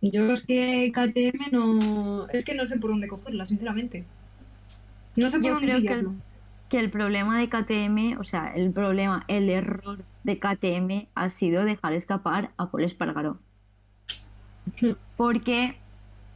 yo 0.00 0.26
es 0.32 0.46
que 0.46 0.90
KTM 0.92 1.50
no. 1.52 2.26
Es 2.28 2.44
que 2.44 2.54
no 2.54 2.66
sé 2.66 2.78
por 2.78 2.90
dónde 2.90 3.08
cogerla, 3.08 3.46
sinceramente. 3.46 4.04
No 5.16 5.30
sé 5.30 5.38
por 5.38 5.46
Yo 5.48 5.54
dónde 5.54 5.66
creo 5.66 5.80
que 5.82 5.92
el, 5.92 6.08
que 6.68 6.78
el 6.78 6.90
problema 6.90 7.38
de 7.38 7.48
KTM, 7.48 8.16
o 8.18 8.24
sea, 8.24 8.52
el 8.54 8.72
problema, 8.72 9.24
el 9.28 9.48
error 9.50 10.04
de 10.22 10.38
KTM 10.38 11.08
ha 11.14 11.28
sido 11.28 11.64
dejar 11.64 11.92
escapar 11.94 12.50
a 12.56 12.70
Paul 12.70 12.84
Espargaró. 12.84 13.38
Porque 15.16 15.76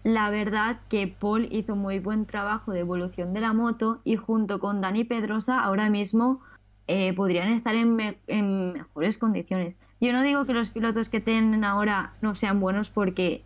la 0.04 0.30
verdad 0.30 0.80
que 0.88 1.06
Paul 1.06 1.48
hizo 1.52 1.76
muy 1.76 1.98
buen 2.00 2.26
trabajo 2.26 2.72
de 2.72 2.80
evolución 2.80 3.32
de 3.34 3.40
la 3.40 3.52
moto 3.52 4.00
y 4.04 4.16
junto 4.16 4.58
con 4.58 4.80
Dani 4.80 5.04
Pedrosa 5.04 5.60
ahora 5.62 5.90
mismo 5.90 6.40
eh, 6.88 7.12
podrían 7.12 7.52
estar 7.52 7.74
en, 7.76 7.94
me- 7.94 8.16
en 8.26 8.72
mejores 8.72 9.16
condiciones. 9.18 9.76
Yo 10.00 10.12
no 10.12 10.22
digo 10.22 10.44
que 10.46 10.54
los 10.54 10.70
pilotos 10.70 11.08
que 11.08 11.20
tienen 11.20 11.62
ahora 11.62 12.14
no 12.20 12.34
sean 12.34 12.58
buenos 12.58 12.90
porque 12.90 13.44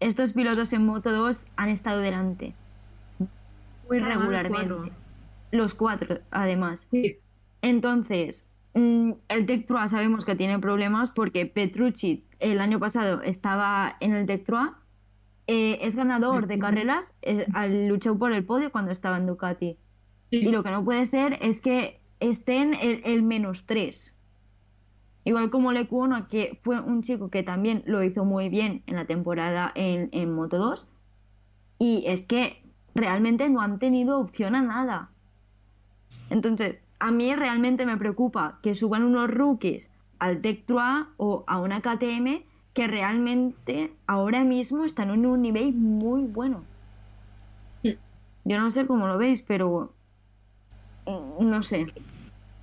estos 0.00 0.32
pilotos 0.32 0.72
en 0.72 0.86
Moto 0.86 1.10
2 1.12 1.46
han 1.56 1.68
estado 1.70 2.00
delante 2.00 2.54
muy 3.88 3.96
Es 3.96 4.02
que 4.02 4.08
además 4.10 4.28
los 4.28 4.42
regularmente. 4.42 4.74
cuatro. 4.74 4.96
Los 5.50 5.74
cuatro, 5.74 6.18
además. 6.30 6.88
Sí. 6.90 7.16
Entonces, 7.62 8.50
mm, 8.74 9.12
el 9.28 9.46
Tech 9.46 9.66
Trois 9.66 9.90
sabemos 9.90 10.24
que 10.24 10.36
tiene 10.36 10.58
problemas 10.58 11.10
porque 11.10 11.46
Petrucci 11.46 12.24
el 12.38 12.60
año 12.60 12.78
pasado 12.78 13.22
estaba 13.22 13.96
en 14.00 14.12
el 14.14 14.26
Tech 14.26 14.44
Trois, 14.44 14.70
eh, 15.46 15.78
es 15.80 15.96
ganador 15.96 16.46
de 16.46 16.58
carreras, 16.58 17.14
es- 17.22 17.46
luchó 17.88 18.18
por 18.18 18.32
el 18.32 18.44
podio 18.44 18.70
cuando 18.70 18.92
estaba 18.92 19.16
en 19.16 19.26
Ducati. 19.26 19.78
Sí. 20.30 20.36
Y 20.40 20.50
lo 20.50 20.62
que 20.62 20.70
no 20.70 20.84
puede 20.84 21.06
ser 21.06 21.38
es 21.40 21.62
que 21.62 22.00
estén 22.20 22.74
el, 22.74 23.00
el 23.06 23.22
menos 23.22 23.64
tres. 23.64 24.14
Igual 25.28 25.50
como 25.50 25.72
Lecuona, 25.72 26.26
que 26.26 26.58
fue 26.62 26.80
un 26.80 27.02
chico 27.02 27.28
que 27.28 27.42
también 27.42 27.82
lo 27.84 28.02
hizo 28.02 28.24
muy 28.24 28.48
bien 28.48 28.82
en 28.86 28.96
la 28.96 29.04
temporada 29.04 29.70
en, 29.74 30.08
en 30.12 30.32
Moto 30.32 30.56
2. 30.56 30.90
Y 31.78 32.04
es 32.06 32.22
que 32.22 32.62
realmente 32.94 33.50
no 33.50 33.60
han 33.60 33.78
tenido 33.78 34.20
opción 34.20 34.54
a 34.54 34.62
nada. 34.62 35.10
Entonces, 36.30 36.78
a 36.98 37.10
mí 37.10 37.34
realmente 37.34 37.84
me 37.84 37.98
preocupa 37.98 38.58
que 38.62 38.74
suban 38.74 39.02
unos 39.02 39.30
rookies 39.30 39.90
al 40.18 40.40
Tech 40.40 40.64
3 40.64 40.78
o 41.18 41.44
a 41.46 41.60
una 41.60 41.82
KTM 41.82 42.42
que 42.72 42.86
realmente 42.86 43.92
ahora 44.06 44.44
mismo 44.44 44.86
están 44.86 45.10
en 45.10 45.26
un 45.26 45.42
nivel 45.42 45.74
muy 45.74 46.22
bueno. 46.22 46.64
Yo 47.82 48.58
no 48.58 48.70
sé 48.70 48.86
cómo 48.86 49.06
lo 49.06 49.18
veis, 49.18 49.42
pero 49.42 49.92
mm, 51.04 51.46
no 51.46 51.62
sé. 51.62 51.84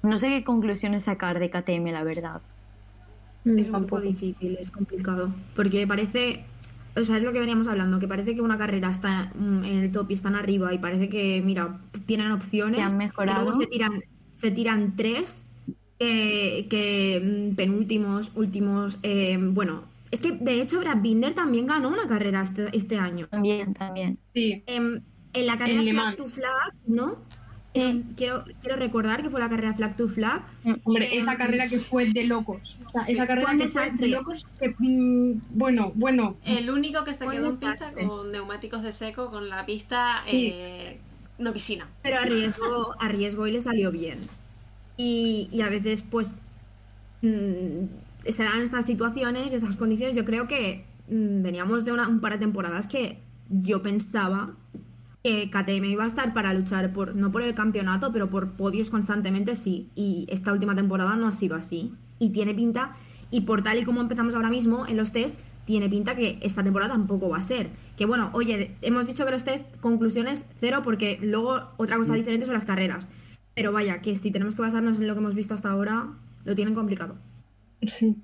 No 0.01 0.18
sé 0.18 0.30
qué 0.30 0.43
conclusiones 0.43 1.03
sacar 1.03 1.38
de 1.38 1.51
KTM, 1.51 1.91
la 1.91 2.03
verdad. 2.03 2.41
Es 3.45 3.69
un 3.69 3.85
poco 3.85 4.01
difícil, 4.01 4.57
es 4.59 4.71
complicado. 4.71 5.33
Porque 5.55 5.85
parece, 5.85 6.43
o 6.95 7.03
sea, 7.03 7.17
es 7.17 7.23
lo 7.23 7.31
que 7.31 7.39
veníamos 7.39 7.67
hablando, 7.67 7.99
que 7.99 8.07
parece 8.07 8.35
que 8.35 8.41
una 8.41 8.57
carrera 8.57 8.89
está 8.89 9.31
mm, 9.35 9.63
en 9.63 9.77
el 9.79 9.91
top 9.91 10.09
y 10.09 10.13
están 10.15 10.35
arriba 10.35 10.73
y 10.73 10.79
parece 10.79 11.09
que, 11.09 11.41
mira, 11.45 11.79
tienen 12.05 12.31
opciones. 12.31 12.77
Que 12.77 12.83
han 12.83 13.01
y 13.01 13.33
luego 13.33 13.53
se 13.53 13.67
tiran, 13.67 14.03
se 14.31 14.51
tiran 14.51 14.95
tres 14.95 15.45
eh, 15.99 16.67
que 16.69 17.49
mm, 17.51 17.55
penúltimos, 17.55 18.31
últimos. 18.35 18.99
eh, 19.03 19.37
bueno, 19.39 19.83
es 20.11 20.21
que 20.21 20.31
de 20.31 20.61
hecho 20.61 20.79
Brad 20.79 21.01
Binder 21.01 21.33
también 21.33 21.65
ganó 21.67 21.89
una 21.89 22.07
carrera 22.07 22.41
este, 22.41 22.67
este 22.71 22.97
año. 22.97 23.27
También, 23.27 23.73
también. 23.73 24.17
Sí. 24.33 24.63
Em, 24.65 25.01
en 25.33 25.45
la 25.45 25.57
carrera 25.57 25.81
Le 25.81 25.91
Flag 25.91 26.15
to 26.15 26.25
Flag, 26.25 26.73
¿no? 26.87 27.17
Em, 27.76 28.03
quiero, 28.15 28.45
quiero 28.61 28.78
recordar 28.78 29.21
que 29.21 29.30
fue 29.30 29.39
la 29.39 29.49
carrera 29.49 29.73
Flag 29.73 29.95
to 29.97 30.07
Flag. 30.07 30.43
Hombre, 30.86 31.05
Eh, 31.13 31.19
esa 31.19 31.36
carrera 31.38 31.65
que 31.69 31.78
fue 31.78 32.05
de 32.11 32.23
locos. 32.26 32.78
O 32.86 32.89
sea, 32.89 33.03
Sí, 33.03 33.11
esa 33.13 33.28
carrera 33.28 33.51
que 33.57 33.67
fue 33.67 33.91
de 33.91 34.07
locos 34.07 34.45
que, 34.59 34.73
mm, 34.80 35.41
bueno, 35.51 35.91
bueno. 35.95 36.38
El 36.45 36.69
único 36.69 37.03
que 37.03 37.13
se 37.13 37.28
quedó 37.28 37.47
en 37.51 37.55
pista 37.57 37.91
con 37.91 38.32
neumáticos 38.32 38.82
de 38.82 38.91
seco, 38.93 39.30
con 39.30 39.49
la 39.49 39.65
pista 39.65 40.21
Sí. 40.30 40.51
eh, 40.53 40.99
no 41.38 41.51
piscina. 41.51 41.88
Pero 42.01 42.17
arriesgó, 42.19 42.95
arriesgó 42.99 43.45
y 43.47 43.51
le 43.51 43.61
salió 43.61 43.91
bien. 43.91 44.19
Y, 44.97 45.49
y 45.51 45.59
a 45.61 45.69
veces, 45.69 46.01
pues, 46.01 46.39
mm, 47.21 48.30
se 48.30 48.43
dan 48.43 48.61
estas 48.61 48.86
situaciones, 48.86 49.51
estas 49.53 49.76
condiciones. 49.78 50.15
Yo 50.15 50.23
creo 50.26 50.47
que 50.47 50.86
mm, 51.09 51.43
veníamos 51.43 51.86
de 51.86 51.91
una- 51.91 52.07
un 52.07 52.19
par 52.21 52.32
de 52.32 52.39
temporadas 52.39 52.88
que 52.88 53.19
yo 53.49 53.84
pensaba 53.84 54.53
que 55.26 55.49
KTM 55.49 55.86
iba 55.86 56.03
a 56.03 56.07
estar 56.07 56.36
para 56.36 56.53
luchar 56.53 56.93
por, 56.93 57.15
no 57.15 57.32
por 57.32 57.41
el 57.41 57.55
campeonato, 57.55 58.11
pero 58.11 58.30
por 58.30 58.51
podios 58.51 58.91
constantemente 58.91 59.55
sí. 59.55 59.89
Y 59.95 60.28
esta 60.30 60.53
última 60.53 60.76
temporada 60.76 61.15
no 61.15 61.26
ha 61.26 61.32
sido 61.32 61.55
así. 61.55 61.95
Y 62.19 62.30
tiene 62.30 62.53
pinta, 62.53 62.93
y 63.32 63.41
por 63.41 63.63
tal 63.63 63.80
y 63.80 63.86
como 63.86 64.01
empezamos 64.01 64.36
ahora 64.36 64.51
mismo 64.51 64.86
en 64.86 64.97
los 64.97 65.11
test, 65.11 65.39
tiene 65.65 65.89
pinta 65.89 66.15
que 66.15 66.38
esta 66.43 66.63
temporada 66.63 66.93
tampoco 66.93 67.28
va 67.28 67.38
a 67.38 67.41
ser. 67.41 67.71
Que 67.97 68.05
bueno, 68.05 68.30
oye, 68.34 68.78
hemos 68.84 69.07
dicho 69.07 69.26
que 69.26 69.32
los 69.32 69.43
test, 69.43 69.76
conclusiones 69.78 70.45
cero, 70.59 70.82
porque 70.84 71.17
luego 71.19 71.71
otra 71.78 71.97
cosa 71.97 72.13
diferente 72.13 72.45
son 72.45 72.53
las 72.53 72.65
carreras. 72.65 73.09
Pero 73.55 73.71
vaya, 73.71 74.01
que 74.01 74.15
si 74.15 74.30
tenemos 74.30 74.53
que 74.53 74.61
basarnos 74.61 74.99
en 74.99 75.07
lo 75.07 75.15
que 75.15 75.21
hemos 75.21 75.34
visto 75.34 75.55
hasta 75.55 75.71
ahora, 75.71 76.07
lo 76.43 76.53
tienen 76.53 76.76
complicado. 76.76 77.15
Sí. 77.82 78.15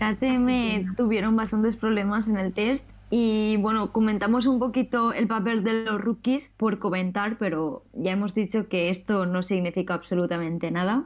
KTM 0.00 0.96
tuvieron 0.96 1.36
bastantes 1.36 1.76
problemas 1.76 2.26
en 2.26 2.38
el 2.38 2.52
test 2.52 2.90
y 3.08 3.56
bueno, 3.58 3.92
comentamos 3.92 4.46
un 4.46 4.58
poquito 4.58 5.12
el 5.12 5.28
papel 5.28 5.62
de 5.62 5.84
los 5.84 6.00
rookies 6.00 6.52
por 6.56 6.78
comentar, 6.78 7.38
pero 7.38 7.84
ya 7.92 8.12
hemos 8.12 8.34
dicho 8.34 8.68
que 8.68 8.90
esto 8.90 9.26
no 9.26 9.44
significa 9.44 9.94
absolutamente 9.94 10.72
nada. 10.72 11.04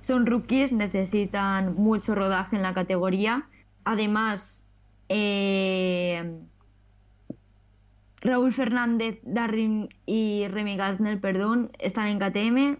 Son 0.00 0.26
rookies, 0.26 0.72
necesitan 0.72 1.74
mucho 1.74 2.14
rodaje 2.14 2.56
en 2.56 2.62
la 2.62 2.74
categoría. 2.74 3.46
Además, 3.84 4.66
eh, 5.08 6.38
Raúl 8.20 8.52
Fernández, 8.52 9.18
Darren 9.22 9.88
y 10.04 10.46
Remy 10.48 10.76
Gardner, 10.76 11.20
perdón, 11.20 11.70
están 11.78 12.08
en 12.08 12.18
KTM, 12.18 12.78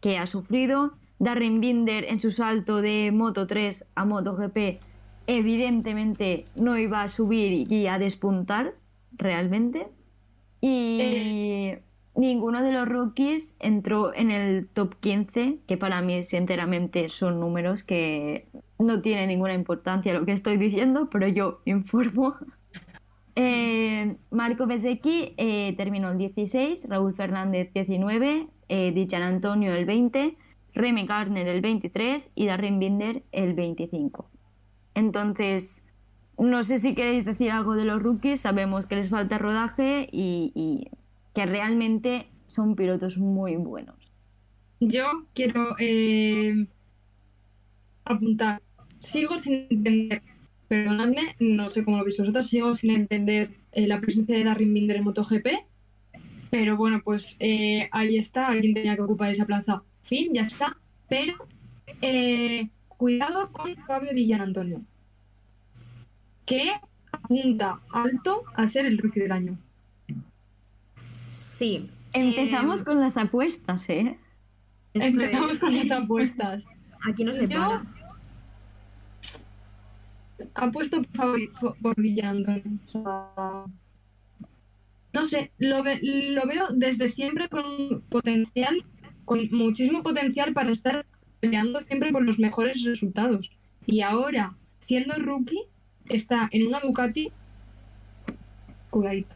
que 0.00 0.18
ha 0.18 0.26
sufrido. 0.26 0.94
Darren 1.20 1.60
Binder 1.60 2.04
en 2.04 2.18
su 2.18 2.32
salto 2.32 2.82
de 2.82 3.12
Moto 3.12 3.46
3 3.46 3.84
a 3.94 4.04
Moto 4.04 4.36
GP 4.36 4.80
evidentemente 5.26 6.46
no 6.56 6.76
iba 6.78 7.02
a 7.02 7.08
subir 7.08 7.70
y 7.72 7.86
a 7.86 7.98
despuntar 7.98 8.74
realmente. 9.12 9.88
Y 10.60 10.98
Eh. 11.00 11.82
ninguno 12.14 12.62
de 12.62 12.72
los 12.72 12.88
rookies 12.88 13.56
entró 13.58 14.14
en 14.14 14.30
el 14.30 14.68
top 14.68 14.96
15, 15.00 15.58
que 15.66 15.76
para 15.76 16.02
mí 16.02 16.22
sinceramente 16.22 17.08
son 17.10 17.40
números 17.40 17.82
que 17.82 18.46
no 18.78 19.00
tienen 19.02 19.28
ninguna 19.28 19.54
importancia 19.54 20.12
lo 20.14 20.24
que 20.26 20.32
estoy 20.32 20.56
diciendo, 20.56 21.08
pero 21.10 21.28
yo 21.28 21.60
informo. 21.64 22.34
Eh, 23.34 24.16
Marco 24.30 24.66
Bezzecchi 24.66 25.32
eh, 25.38 25.74
terminó 25.78 26.10
el 26.10 26.18
16, 26.18 26.86
Raúl 26.90 27.14
Fernández 27.14 27.72
19, 27.72 28.46
eh, 28.68 28.92
Dichan 28.92 29.22
Antonio 29.22 29.74
el 29.74 29.86
20, 29.86 30.36
Remy 30.74 31.06
Gardner 31.06 31.48
el 31.48 31.62
23 31.62 32.30
y 32.34 32.44
Darren 32.44 32.78
Binder 32.78 33.22
el 33.32 33.54
25. 33.54 34.28
Entonces, 34.94 35.82
no 36.38 36.64
sé 36.64 36.78
si 36.78 36.94
queréis 36.94 37.24
decir 37.24 37.50
algo 37.50 37.74
de 37.74 37.84
los 37.84 38.02
rookies, 38.02 38.40
sabemos 38.40 38.86
que 38.86 38.96
les 38.96 39.10
falta 39.10 39.38
rodaje 39.38 40.08
y, 40.10 40.88
que 41.34 41.46
realmente 41.46 42.26
son 42.46 42.76
pilotos 42.76 43.16
muy 43.16 43.56
buenos. 43.56 43.96
Yo 44.80 45.26
quiero 45.34 45.76
eh, 45.78 46.66
apuntar. 48.04 48.60
Sigo 48.98 49.38
sin 49.38 49.66
entender, 49.70 50.22
perdonadme, 50.68 51.36
no 51.40 51.70
sé 51.70 51.84
cómo 51.84 51.98
lo 51.98 52.04
veis 52.04 52.18
vosotros, 52.18 52.46
sigo 52.46 52.74
sin 52.74 52.90
entender 52.90 53.50
eh, 53.72 53.86
la 53.86 54.00
presencia 54.00 54.36
de 54.36 54.44
Darren 54.44 54.74
Binder 54.74 54.96
en 54.96 55.04
MotoGP. 55.04 55.46
Pero 56.50 56.76
bueno, 56.76 57.00
pues 57.02 57.36
eh, 57.40 57.88
ahí 57.92 58.18
está, 58.18 58.48
alguien 58.48 58.74
tenía 58.74 58.94
que 58.94 59.02
ocupar 59.02 59.30
esa 59.30 59.46
plaza. 59.46 59.82
Fin, 60.02 60.34
ya 60.34 60.42
está. 60.42 60.76
Pero 61.08 61.46
cuidado 63.06 63.50
con 63.50 63.74
Fabio 63.84 64.12
Di 64.14 64.32
Antonio, 64.32 64.80
que 66.46 66.70
apunta 67.10 67.80
alto 67.92 68.44
a 68.54 68.68
ser 68.68 68.86
el 68.86 68.96
rookie 68.96 69.18
del 69.22 69.32
año. 69.32 69.58
Sí. 71.28 71.90
Empezamos 72.12 72.82
Eh, 72.82 72.84
con 72.84 73.00
las 73.00 73.16
apuestas, 73.16 73.90
¿eh? 73.90 74.16
Empezamos 74.94 75.58
con 75.58 75.76
las 75.76 75.90
apuestas. 75.90 76.64
Aquí 77.04 77.24
no 77.24 77.34
se 77.34 77.48
Yo- 77.48 77.58
para. 77.58 77.82
apuesto 80.54 81.02
por, 81.02 81.36
por 81.82 82.00
sea, 82.86 83.64
no 85.12 85.24
sé, 85.24 85.50
lo, 85.58 85.82
ve- 85.82 85.98
lo 86.02 86.46
veo 86.46 86.68
desde 86.72 87.08
siempre 87.08 87.48
con 87.48 87.64
potencial, 88.10 88.84
con 89.24 89.40
muchísimo 89.50 90.04
potencial 90.04 90.52
para 90.52 90.70
estar 90.70 91.04
peleando 91.42 91.80
siempre 91.82 92.12
por 92.12 92.24
los 92.24 92.38
mejores 92.38 92.82
resultados. 92.84 93.50
Y 93.86 94.00
ahora, 94.02 94.54
siendo 94.78 95.14
rookie, 95.16 95.64
está 96.08 96.48
en 96.52 96.66
una 96.68 96.80
Ducati. 96.80 97.32
Cuidadito. 98.90 99.34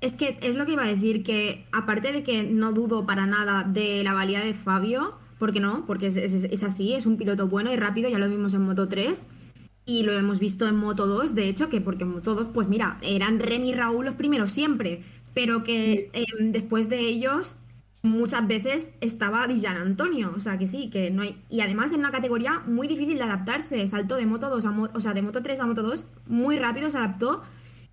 Es 0.00 0.14
que 0.14 0.38
es 0.42 0.56
lo 0.56 0.66
que 0.66 0.72
iba 0.72 0.84
a 0.84 0.88
decir, 0.88 1.22
que 1.22 1.66
aparte 1.72 2.12
de 2.12 2.22
que 2.22 2.44
no 2.44 2.72
dudo 2.72 3.06
para 3.06 3.26
nada 3.26 3.64
de 3.64 4.04
la 4.04 4.12
valía 4.12 4.40
de 4.40 4.54
Fabio, 4.54 5.14
porque 5.38 5.60
no, 5.60 5.84
porque 5.86 6.08
es, 6.08 6.16
es- 6.16 6.44
es 6.44 6.64
así, 6.64 6.92
es 6.94 7.06
un 7.06 7.16
piloto 7.16 7.48
bueno 7.48 7.72
y 7.72 7.76
rápido, 7.76 8.08
ya 8.10 8.18
lo 8.18 8.28
vimos 8.28 8.54
en 8.54 8.62
Moto 8.62 8.88
3 8.88 9.26
y 9.86 10.02
lo 10.02 10.12
hemos 10.18 10.38
visto 10.38 10.68
en 10.68 10.76
Moto 10.76 11.06
2, 11.06 11.34
de 11.34 11.48
hecho, 11.48 11.68
que 11.68 11.80
porque 11.80 12.04
en 12.04 12.10
Moto 12.10 12.34
2, 12.34 12.48
pues 12.52 12.68
mira, 12.68 12.98
eran 13.02 13.40
Remy 13.40 13.70
y 13.70 13.74
Raúl 13.74 14.04
los 14.06 14.14
primeros 14.14 14.52
siempre, 14.52 15.02
pero 15.34 15.62
que 15.62 16.10
eh, 16.12 16.24
después 16.40 16.88
de 16.88 17.00
ellos 17.00 17.56
muchas 18.06 18.46
veces 18.48 18.92
estaba 19.00 19.46
Dijan 19.46 19.76
Antonio, 19.76 20.32
o 20.36 20.40
sea 20.40 20.56
que 20.58 20.66
sí, 20.66 20.88
que 20.88 21.10
no 21.10 21.22
hay... 21.22 21.36
Y 21.50 21.60
además 21.60 21.92
en 21.92 22.00
una 22.00 22.10
categoría 22.10 22.62
muy 22.66 22.86
difícil 22.88 23.18
de 23.18 23.24
adaptarse, 23.24 23.86
saltó 23.88 24.16
de 24.16 24.26
Moto 24.26 24.48
2 24.48 24.64
a 24.66 24.70
Mo- 24.70 24.88
o 24.94 25.00
sea, 25.00 25.12
de 25.12 25.22
Moto 25.22 25.42
3 25.42 25.60
a 25.60 25.66
Moto 25.66 25.82
2, 25.82 26.06
muy 26.26 26.58
rápido 26.58 26.88
se 26.90 26.98
adaptó 26.98 27.42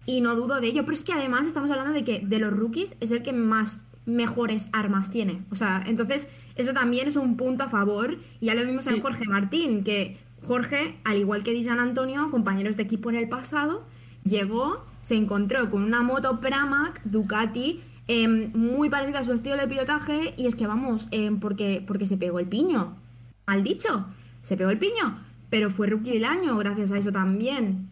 y 0.05 0.21
no 0.21 0.35
dudo 0.35 0.59
de 0.61 0.67
ello, 0.67 0.83
pero 0.85 0.93
es 0.95 1.03
que 1.03 1.13
además 1.13 1.47
estamos 1.47 1.69
hablando 1.71 1.93
de 1.93 2.03
que 2.03 2.19
de 2.19 2.39
los 2.39 2.51
rookies 2.53 2.95
es 2.99 3.11
el 3.11 3.23
que 3.23 3.33
más 3.33 3.85
mejores 4.05 4.69
armas 4.73 5.09
tiene. 5.11 5.43
O 5.49 5.55
sea, 5.55 5.81
entonces 5.85 6.27
eso 6.55 6.73
también 6.73 7.07
es 7.07 7.15
un 7.15 7.37
punto 7.37 7.63
a 7.63 7.69
favor. 7.69 8.17
Y 8.41 8.47
ya 8.47 8.55
lo 8.55 8.65
vimos 8.65 8.85
en 8.87 8.95
Sí. 8.95 9.01
Jorge 9.01 9.23
Martín, 9.29 9.83
que 9.85 10.17
Jorge, 10.45 10.97
al 11.05 11.17
igual 11.17 11.43
que 11.43 11.51
Dijan 11.53 11.79
Antonio, 11.79 12.29
compañeros 12.29 12.75
de 12.75 12.83
equipo 12.83 13.09
en 13.09 13.15
el 13.15 13.29
pasado, 13.29 13.85
llegó, 14.25 14.85
se 15.01 15.15
encontró 15.15 15.69
con 15.69 15.83
una 15.83 16.03
moto 16.03 16.41
Pramac 16.41 17.01
Ducati 17.05 17.79
em, 18.07 18.51
muy 18.53 18.89
parecida 18.89 19.19
a 19.19 19.23
su 19.23 19.33
estilo 19.33 19.57
de 19.57 19.67
pilotaje 19.67 20.33
y 20.37 20.47
es 20.47 20.55
que 20.55 20.67
vamos, 20.67 21.07
em, 21.11 21.39
porque, 21.39 21.83
porque 21.85 22.05
se 22.05 22.17
pegó 22.17 22.39
el 22.39 22.47
piño. 22.47 22.95
Mal 23.47 23.63
dicho, 23.63 24.07
se 24.41 24.57
pegó 24.57 24.69
el 24.69 24.77
piño, 24.77 25.19
pero 25.49 25.69
fue 25.69 25.87
rookie 25.87 26.11
del 26.11 26.25
año 26.25 26.57
gracias 26.57 26.91
a 26.91 26.97
eso 26.97 27.11
también. 27.11 27.89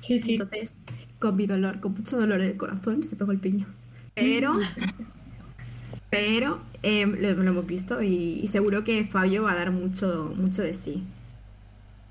Sí, 0.00 0.18
sí. 0.18 0.34
Entonces, 0.34 0.76
con 1.18 1.36
mi 1.36 1.46
dolor, 1.46 1.80
con 1.80 1.92
mucho 1.92 2.18
dolor 2.18 2.40
en 2.40 2.48
el 2.48 2.56
corazón, 2.56 3.02
se 3.02 3.16
pegó 3.16 3.32
el 3.32 3.40
piño. 3.40 3.66
Pero, 4.14 4.54
pero 6.10 6.60
eh, 6.82 7.06
lo, 7.06 7.42
lo 7.42 7.50
hemos 7.50 7.66
visto 7.66 8.02
y, 8.02 8.40
y 8.42 8.46
seguro 8.46 8.84
que 8.84 9.04
Fabio 9.04 9.42
va 9.44 9.52
a 9.52 9.56
dar 9.56 9.70
mucho, 9.70 10.32
mucho 10.36 10.62
de 10.62 10.74
sí. 10.74 11.04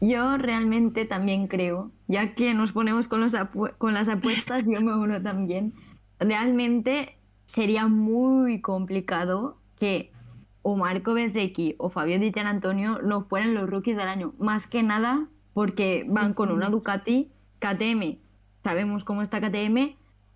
Yo 0.02 0.38
realmente 0.38 1.06
también 1.06 1.48
creo, 1.48 1.92
ya 2.08 2.34
que 2.34 2.54
nos 2.54 2.72
ponemos 2.72 3.08
con, 3.10 3.20
los 3.20 3.36
con 3.78 3.94
las 3.94 4.08
apuestas, 4.08 4.66
yo 4.66 4.80
me 4.82 4.96
uno 4.96 5.22
también. 5.22 5.74
Realmente 6.20 7.18
sería 7.46 7.88
muy 7.88 8.62
complicado 8.62 9.58
que 9.78 10.12
o 10.62 10.76
Marco 10.76 11.14
Bezzecchi 11.14 11.76
o 11.78 11.90
Fabio 11.90 12.20
Di 12.20 12.32
Antonio 12.38 13.00
no 13.02 13.22
fueran 13.22 13.54
los 13.54 13.70
rookies 13.70 13.98
del 13.98 14.08
año. 14.08 14.34
Más 14.38 14.68
que 14.68 14.84
nada 14.84 15.28
porque 15.54 16.06
van 16.08 16.34
con 16.34 16.52
una 16.52 16.70
Ducati 16.70 17.32
KTM. 17.60 18.20
Sabemos 18.64 19.04
cómo 19.04 19.22
está 19.22 19.40
KTM. 19.40 19.96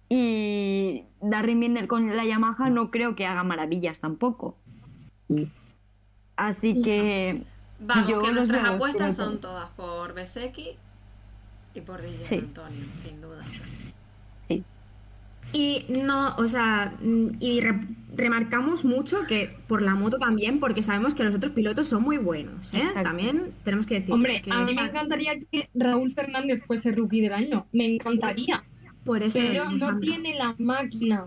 Y 0.09 1.05
Darren 1.21 1.59
Binder 1.59 1.87
con 1.87 2.15
la 2.15 2.25
Yamaha 2.25 2.69
no 2.69 2.91
creo 2.91 3.15
que 3.15 3.25
haga 3.25 3.43
maravillas 3.43 3.99
tampoco. 3.99 4.57
Así 6.35 6.81
que 6.81 7.45
Vamos, 7.85 8.09
Yo 8.09 8.21
que 8.21 8.27
los 8.27 8.49
nuestras 8.49 8.63
apuestas 8.65 9.15
son 9.15 9.41
todas 9.41 9.69
por 9.71 10.13
Besecchi 10.13 10.77
y 11.73 11.81
por 11.81 12.01
DJ 12.01 12.23
Sí. 12.23 12.35
Antonio, 12.39 12.85
sin 12.93 13.21
duda. 13.21 13.43
Y 15.53 15.85
no, 15.89 16.35
o 16.37 16.47
sea, 16.47 16.93
mm, 17.01 17.27
y 17.39 17.61
re- 17.61 17.79
remarcamos 18.15 18.83
mucho 18.85 19.17
que 19.27 19.55
por 19.67 19.81
la 19.81 19.95
moto 19.95 20.17
también, 20.17 20.59
porque 20.59 20.81
sabemos 20.81 21.13
que 21.13 21.23
los 21.23 21.35
otros 21.35 21.51
pilotos 21.51 21.87
son 21.87 22.03
muy 22.03 22.17
buenos, 22.17 22.73
¿eh? 22.73 22.83
También 23.03 23.53
tenemos 23.63 23.85
que 23.85 23.95
decir. 23.99 24.11
Hombre, 24.13 24.41
que 24.41 24.51
a 24.51 24.65
mí 24.65 24.73
me 24.73 24.81
encantaría 24.83 25.33
que 25.51 25.69
Raúl 25.75 26.11
Fernández 26.11 26.63
fuese 26.65 26.91
rookie 26.91 27.21
del 27.21 27.33
año. 27.33 27.67
Me 27.71 27.85
encantaría. 27.85 28.63
Por 29.05 29.21
eso. 29.21 29.39
Pero 29.39 29.69
no 29.71 29.99
tiene 29.99 30.35
la 30.35 30.55
máquina. 30.57 31.25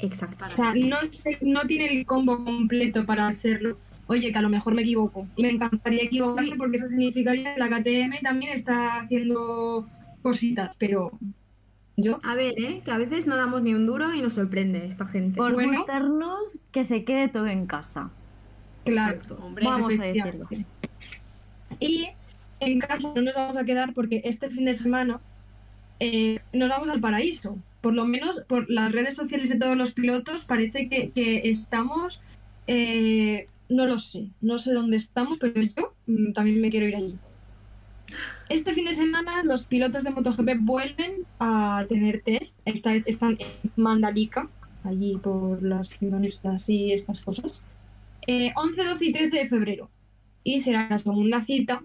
Exacto. 0.00 0.46
O 0.46 0.50
sea, 0.50 0.74
no, 0.74 0.96
no 1.42 1.60
tiene 1.66 1.86
el 1.86 2.06
combo 2.06 2.44
completo 2.44 3.06
para 3.06 3.28
hacerlo. 3.28 3.78
Oye, 4.08 4.32
que 4.32 4.38
a 4.38 4.42
lo 4.42 4.48
mejor 4.48 4.74
me 4.74 4.82
equivoco. 4.82 5.26
Y 5.36 5.42
me 5.42 5.50
encantaría 5.50 6.04
equivocarme 6.04 6.56
porque 6.56 6.76
eso 6.78 6.88
significaría 6.88 7.54
que 7.54 7.60
la 7.60 7.68
KTM 7.68 8.20
también 8.22 8.52
está 8.52 9.00
haciendo 9.00 9.86
cositas. 10.22 10.74
Pero 10.78 11.12
yo, 11.96 12.18
A 12.22 12.34
ver, 12.34 12.54
¿eh? 12.58 12.82
Que 12.84 12.90
a 12.90 12.98
veces 12.98 13.26
no 13.26 13.36
damos 13.36 13.62
ni 13.62 13.74
un 13.74 13.86
duro 13.86 14.14
y 14.14 14.20
nos 14.22 14.34
sorprende 14.34 14.86
esta 14.86 15.06
gente. 15.06 15.36
por 15.38 15.52
Bueno. 15.54 15.78
gustarnos, 15.78 16.58
que 16.72 16.84
se 16.84 17.04
quede 17.04 17.28
todo 17.28 17.46
en 17.46 17.66
casa. 17.66 18.10
claro. 18.84 19.16
Exacto. 19.16 19.38
Hombre, 19.42 19.64
Vamos 19.64 19.98
a 19.98 20.02
decirlo. 20.04 20.48
Y 21.80 22.08
en 22.60 22.78
casa 22.80 23.12
no 23.14 23.22
nos 23.22 23.34
vamos 23.34 23.56
a 23.56 23.64
quedar 23.64 23.92
porque 23.94 24.20
este 24.24 24.50
fin 24.50 24.64
de 24.66 24.74
semana 24.74 25.20
eh, 26.00 26.40
nos 26.52 26.68
vamos 26.68 26.88
al 26.90 27.00
paraíso. 27.00 27.58
por 27.80 27.94
lo 27.94 28.04
menos 28.04 28.40
por 28.48 28.68
las 28.70 28.90
redes 28.92 29.14
sociales 29.14 29.48
de 29.48 29.58
todos 29.58 29.76
los 29.76 29.92
pilotos, 29.92 30.44
parece 30.44 30.88
que, 30.88 31.10
que 31.12 31.48
estamos, 31.50 32.20
eh, 32.66 33.48
no 33.68 33.86
lo 33.86 33.98
sé, 33.98 34.28
no 34.40 34.58
sé 34.58 34.72
dónde 34.72 34.96
estamos, 34.96 35.38
pero 35.38 35.60
yo 35.60 35.94
mm, 36.06 36.32
también 36.32 36.60
me 36.60 36.70
quiero 36.70 36.86
ir 36.88 36.96
allí. 36.96 37.18
Este 38.48 38.74
fin 38.74 38.84
de 38.84 38.92
semana 38.92 39.42
los 39.42 39.66
pilotos 39.66 40.04
de 40.04 40.10
MotoGP 40.10 40.60
vuelven 40.60 41.26
a 41.40 41.84
tener 41.88 42.22
test, 42.22 42.58
esta 42.64 42.92
vez 42.92 43.02
están 43.06 43.36
en 43.40 43.48
Mandalika, 43.74 44.48
allí 44.84 45.16
por 45.16 45.62
las 45.62 46.00
Indonesias 46.00 46.68
y 46.68 46.92
estas 46.92 47.20
cosas. 47.20 47.60
Eh, 48.26 48.52
11, 48.54 48.84
12 48.84 49.04
y 49.04 49.12
13 49.12 49.36
de 49.36 49.48
febrero. 49.48 49.90
Y 50.44 50.60
será 50.60 50.88
la 50.88 50.98
segunda 50.98 51.42
cita 51.42 51.82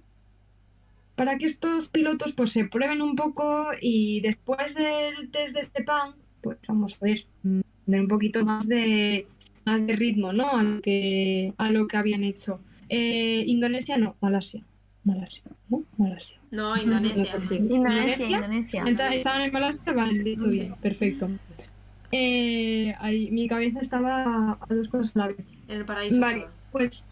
para 1.16 1.38
que 1.38 1.46
estos 1.46 1.88
pilotos 1.88 2.34
pues 2.34 2.52
se 2.52 2.66
prueben 2.66 3.02
un 3.02 3.16
poco 3.16 3.68
y 3.82 4.22
después 4.22 4.76
del 4.76 5.30
test 5.32 5.56
de 5.56 5.62
este 5.62 5.84
pan, 5.84 6.16
pues 6.42 6.58
vamos 6.68 6.94
a 6.96 7.06
ver, 7.06 7.26
ver 7.44 8.02
un 8.02 8.08
poquito 8.08 8.46
más 8.46 8.68
de 8.68 9.28
más 9.66 9.86
de 9.86 9.96
ritmo, 9.96 10.34
¿no? 10.34 10.58
A 10.58 10.64
lo 10.64 10.82
que, 10.82 11.54
a 11.58 11.72
lo 11.72 11.88
que 11.88 11.98
habían 11.98 12.24
hecho. 12.24 12.60
Eh, 12.90 13.44
Indonesia 13.48 13.98
no, 13.98 14.16
Malasia. 14.22 14.64
Malasia, 15.04 15.44
¿no? 15.70 15.84
Malasia. 15.98 16.38
No, 16.52 16.78
Indonesia. 16.78 17.38
Sí. 17.40 17.56
Indonesia, 17.56 18.38
Indonesia. 18.38 18.84
Entonces, 18.86 19.16
¿Estaban 19.18 19.42
en 19.42 19.52
Malasia? 19.52 19.94
Vale, 19.94 20.24
dicho 20.24 20.50
Sí. 20.50 20.60
bien, 20.60 20.76
perfecto. 20.76 21.30
Eh, 22.12 22.94
ahí, 23.00 23.32
mi 23.32 23.48
cabeza 23.48 23.80
estaba 23.80 24.58
a 24.62 24.74
dos 24.74 24.90
cosas 24.90 25.16
a 25.16 25.20
la 25.20 25.28
vez. 25.28 25.46
En 25.68 25.78
el 25.78 25.86
paraíso. 25.86 26.20
Vale, 26.20 26.46
pues 26.72 27.06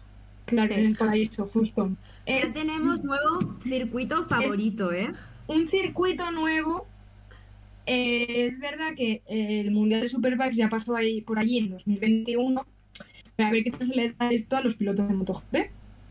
claro, 0.44 0.74
Sí. 0.74 0.80
en 0.80 0.86
el 0.86 0.96
paraíso, 0.96 1.50
justo. 1.52 1.90
Ya 2.26 2.52
tenemos 2.52 3.02
nuevo 3.02 3.56
circuito 3.62 4.22
favorito, 4.24 4.92
¿eh? 4.92 5.10
un 5.48 5.66
circuito 5.68 6.30
nuevo. 6.30 6.86
Eh, 7.86 8.46
es 8.46 8.60
verdad 8.60 8.94
que 8.96 9.22
el 9.26 9.72
Mundial 9.72 10.02
de 10.02 10.08
Superbikes 10.08 10.54
ya 10.56 10.68
pasó 10.68 10.94
ahí, 10.94 11.22
por 11.22 11.38
allí 11.40 11.58
en 11.58 11.70
2021. 11.70 12.64
Pero 13.34 13.48
a 13.48 13.52
ver 13.52 13.64
qué 13.64 13.70
tal 13.72 13.86
se 13.86 13.94
le 13.96 14.12
da 14.12 14.30
esto 14.30 14.56
a 14.56 14.60
los 14.60 14.74
pilotos 14.76 15.08
de 15.08 15.14
MotoGP. 15.14 15.56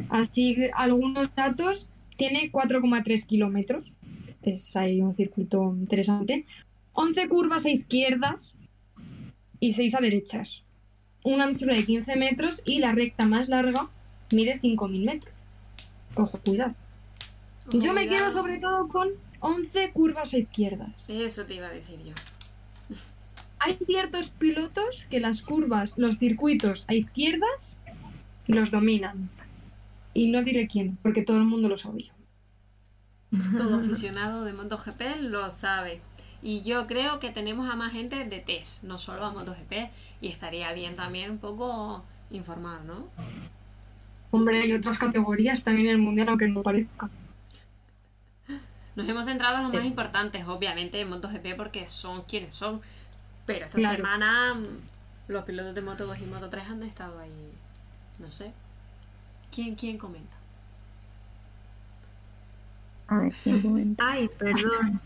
Así 0.09 0.55
que 0.55 0.71
algunos 0.73 1.33
datos. 1.35 1.87
Tiene 2.17 2.51
4,3 2.51 3.25
kilómetros. 3.25 3.95
Es 4.41 4.75
ahí 4.75 4.99
un 5.01 5.15
circuito 5.15 5.73
interesante. 5.79 6.45
11 6.93 7.29
curvas 7.29 7.63
a 7.65 7.69
izquierdas 7.69 8.55
y 9.61 9.71
6 9.73 9.95
a 9.95 9.99
derechas. 10.01 10.63
Una 11.23 11.45
anchura 11.45 11.75
de 11.75 11.85
15 11.85 12.15
metros 12.17 12.61
y 12.65 12.79
la 12.79 12.91
recta 12.91 13.25
más 13.25 13.47
larga 13.47 13.89
mide 14.33 14.59
5.000 14.59 15.05
metros. 15.05 15.33
Ojo, 16.15 16.39
cuidado. 16.39 16.75
Yo 17.71 17.93
me 17.93 18.05
Cuidado. 18.05 18.09
quedo 18.25 18.31
sobre 18.33 18.57
todo 18.57 18.87
con 18.89 19.07
11 19.39 19.91
curvas 19.91 20.33
a 20.33 20.37
izquierdas. 20.39 20.91
Eso 21.07 21.45
te 21.45 21.53
iba 21.55 21.67
a 21.67 21.71
decir 21.71 21.99
yo. 22.03 22.13
Hay 23.59 23.77
ciertos 23.85 24.29
pilotos 24.31 25.05
que 25.09 25.19
las 25.21 25.41
curvas, 25.41 25.93
los 25.97 26.17
circuitos 26.17 26.83
a 26.89 26.95
izquierdas, 26.95 27.77
los 28.47 28.71
dominan. 28.71 29.29
Y 30.13 30.31
no 30.31 30.43
diré 30.43 30.67
quién, 30.67 30.97
porque 31.01 31.21
todo 31.21 31.37
el 31.37 31.45
mundo 31.45 31.69
lo 31.69 31.77
sabe 31.77 32.03
ya. 32.03 32.13
Todo 33.57 33.75
aficionado 33.79 34.43
de 34.43 34.53
MotoGP 34.53 35.01
lo 35.21 35.49
sabe. 35.51 36.01
Y 36.41 36.61
yo 36.61 36.87
creo 36.87 37.19
que 37.19 37.29
tenemos 37.31 37.69
a 37.69 37.75
más 37.75 37.91
gente 37.91 38.23
de 38.25 38.39
test, 38.39 38.83
no 38.83 38.97
solo 38.97 39.25
a 39.25 39.31
MotoGP. 39.31 39.91
Y 40.21 40.27
estaría 40.29 40.71
bien 40.73 40.95
también 40.95 41.31
un 41.31 41.37
poco 41.37 42.03
informar, 42.31 42.81
¿no? 42.85 43.07
Hombre, 44.31 44.61
hay 44.61 44.73
otras 44.73 44.97
categorías 44.97 45.63
también 45.63 45.87
en 45.87 45.95
el 45.95 46.01
mundial, 46.01 46.29
aunque 46.29 46.47
no 46.47 46.61
parezca. 46.63 47.09
Nos 48.95 49.07
hemos 49.07 49.25
centrado 49.25 49.57
en 49.57 49.63
los 49.63 49.73
más 49.73 49.85
importantes, 49.85 50.45
obviamente, 50.47 50.99
en 50.99 51.09
MotoGP 51.09 51.55
porque 51.55 51.87
son 51.87 52.23
quienes 52.23 52.55
son. 52.55 52.81
Pero 53.45 53.65
esta 53.65 53.77
Claro. 53.77 53.95
semana 53.97 54.55
mm, 54.55 54.65
los 55.31 55.43
pilotos 55.43 55.73
de 55.75 55.81
Moto 55.81 56.05
2 56.05 56.19
y 56.19 56.25
Moto 56.25 56.49
3 56.49 56.65
han 56.69 56.83
estado 56.83 57.19
ahí. 57.19 57.51
No 58.19 58.29
sé. 58.29 58.51
¿Quién, 59.53 59.75
quién 59.75 59.97
comenta? 59.97 60.37
A 63.07 63.19
ver, 63.19 63.33
¿quién 63.43 63.61
comenta? 63.61 64.11
Ay, 64.11 64.29
perdón. 64.37 65.01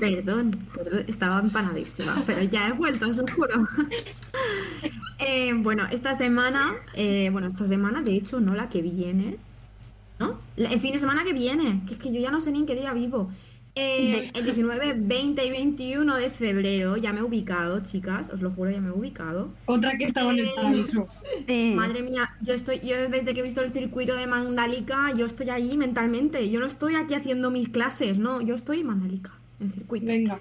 Perdón, 0.00 0.68
perdón, 0.74 1.04
estaba 1.06 1.38
empanadísima, 1.38 2.12
pero 2.26 2.42
ya 2.42 2.66
he 2.66 2.72
vuelto, 2.72 3.08
os 3.08 3.18
lo 3.18 3.24
juro. 3.28 3.66
Eh, 5.18 5.54
bueno, 5.54 5.86
esta 5.90 6.14
semana, 6.14 6.74
eh, 6.94 7.30
bueno, 7.30 7.46
esta 7.48 7.64
semana, 7.64 8.02
de 8.02 8.14
hecho, 8.14 8.38
no 8.38 8.54
la 8.54 8.68
que 8.68 8.82
viene, 8.82 9.38
¿no? 10.18 10.38
El 10.56 10.78
fin 10.78 10.92
de 10.92 10.98
semana 10.98 11.24
que 11.24 11.32
viene, 11.32 11.82
que 11.86 11.94
es 11.94 11.98
que 11.98 12.12
yo 12.12 12.20
ya 12.20 12.30
no 12.30 12.40
sé 12.40 12.50
ni 12.50 12.58
en 12.58 12.66
qué 12.66 12.74
día 12.74 12.92
vivo. 12.92 13.30
Eh, 13.78 14.30
el 14.34 14.44
19, 14.44 14.94
20 14.96 15.44
y 15.44 15.50
21 15.50 16.16
de 16.16 16.30
febrero, 16.30 16.96
ya 16.96 17.12
me 17.12 17.20
he 17.20 17.22
ubicado, 17.22 17.80
chicas, 17.82 18.30
os 18.30 18.40
lo 18.40 18.50
juro, 18.50 18.70
ya 18.70 18.80
me 18.80 18.88
he 18.88 18.92
ubicado. 18.92 19.52
Otra 19.66 19.98
que 19.98 20.06
estaba 20.06 20.32
en 20.32 20.38
el 20.40 20.50
paraíso. 20.54 21.06
Sí. 21.46 21.74
Madre 21.76 22.02
mía, 22.02 22.34
yo 22.40 22.54
estoy, 22.54 22.80
yo 22.80 22.96
desde 23.10 23.34
que 23.34 23.40
he 23.40 23.42
visto 23.42 23.60
el 23.60 23.70
circuito 23.70 24.16
de 24.16 24.26
Mandalika, 24.26 25.12
yo 25.14 25.26
estoy 25.26 25.50
allí 25.50 25.76
mentalmente. 25.76 26.50
Yo 26.50 26.58
no 26.58 26.66
estoy 26.66 26.94
aquí 26.94 27.14
haciendo 27.14 27.50
mis 27.50 27.68
clases, 27.68 28.18
no, 28.18 28.40
yo 28.40 28.54
estoy 28.54 28.80
en 28.80 28.86
Mandalika, 28.86 29.34
en 29.60 29.66
el 29.66 29.72
circuito. 29.72 30.06
Venga. 30.06 30.40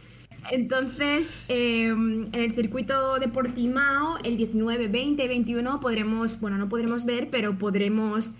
Entonces, 0.51 1.43
eh, 1.49 1.87
en 1.87 2.29
el 2.31 2.53
circuito 2.53 3.19
de 3.19 3.27
Portimao, 3.27 4.17
el 4.23 4.37
19, 4.37 4.87
20 4.87 5.25
y 5.25 5.27
21 5.27 5.79
podremos, 5.81 6.39
bueno, 6.39 6.57
no 6.57 6.69
podremos 6.69 7.03
ver, 7.03 7.29
pero 7.29 7.57
podremos 7.57 8.33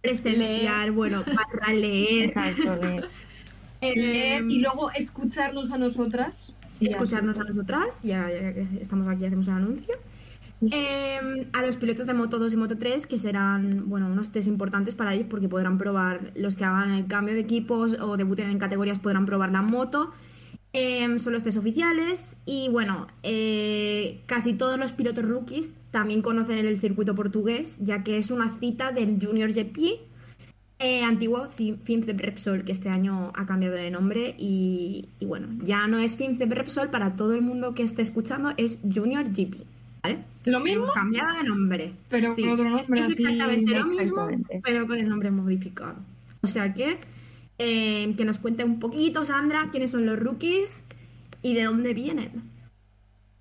presenciar, 0.00 0.92
bueno, 0.92 1.22
para 1.22 1.72
leer, 1.74 2.26
Exacto, 2.26 2.76
leer. 2.76 3.08
eh, 3.80 3.94
Leer 3.96 4.44
y 4.48 4.60
luego 4.60 4.90
escucharnos 4.92 5.70
a 5.70 5.78
nosotras. 5.78 6.52
ya 6.80 6.88
escucharnos 6.88 7.38
a 7.38 7.44
nosotras, 7.44 8.02
ya, 8.02 8.30
ya 8.30 8.54
que 8.54 8.66
estamos 8.80 9.08
aquí, 9.08 9.26
hacemos 9.26 9.48
el 9.48 9.54
anuncio. 9.54 9.94
Eh, 10.60 11.48
a 11.52 11.62
los 11.62 11.76
pilotos 11.76 12.06
de 12.06 12.14
Moto 12.14 12.38
2 12.38 12.54
y 12.54 12.56
Moto 12.56 12.76
3, 12.76 13.06
que 13.06 13.18
serán 13.18 13.88
bueno, 13.88 14.06
unos 14.08 14.32
test 14.32 14.48
importantes 14.48 14.94
para 14.94 15.14
ellos 15.14 15.26
porque 15.30 15.48
podrán 15.48 15.78
probar, 15.78 16.32
los 16.34 16.56
que 16.56 16.64
hagan 16.64 16.90
el 16.90 17.06
cambio 17.06 17.34
de 17.34 17.40
equipos 17.40 17.96
o 18.00 18.16
debuten 18.16 18.50
en 18.50 18.58
categorías 18.58 18.98
podrán 18.98 19.24
probar 19.24 19.52
la 19.52 19.62
moto. 19.62 20.10
Eh, 20.72 21.18
son 21.18 21.32
los 21.32 21.42
test 21.42 21.58
oficiales 21.58 22.36
y 22.44 22.68
bueno, 22.70 23.06
eh, 23.22 24.22
casi 24.26 24.52
todos 24.52 24.78
los 24.78 24.92
pilotos 24.92 25.24
rookies 25.24 25.72
también 25.90 26.20
conocen 26.22 26.58
el 26.58 26.78
circuito 26.78 27.14
portugués, 27.14 27.78
ya 27.80 28.02
que 28.02 28.18
es 28.18 28.30
una 28.30 28.58
cita 28.58 28.92
del 28.92 29.18
Junior 29.20 29.50
GP, 29.50 30.00
eh, 30.78 31.02
antiguo 31.02 31.48
Fin- 31.48 31.80
FIMCEP 31.82 32.20
Repsol, 32.20 32.64
que 32.64 32.72
este 32.72 32.88
año 32.88 33.32
ha 33.34 33.46
cambiado 33.46 33.74
de 33.74 33.90
nombre 33.90 34.34
y, 34.38 35.08
y 35.18 35.26
bueno, 35.26 35.48
ya 35.62 35.86
no 35.88 35.98
es 35.98 36.16
FIMCEP 36.16 36.52
Repsol 36.52 36.90
para 36.90 37.16
todo 37.16 37.34
el 37.34 37.42
mundo 37.42 37.74
que 37.74 37.82
esté 37.82 38.02
escuchando, 38.02 38.52
es 38.56 38.78
Junior 38.82 39.24
GP, 39.24 39.56
¿vale? 40.02 40.18
Lo 40.44 40.60
mismo, 40.60 40.84
Hemos 40.84 40.92
cambiado 40.92 41.36
de 41.36 41.44
nombre. 41.44 41.92
pero 42.08 42.32
Sí, 42.34 42.42
con 42.42 42.52
otro 42.52 42.66
es, 42.66 42.72
nombre. 42.88 43.00
es 43.00 43.06
así, 43.06 43.22
exactamente 43.24 43.78
lo 43.78 43.86
mismo, 43.86 44.28
pero 44.62 44.86
con 44.86 44.98
el 44.98 45.08
nombre 45.08 45.30
modificado. 45.30 45.96
O 46.42 46.46
sea 46.46 46.72
que, 46.72 46.98
eh, 47.58 48.14
que 48.16 48.24
nos 48.24 48.38
cuente 48.38 48.62
un 48.62 48.78
poquito, 48.78 49.24
Sandra, 49.24 49.68
quiénes 49.72 49.90
son 49.90 50.06
los 50.06 50.18
rookies 50.18 50.84
y 51.42 51.54
de 51.54 51.64
dónde 51.64 51.92
vienen. 51.94 52.30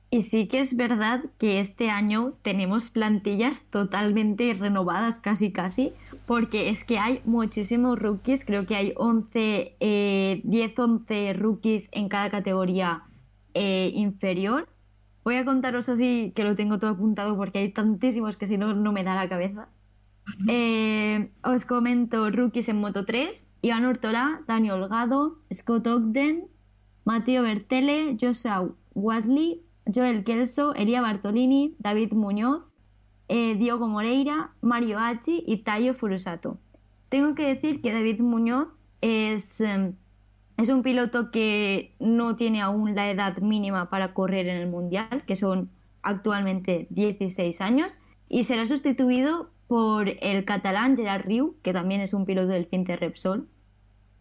Y 0.09 0.21
sí 0.21 0.47
que 0.47 0.61
es 0.61 0.77
verdad 0.77 1.25
que 1.37 1.59
este 1.59 1.89
año 1.89 2.33
tenemos 2.41 2.89
plantillas 2.89 3.63
totalmente 3.63 4.53
renovadas, 4.53 5.19
casi 5.19 5.51
casi, 5.51 5.91
porque 6.25 6.69
es 6.69 6.85
que 6.85 6.97
hay 6.97 7.21
muchísimos 7.25 7.99
rookies, 7.99 8.45
creo 8.45 8.65
que 8.65 8.77
hay 8.77 8.93
11, 8.95 9.75
eh, 9.79 10.41
10, 10.45 10.79
11 10.79 11.33
rookies 11.33 11.89
en 11.91 12.07
cada 12.07 12.29
categoría 12.29 13.03
eh, 13.53 13.91
inferior. 13.95 14.69
Voy 15.25 15.35
a 15.35 15.43
contaros 15.43 15.89
así, 15.89 16.31
que 16.33 16.45
lo 16.45 16.55
tengo 16.55 16.79
todo 16.79 16.91
apuntado 16.91 17.35
porque 17.35 17.59
hay 17.59 17.71
tantísimos 17.73 18.37
que 18.37 18.47
si 18.47 18.57
no, 18.57 18.73
no 18.73 18.93
me 18.93 19.03
da 19.03 19.13
la 19.13 19.27
cabeza. 19.27 19.67
Eh, 20.47 21.31
os 21.43 21.65
comento 21.65 22.29
rookies 22.29 22.69
en 22.69 22.79
Moto 22.79 23.05
3, 23.05 23.45
Iván 23.61 23.83
Ortolá, 23.83 24.41
Dani 24.47 24.71
Holgado, 24.71 25.39
Scott 25.53 25.87
Ogden, 25.87 26.47
Matteo 27.03 27.43
Bertele, 27.43 28.17
Joshua 28.19 28.69
Watley, 28.93 29.61
Joel 29.93 30.23
Kelso, 30.23 30.73
Elia 30.73 31.01
Bartolini, 31.01 31.75
David 31.79 32.13
Muñoz, 32.13 32.63
eh, 33.27 33.55
Diogo 33.55 33.87
Moreira, 33.87 34.51
Mario 34.61 34.99
Hachi 34.99 35.43
y 35.45 35.57
Tayo 35.57 35.93
Furusato. 35.93 36.57
Tengo 37.09 37.35
que 37.35 37.47
decir 37.47 37.81
que 37.81 37.91
David 37.91 38.19
Muñoz 38.19 38.67
es, 39.01 39.61
eh, 39.61 39.93
es 40.57 40.69
un 40.69 40.81
piloto 40.81 41.31
que 41.31 41.93
no 41.99 42.35
tiene 42.35 42.61
aún 42.61 42.95
la 42.95 43.09
edad 43.09 43.37
mínima 43.37 43.89
para 43.89 44.13
correr 44.13 44.47
en 44.47 44.57
el 44.57 44.67
Mundial, 44.67 45.23
que 45.25 45.35
son 45.35 45.69
actualmente 46.01 46.87
16 46.89 47.61
años, 47.61 47.99
y 48.29 48.43
será 48.43 48.65
sustituido 48.65 49.51
por 49.67 50.09
el 50.21 50.45
catalán 50.45 50.95
Gerard 50.95 51.25
Riu, 51.25 51.55
que 51.61 51.73
también 51.73 52.01
es 52.01 52.13
un 52.13 52.25
piloto 52.25 52.47
del 52.49 52.65
Finte 52.65 52.95
Repsol. 52.95 53.47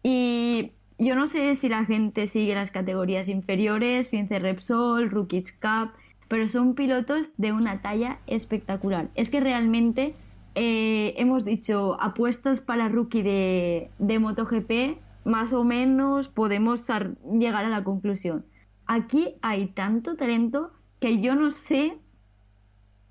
Y 0.03 0.71
yo 0.99 1.15
no 1.15 1.27
sé 1.27 1.53
si 1.55 1.69
la 1.69 1.85
gente 1.85 2.27
sigue 2.27 2.55
las 2.55 2.71
categorías 2.71 3.27
inferiores, 3.27 4.09
Fince 4.09 4.39
Repsol, 4.39 5.09
Rookies 5.09 5.51
Cup, 5.59 5.91
pero 6.27 6.47
son 6.47 6.75
pilotos 6.75 7.29
de 7.37 7.53
una 7.53 7.81
talla 7.81 8.19
espectacular. 8.27 9.09
Es 9.15 9.29
que 9.29 9.39
realmente 9.39 10.13
eh, 10.55 11.13
hemos 11.17 11.45
dicho 11.45 11.97
apuestas 12.01 12.61
para 12.61 12.89
rookie 12.89 13.21
de, 13.21 13.89
de 13.99 14.19
MotoGP, 14.19 14.99
más 15.25 15.53
o 15.53 15.63
menos 15.63 16.27
podemos 16.29 16.89
ar- 16.89 17.15
llegar 17.39 17.65
a 17.65 17.69
la 17.69 17.83
conclusión. 17.83 18.45
aquí 18.87 19.35
hay 19.41 19.67
tanto 19.67 20.15
talento 20.15 20.71
que 20.99 21.19
yo 21.21 21.35
no 21.35 21.51
sé 21.51 21.99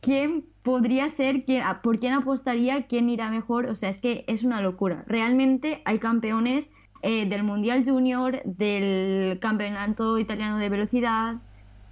quién 0.01 0.45
podría 0.62 1.09
ser, 1.09 1.45
quién, 1.45 1.62
por 1.82 1.99
quién 1.99 2.12
apostaría, 2.14 2.87
quién 2.87 3.09
irá 3.09 3.30
mejor. 3.30 3.66
O 3.66 3.74
sea, 3.74 3.91
es 3.91 3.99
que 3.99 4.24
es 4.26 4.43
una 4.43 4.61
locura. 4.61 5.05
Realmente 5.07 5.82
hay 5.84 5.99
campeones 5.99 6.72
eh, 7.09 7.24
del 7.24 7.44
Mundial 7.44 7.84
Junior, 7.84 8.42
del 8.44 9.38
Campeonato 9.38 10.18
Italiano 10.18 10.59
de 10.59 10.68
Velocidad, 10.68 11.36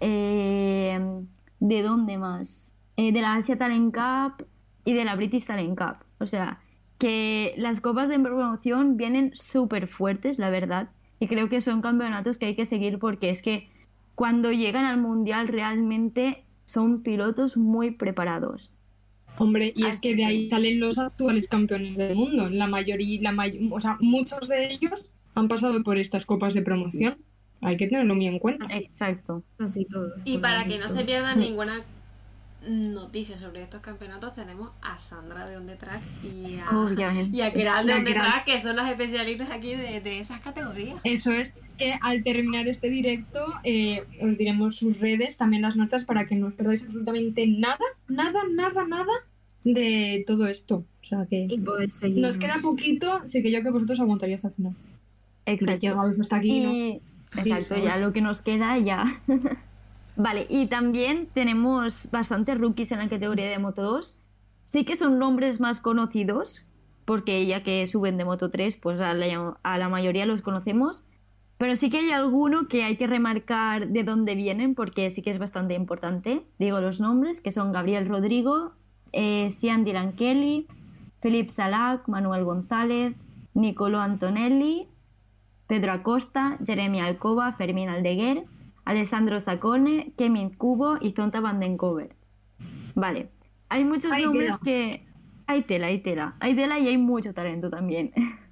eh, 0.01 0.99
¿de 1.61 1.83
dónde 1.83 2.19
más? 2.19 2.75
Eh, 2.97 3.13
de 3.13 3.23
la 3.23 3.35
Asia 3.35 3.57
Talent 3.57 3.95
Cup 3.95 4.45
y 4.85 4.93
de 4.93 5.05
la 5.05 5.15
British 5.15 5.47
Talent 5.47 5.79
Cup. 5.79 6.05
O 6.19 6.27
sea, 6.27 6.59
que 6.99 7.55
las 7.57 7.81
copas 7.81 8.09
de 8.09 8.19
promoción 8.19 8.97
vienen 8.97 9.31
súper 9.35 9.87
fuertes, 9.87 10.41
la 10.41 10.51
verdad. 10.51 10.89
Y 11.21 11.29
creo 11.29 11.49
que 11.49 11.61
son 11.61 11.81
campeonatos 11.81 12.37
que 12.37 12.47
hay 12.47 12.57
que 12.57 12.67
seguir 12.67 12.99
porque 12.99 13.31
es 13.31 13.41
que 13.41 13.69
cuando 14.17 14.51
llegan 14.51 14.85
al 14.85 15.01
Mundial 15.01 15.47
realmente 15.47 16.43
son 16.65 17.05
pilotos 17.05 17.57
muy 17.57 17.93
preparados. 17.93 18.74
Hombre, 19.39 19.73
y 19.75 19.85
es 19.87 20.01
que 20.01 20.15
de 20.15 20.25
ahí 20.25 20.49
salen 20.49 20.81
los 20.81 20.99
actuales 20.99 21.49
campeones 21.49 21.97
del 21.97 22.15
mundo. 22.15 22.49
La 22.49 22.67
mayoría, 22.67 23.21
la 23.23 23.53
o 23.71 23.81
sea, 23.81 23.97
muchos 24.01 24.49
de 24.49 24.73
ellos 24.73 25.07
han 25.35 25.49
pasado 25.49 25.83
por 25.83 25.99
estas 25.99 26.25
copas 26.25 26.55
de 26.55 26.63
promoción. 26.63 27.17
Hay 27.61 27.77
que 27.77 27.87
tenerlo 27.89 28.15
muy 28.15 28.27
en 28.27 28.39
cuenta. 28.39 28.67
Exacto. 28.77 29.43
Así 29.59 29.87
todo. 29.87 30.13
Y 30.25 30.39
para 30.39 30.67
que 30.67 30.79
no 30.79 30.89
se 30.89 31.05
pierda 31.05 31.35
ninguna 31.35 31.81
noticia 32.69 33.37
sobre 33.37 33.63
estos 33.63 33.81
campeonatos, 33.81 34.35
tenemos 34.35 34.71
a 34.83 34.99
Sandra 34.99 35.49
de 35.49 35.57
On 35.57 35.67
Track 35.67 36.03
y 36.23 36.57
a, 36.57 37.29
y 37.33 37.41
a 37.41 37.53
Keral 37.53 37.87
de 37.87 37.95
On 37.95 38.05
Track, 38.05 38.45
que 38.45 38.61
son 38.61 38.77
las 38.77 38.91
especialistas 38.91 39.51
aquí 39.51 39.75
de, 39.75 40.01
de, 40.01 40.21
esas 40.21 40.41
categorías. 40.41 40.97
Eso 41.05 41.31
es 41.31 41.53
que 41.79 41.95
al 42.01 42.23
terminar 42.23 42.69
este 42.69 42.89
directo 42.89 43.41
eh, 43.65 44.05
os 44.21 44.37
diremos 44.37 44.77
sus 44.77 45.01
redes, 45.01 45.37
también 45.37 45.63
las 45.63 45.77
nuestras, 45.77 46.05
para 46.05 46.27
que 46.27 46.37
no 46.37 46.47
os 46.47 46.55
perdáis 46.55 46.85
absolutamente 46.85 47.47
nada, 47.47 47.85
nada, 48.09 48.41
nada, 48.51 48.87
nada 48.87 49.13
de 49.65 50.25
todo 50.27 50.47
esto. 50.47 50.85
O 51.03 51.05
sea 51.05 51.27
que 51.29 51.49
nos 52.17 52.39
queda 52.39 52.57
poquito, 52.63 53.13
así 53.25 53.43
que 53.43 53.51
yo 53.51 53.63
que 53.63 53.71
vosotros 53.71 54.01
aguantaría 54.01 54.37
hasta 54.37 54.49
el 54.49 54.55
final. 54.55 54.75
Exacto. 55.47 56.01
hasta 56.21 56.37
aquí, 56.37 57.01
Exacto, 57.37 57.83
ya 57.83 57.99
lo 57.99 58.13
que 58.13 58.21
nos 58.21 58.43
queda 58.43 58.79
ya. 58.79 59.05
vale, 60.17 60.47
y 60.49 60.67
también 60.67 61.29
tenemos 61.33 62.09
bastantes 62.11 62.59
rookies 62.59 62.93
en 62.93 62.99
la 62.99 63.09
categoría 63.09 63.49
de 63.49 63.59
Moto 63.59 63.83
2. 63.83 64.21
Sí 64.65 64.85
que 64.85 64.97
son 64.97 65.19
nombres 65.19 65.61
más 65.61 65.81
conocidos, 65.81 66.65
porque 67.05 67.47
ya 67.47 67.63
que 67.63 67.87
suben 67.87 68.17
de 68.17 68.25
Moto 68.25 68.51
3, 68.51 68.77
pues 68.77 69.01
a 69.01 69.15
la, 69.15 69.89
mayoría 69.89 70.27
los 70.27 70.43
conocemos. 70.43 71.05
Pero 71.59 71.77
sí 71.77 71.91
que 71.91 71.99
hay 71.99 72.11
alguno 72.11 72.67
que 72.67 72.83
hay 72.83 72.97
que 72.97 73.07
remarcar 73.07 73.89
de 73.89 74.03
dónde 74.03 74.35
vienen, 74.35 74.75
porque 74.75 75.11
sí 75.11 75.23
que 75.23 75.31
es 75.31 75.39
bastante 75.39 75.75
importante. 75.75 76.43
Digo 76.59 76.81
los 76.81 77.01
nombres, 77.01 77.41
que 77.41 77.53
son 77.53 77.73
Gabriel 77.73 78.09
Rodrigo, 78.09 78.73
eh, 79.13 79.49
Sian 79.51 79.85
Dylan 79.85 80.15
Kelly, 80.15 80.67
Felipe 81.21 81.51
Salac, 81.51 82.09
Manuel 82.09 82.45
González, 82.45 83.15
Nicolò 83.55 84.01
Antonelli, 84.01 84.81
Pedro 85.67 85.93
Acosta, 85.93 86.59
Jeremy 86.67 87.01
Alcoba, 87.01 87.53
Fermín 87.53 87.89
Aldeguer, 87.89 88.45
Alessandro 88.85 89.41
Sacone, 89.41 90.13
Kevin 90.17 90.51
Cubo 90.51 90.99
y 91.01 91.13
Zonta 91.13 91.41
Vandencover. 91.41 92.15
Vale, 92.95 93.31
hay 93.69 93.85
muchos 93.85 94.17
nombres 94.17 94.53
que... 94.63 95.07
Hay 95.47 95.63
tela, 95.63 95.89
hay 95.89 95.99
tela. 95.99 96.37
Hay 96.41 96.55
tela 96.55 96.79
y 96.79 96.89
hay 96.89 96.97
mucho 96.97 97.35
talento 97.35 97.69
también. 97.69 98.11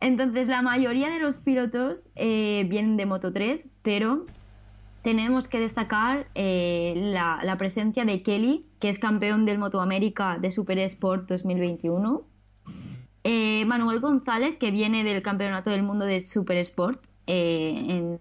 Entonces, 0.00 0.48
la 0.48 0.62
mayoría 0.62 1.08
de 1.10 1.18
los 1.18 1.40
pilotos 1.40 2.10
eh, 2.16 2.66
vienen 2.68 2.96
de 2.96 3.06
Moto 3.06 3.32
3, 3.32 3.66
pero 3.82 4.26
tenemos 5.02 5.48
que 5.48 5.60
destacar 5.60 6.26
eh, 6.34 6.92
la, 6.96 7.56
presencia 7.58 8.04
de 8.04 8.22
Kelly, 8.22 8.66
que 8.78 8.88
es 8.88 8.98
campeón 8.98 9.46
del 9.46 9.58
Moto 9.58 9.80
América 9.80 10.38
de 10.38 10.50
Super 10.50 10.78
Sport 10.80 11.28
2021. 11.28 12.26
Eh, 13.24 13.64
Manuel 13.66 14.00
González, 14.00 14.56
que 14.58 14.70
viene 14.70 15.02
del 15.02 15.22
Campeonato 15.22 15.70
del 15.70 15.82
Mundo 15.82 16.04
de 16.04 16.20
Super 16.20 16.58
Sport 16.58 17.02
en, 17.26 18.20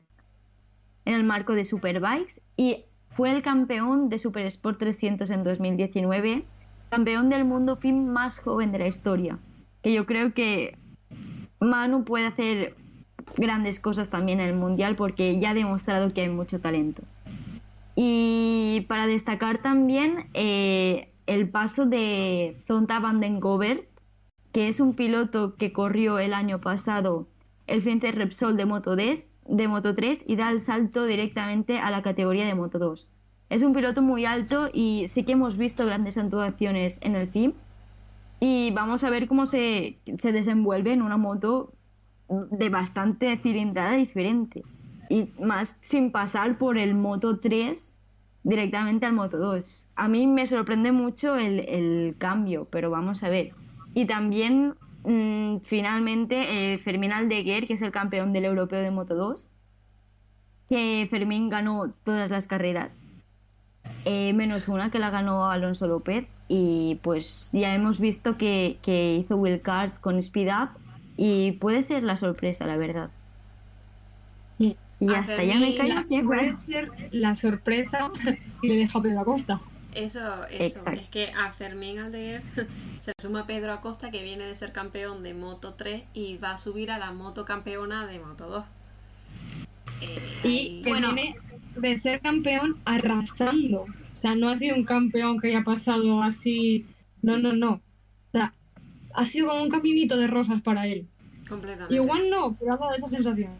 en, 1.06 1.14
el 1.14 1.24
marco 1.24 1.54
de 1.54 1.66
Superbikes. 1.66 2.42
Y 2.58 2.86
fue 3.10 3.32
el 3.32 3.42
campeón 3.42 4.10
de 4.10 4.20
Super 4.20 4.46
Sport 4.48 4.80
300 4.80 5.30
en 5.30 5.44
2019, 5.44 6.46
campeón 6.90 7.30
del 7.30 7.46
mundo 7.46 7.78
fin 7.78 8.12
más 8.12 8.40
joven 8.40 8.72
de 8.72 8.80
la 8.80 8.88
historia. 8.88 9.40
Que 9.82 9.94
yo 9.94 10.06
creo 10.06 10.34
que 10.34 10.76
Manu 11.60 12.04
puede 12.04 12.28
hacer 12.28 12.76
grandes 13.38 13.80
cosas 13.80 14.10
también 14.10 14.40
en 14.40 14.50
el 14.50 14.56
Mundial 14.56 14.96
porque 14.96 15.40
ya 15.40 15.52
ha 15.52 15.54
demostrado 15.54 16.14
que 16.14 16.22
hay 16.22 16.30
mucho 16.30 16.60
talento. 16.60 17.04
Y 17.96 18.86
para 18.90 19.08
destacar 19.08 19.62
también 19.62 20.28
eh, 20.34 21.10
el 21.28 21.50
paso 21.50 21.86
de 21.86 22.58
Zonta 22.68 23.00
van 23.00 23.20
den 23.20 23.40
Gobert, 23.40 23.86
que 24.52 24.68
es 24.68 24.80
un 24.80 24.96
piloto 24.96 25.56
que 25.56 25.72
corrió 25.72 26.20
el 26.20 26.34
año 26.34 26.60
pasado 26.60 27.28
el 27.68 27.82
Fence 27.82 28.12
Repsol 28.12 28.58
de 28.58 28.66
Moto, 28.66 28.96
de 29.48 29.68
Moto 29.68 29.96
3 29.96 30.24
y 30.28 30.36
da 30.36 30.52
el 30.52 30.62
salto 30.62 31.06
directamente 31.06 31.80
a 31.80 31.92
la 31.92 32.02
categoría 32.02 32.46
de 32.46 32.56
Moto 32.56 32.80
2. 32.80 33.08
Es 33.50 33.62
un 33.62 33.74
piloto 33.74 34.02
muy 34.02 34.26
alto 34.26 34.70
y 34.74 35.08
sí 35.08 35.24
que 35.24 35.34
hemos 35.34 35.58
visto 35.58 35.86
grandes 35.86 36.18
actuaciones 36.18 36.98
en 37.02 37.16
el 37.16 37.28
FIM 37.28 37.54
y 38.40 38.72
vamos 38.72 39.04
a 39.04 39.10
ver 39.10 39.28
cómo 39.28 39.46
se, 39.46 39.98
se 40.18 40.32
desenvuelve 40.32 40.94
en 40.94 41.02
una 41.02 41.18
moto 41.18 41.72
de 42.28 42.70
bastante 42.70 43.38
cilindrada 43.38 43.96
diferente. 43.96 44.64
Y 45.10 45.30
más 45.40 45.78
sin 45.82 46.12
pasar 46.12 46.58
por 46.58 46.78
el 46.78 46.96
Moto 46.96 47.38
3 47.38 47.96
directamente 48.44 49.06
al 49.06 49.14
Moto 49.14 49.38
2. 49.38 49.88
A 49.96 50.08
mí 50.08 50.28
me 50.28 50.48
sorprende 50.48 50.92
mucho 50.92 51.36
el, 51.36 51.60
el 51.60 52.16
cambio, 52.18 52.68
pero 52.72 52.90
vamos 52.90 53.24
a 53.24 53.30
ver. 53.30 53.54
Y 53.94 54.06
también, 54.06 54.76
mm, 55.06 55.62
finalmente, 55.62 56.74
eh, 56.74 56.78
Fermín 56.78 57.12
Aldeguer, 57.12 57.68
que 57.68 57.74
es 57.74 57.82
el 57.82 57.92
campeón 57.92 58.34
del 58.34 58.46
europeo 58.46 58.80
de 58.82 58.92
Moto 58.92 59.16
2, 59.16 59.48
que 60.70 61.08
Fermín 61.10 61.50
ganó 61.50 61.94
todas 62.04 62.30
las 62.30 62.48
carreras, 62.48 63.04
eh, 64.06 64.34
menos 64.34 64.68
una 64.68 64.92
que 64.92 65.00
la 65.00 65.10
ganó 65.10 65.50
Alonso 65.50 65.88
López. 65.88 66.28
Y 66.48 67.00
pues 67.02 67.50
ya 67.54 67.74
hemos 67.74 68.00
visto 68.00 68.38
que, 68.38 68.78
que 68.82 69.16
hizo 69.16 69.36
Will 69.36 69.62
Cars 69.62 69.98
con 69.98 70.20
Speed 70.20 70.50
Up 70.50 70.70
y 71.18 71.54
puede 71.54 71.82
ser 71.82 72.04
la 72.04 72.18
sorpresa, 72.18 72.68
la 72.68 72.78
verdad. 72.78 73.10
Y, 74.60 74.76
hasta 75.14 75.44
ya 75.44 75.60
me 75.60 75.76
callo. 75.76 76.26
puede 76.26 76.54
ser 76.54 76.90
la 77.12 77.36
sorpresa 77.36 78.12
si 78.62 78.68
le 78.68 78.76
deja 78.76 79.02
Pedro 79.02 79.22
Acosta. 79.22 79.60
Eso, 79.96 80.46
eso. 80.48 80.90
Es 80.90 81.08
que 81.08 81.32
a 81.32 81.52
Fermín 81.52 82.00
Aldeguer 82.00 82.42
se 83.00 83.14
suma 83.18 83.48
Pedro 83.48 83.72
Acosta, 83.72 84.12
que 84.12 84.24
viene 84.24 84.46
de 84.46 84.54
ser 84.54 84.74
campeón 84.74 85.24
de 85.24 85.34
Moto 85.34 85.74
3 85.76 86.04
y 86.14 86.38
va 86.38 86.52
a 86.52 86.58
subir 86.58 86.92
a 86.92 87.00
la 87.00 87.14
moto 87.14 87.46
campeona 87.46 88.06
de 88.06 88.20
Moto 88.20 88.50
2. 88.50 88.66
Eh, 90.02 90.40
y 90.44 90.82
que 90.82 90.94
viene 90.94 91.38
de 91.78 91.98
ser 91.98 92.20
campeón 92.20 92.78
arrasando. 92.84 93.84
O 93.84 94.16
sea, 94.16 94.36
no 94.36 94.50
ha 94.50 94.58
sido 94.58 94.76
un 94.76 94.84
campeón 94.84 95.40
que 95.40 95.48
haya 95.48 95.64
pasado 95.64 96.22
así. 96.22 96.86
No, 97.22 97.38
no, 97.38 97.54
no. 97.54 97.72
O 97.72 97.82
sea, 98.34 98.54
ha 99.14 99.24
sido 99.24 99.48
como 99.48 99.64
un 99.64 99.70
caminito 99.70 100.18
de 100.18 100.28
rosas 100.28 100.62
para 100.62 100.88
él. 100.88 101.08
Completamente. 101.48 101.96
Igual 101.96 102.30
no, 102.30 102.54
pero 102.60 102.74
ha 102.74 102.78
dado 102.78 102.96
esa 102.96 103.08
sensación. 103.08 103.52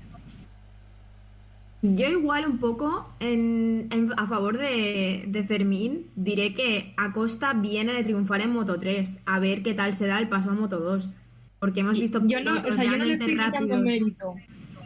Yo 1.94 2.10
igual 2.10 2.48
un 2.48 2.58
poco 2.58 3.08
en, 3.20 3.90
a 4.18 4.28
favor 4.28 4.58
de, 4.58 5.46
Fermín 5.48 6.08
diré 6.16 6.54
que 6.54 6.94
Acosta 6.98 7.54
viene 7.54 7.94
de 7.94 8.04
triunfar 8.04 8.42
en 8.42 8.52
Moto 8.52 8.80
3, 8.80 9.22
a 9.26 9.40
ver 9.40 9.62
qué 9.62 9.74
tal 9.74 9.94
se 9.94 10.08
da 10.08 10.18
el 10.18 10.28
paso 10.28 10.50
a 10.50 10.54
Moto 10.54 10.80
2. 10.80 11.14
Porque 11.60 11.82
hemos 11.82 12.00
visto 12.00 12.22
yo 12.26 12.44
no, 12.44 12.54
o 12.54 12.74
sea, 12.74 12.84
yo 12.84 12.98
no 12.98 13.06
le 13.06 13.14
estoy 13.14 13.38
quitando 13.38 13.78
mérito. 13.78 14.36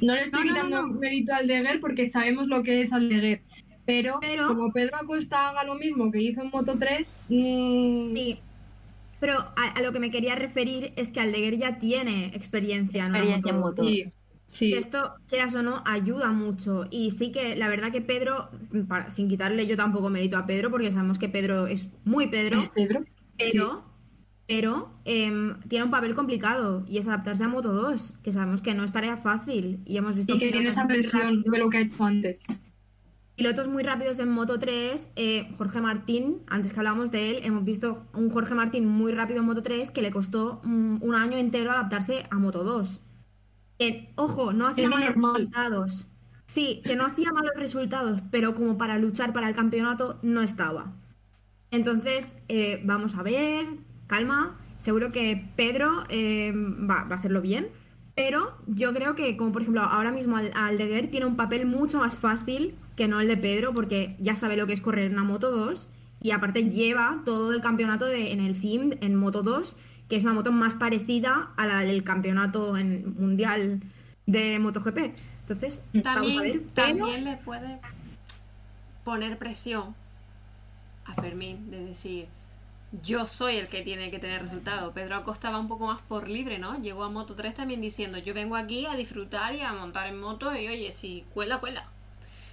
No 0.01 0.13
le 0.13 0.23
estoy 0.23 0.43
quitando 0.43 0.87
mérito 0.87 1.33
al 1.33 1.47
Deguer 1.47 1.79
porque 1.79 2.07
sabemos 2.07 2.47
lo 2.47 2.63
que 2.63 2.81
es 2.81 2.91
Aldeguer. 2.91 3.41
Pero, 3.85 4.19
pero 4.21 4.47
como 4.47 4.71
Pedro 4.71 4.97
Acosta 4.97 5.49
haga 5.49 5.63
lo 5.63 5.75
mismo 5.75 6.11
que 6.11 6.21
hizo 6.21 6.41
en 6.41 6.49
Moto 6.51 6.77
3, 6.77 7.15
mmm... 7.29 8.05
sí, 8.05 8.39
pero 9.19 9.33
a, 9.33 9.81
lo 9.81 9.91
que 9.91 9.99
me 9.99 10.11
quería 10.11 10.35
referir 10.35 10.93
es 10.95 11.09
que 11.09 11.19
Aldeguer 11.19 11.57
ya 11.57 11.77
tiene 11.77 12.27
experiencia, 12.27 13.05
experiencia 13.05 13.51
en 13.51 13.59
moto. 13.59 13.83
Sí, 13.83 14.05
Esto, 14.61 15.15
quieras 15.27 15.53
o 15.55 15.61
no, 15.61 15.83
ayuda 15.85 16.31
mucho. 16.31 16.85
Y 16.89 17.11
sí 17.11 17.31
que 17.31 17.55
la 17.55 17.67
verdad 17.67 17.91
que 17.91 18.01
Pedro, 18.01 18.49
sin 19.09 19.27
quitarle 19.27 19.67
yo 19.67 19.77
tampoco 19.77 20.09
mérito 20.09 20.37
a 20.37 20.45
Pedro, 20.45 20.71
porque 20.71 20.91
sabemos 20.91 21.19
que 21.19 21.29
Pedro 21.29 21.67
es 21.67 21.89
muy 22.03 22.27
Pedro. 22.27 22.59
¿Es 22.59 22.69
Pedro? 22.69 23.05
Pero, 23.37 23.85
pero 24.47 24.99
em, 25.05 25.59
tiene 25.67 25.85
un 25.85 25.91
papel 25.91 26.15
complicado 26.15 26.83
y 26.87 26.97
es 26.97 27.07
adaptarse 27.07 27.43
a 27.43 27.47
Moto 27.47 27.71
2, 27.73 28.15
que 28.23 28.31
sabemos 28.31 28.61
que 28.61 28.73
no 28.73 28.83
es 28.83 28.91
tarea 28.91 29.17
fácil. 29.17 29.79
Y 29.85 29.97
hemos 29.97 30.15
visto 30.15 30.35
y 30.35 30.39
que, 30.39 30.51
tiene 30.51 30.69
esa 30.69 30.87
presión 30.87 31.43
de 31.43 31.59
lo 31.59 31.69
que 31.69 31.77
ha 31.77 31.81
hecho 31.81 32.03
antes. 32.03 32.41
Pilotos 33.39 33.69
muy 33.69 33.83
rápidos 33.83 34.19
en 34.19 34.27
Moto 34.27 34.59
3, 34.59 35.11
eh, 35.15 35.47
Jorge 35.57 35.79
Martín, 35.79 36.41
antes 36.47 36.73
que 36.73 36.79
hablábamos 36.79 37.09
de 37.09 37.29
él, 37.29 37.39
hemos 37.43 37.63
visto 37.63 38.05
un 38.13 38.29
Jorge 38.29 38.53
Martín 38.53 38.85
muy 38.85 39.13
rápido 39.13 39.39
en 39.39 39.45
Moto 39.45 39.61
3 39.61 39.91
que 39.91 40.01
le 40.01 40.11
costó 40.11 40.59
un, 40.65 41.15
año 41.15 41.37
entero 41.37 41.71
adaptarse 41.71 42.25
a 42.29 42.35
Moto 42.37 42.65
2. 42.65 43.01
Ojo, 44.15 44.53
no 44.53 44.67
hacía 44.67 44.89
malos 44.89 45.15
resultados. 45.15 46.07
Sí, 46.45 46.81
que 46.85 46.95
no 46.95 47.05
hacía 47.05 47.31
malos 47.31 47.53
resultados, 47.55 48.21
pero 48.31 48.55
como 48.55 48.77
para 48.77 48.97
luchar 48.97 49.33
para 49.33 49.47
el 49.49 49.55
campeonato 49.55 50.19
no 50.23 50.41
estaba. 50.41 50.93
Entonces, 51.71 52.37
eh, 52.47 52.81
vamos 52.85 53.15
a 53.15 53.23
ver, 53.23 53.65
calma. 54.07 54.57
Seguro 54.77 55.11
que 55.11 55.51
Pedro 55.55 56.03
eh, 56.09 56.53
va, 56.55 57.03
va 57.05 57.15
a 57.15 57.19
hacerlo 57.19 57.41
bien. 57.41 57.69
Pero 58.15 58.57
yo 58.67 58.93
creo 58.93 59.15
que, 59.15 59.37
como 59.37 59.51
por 59.51 59.61
ejemplo, 59.61 59.81
ahora 59.83 60.11
mismo 60.11 60.37
Al- 60.37 60.51
Aldeguer 60.55 61.09
tiene 61.11 61.25
un 61.25 61.35
papel 61.37 61.65
mucho 61.65 61.99
más 61.99 62.17
fácil 62.17 62.75
que 62.95 63.07
no 63.07 63.21
el 63.21 63.27
de 63.27 63.37
Pedro, 63.37 63.73
porque 63.73 64.15
ya 64.19 64.35
sabe 64.35 64.57
lo 64.57 64.67
que 64.67 64.73
es 64.73 64.81
correr 64.81 65.11
una 65.11 65.23
Moto 65.23 65.51
2 65.51 65.91
y 66.21 66.31
aparte 66.31 66.69
lleva 66.69 67.21
todo 67.25 67.53
el 67.53 67.61
campeonato 67.61 68.05
de, 68.05 68.33
en 68.33 68.41
el 68.41 68.55
FIM, 68.55 68.91
en 69.01 69.15
Moto 69.15 69.41
2, 69.41 69.77
que 70.09 70.15
es 70.15 70.23
una 70.23 70.33
moto 70.33 70.51
más 70.51 70.73
parecida 70.73 71.51
a 71.55 71.65
la 71.67 71.79
del 71.81 72.03
campeonato 72.03 72.75
en 72.77 73.13
mundial 73.15 73.79
de 74.25 74.59
MotoGP. 74.59 75.13
Entonces, 75.41 75.83
vamos 75.93 76.07
a 76.07 76.13
También, 76.13 76.41
ver. 76.43 76.61
Pero- 76.73 76.97
también 76.97 77.23
le 77.23 77.37
puede 77.37 77.79
poner 79.03 79.37
presión 79.37 79.95
a 81.05 81.13
Fermín 81.15 81.69
de 81.71 81.79
decir, 81.85 82.27
yo 83.03 83.25
soy 83.27 83.55
el 83.57 83.67
que 83.67 83.81
tiene 83.81 84.11
que 84.11 84.19
tener 84.19 84.41
resultado. 84.41 84.93
Pedro 84.93 85.15
Acosta 85.15 85.49
va 85.51 85.59
un 85.59 85.67
poco 85.67 85.87
más 85.87 86.01
por 86.01 86.27
libre, 86.27 86.59
¿no? 86.59 86.79
Llegó 86.81 87.03
a 87.03 87.09
Moto 87.09 87.35
3 87.35 87.53
también 87.55 87.81
diciendo, 87.81 88.17
yo 88.17 88.33
vengo 88.33 88.55
aquí 88.55 88.85
a 88.85 88.95
disfrutar 88.95 89.53
y 89.55 89.61
a 89.61 89.73
montar 89.73 90.07
en 90.07 90.19
moto 90.19 90.55
y 90.55 90.67
oye, 90.67 90.91
si 90.91 91.23
cuela, 91.33 91.59
cuela. 91.59 91.87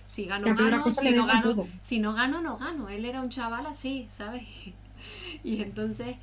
Si 0.05 0.25
gano, 0.27 0.47
si 0.55 0.63
no 0.63 1.27
gano, 1.27 1.67
si 1.81 1.99
no 1.99 2.15
gano, 2.15 2.41
no 2.41 2.57
gano. 2.57 2.89
Él 2.89 3.05
era 3.05 3.21
un 3.21 3.29
chaval 3.29 3.67
así, 3.67 4.07
¿sabes? 4.11 4.45
Y 5.45 5.63
entonces, 5.63 6.17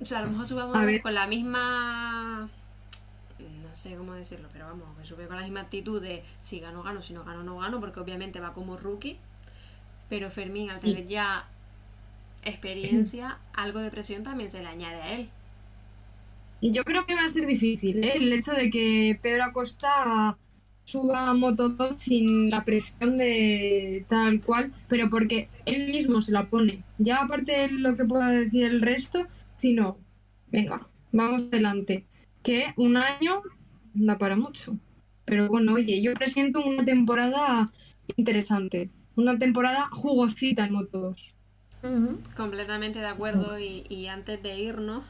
o 0.00 0.06
sea, 0.06 0.18
a 0.18 0.22
lo 0.22 0.30
mejor 0.30 0.86
ver. 0.86 1.02
con 1.02 1.14
la 1.14 1.26
misma 1.26 2.50
no 3.70 3.76
sé 3.76 3.94
cómo 3.94 4.14
decirlo, 4.14 4.48
pero 4.52 4.66
vamos, 4.66 4.88
que 4.98 5.06
sube 5.06 5.28
con 5.28 5.36
la 5.36 5.44
misma 5.44 5.60
actitud 5.60 6.02
de 6.02 6.24
si 6.40 6.58
gano, 6.58 6.82
gano, 6.82 7.02
si 7.02 7.12
no 7.12 7.24
gano, 7.24 7.44
no 7.44 7.58
gano, 7.58 7.78
porque 7.78 8.00
obviamente 8.00 8.40
va 8.40 8.52
como 8.52 8.76
rookie. 8.76 9.16
Pero 10.08 10.28
Fermín, 10.28 10.70
al 10.70 10.80
tener 10.80 11.06
ya 11.06 11.48
experiencia, 12.42 13.38
algo 13.52 13.78
de 13.78 13.90
presión 13.90 14.24
también 14.24 14.50
se 14.50 14.60
le 14.60 14.66
añade 14.66 15.00
a 15.00 15.12
él. 15.14 15.28
Yo 16.62 16.82
creo 16.82 17.06
que 17.06 17.14
va 17.14 17.24
a 17.24 17.28
ser 17.28 17.46
difícil, 17.46 18.02
¿eh? 18.02 18.14
El 18.16 18.32
hecho 18.32 18.52
de 18.52 18.70
que 18.70 19.18
Pedro 19.22 19.44
Acosta 19.44 20.36
suba 20.84 21.28
a 21.28 21.34
Moto 21.34 21.68
2 21.68 21.94
sin 22.00 22.50
la 22.50 22.64
presión 22.64 23.18
de 23.18 24.04
tal 24.08 24.40
cual, 24.40 24.72
pero 24.88 25.08
porque 25.08 25.48
él 25.64 25.92
mismo 25.92 26.22
se 26.22 26.32
la 26.32 26.48
pone. 26.48 26.82
Ya 26.98 27.18
aparte 27.18 27.52
de 27.52 27.70
lo 27.70 27.96
que 27.96 28.04
pueda 28.04 28.30
decir 28.30 28.64
el 28.64 28.82
resto, 28.82 29.28
sino, 29.60 29.98
venga, 30.50 30.88
vamos 31.12 31.42
adelante. 31.42 32.06
Que 32.42 32.72
un 32.76 32.96
año 32.96 33.42
da 33.94 34.16
para 34.18 34.36
mucho. 34.36 34.76
Pero 35.26 35.48
bueno, 35.48 35.74
oye, 35.74 36.00
yo 36.02 36.14
presiento 36.14 36.64
una 36.64 36.84
temporada 36.84 37.70
interesante. 38.16 38.90
Una 39.16 39.38
temporada 39.38 39.88
jugosita 39.92 40.64
en 40.64 40.72
Moto 40.72 40.98
2. 41.00 41.34
Ujú. 41.82 42.18
Completamente 42.36 42.98
de 43.00 43.06
acuerdo. 43.06 43.58
Y, 43.58 43.84
y 43.88 44.06
antes 44.08 44.42
de 44.42 44.58
irnos. 44.58 45.04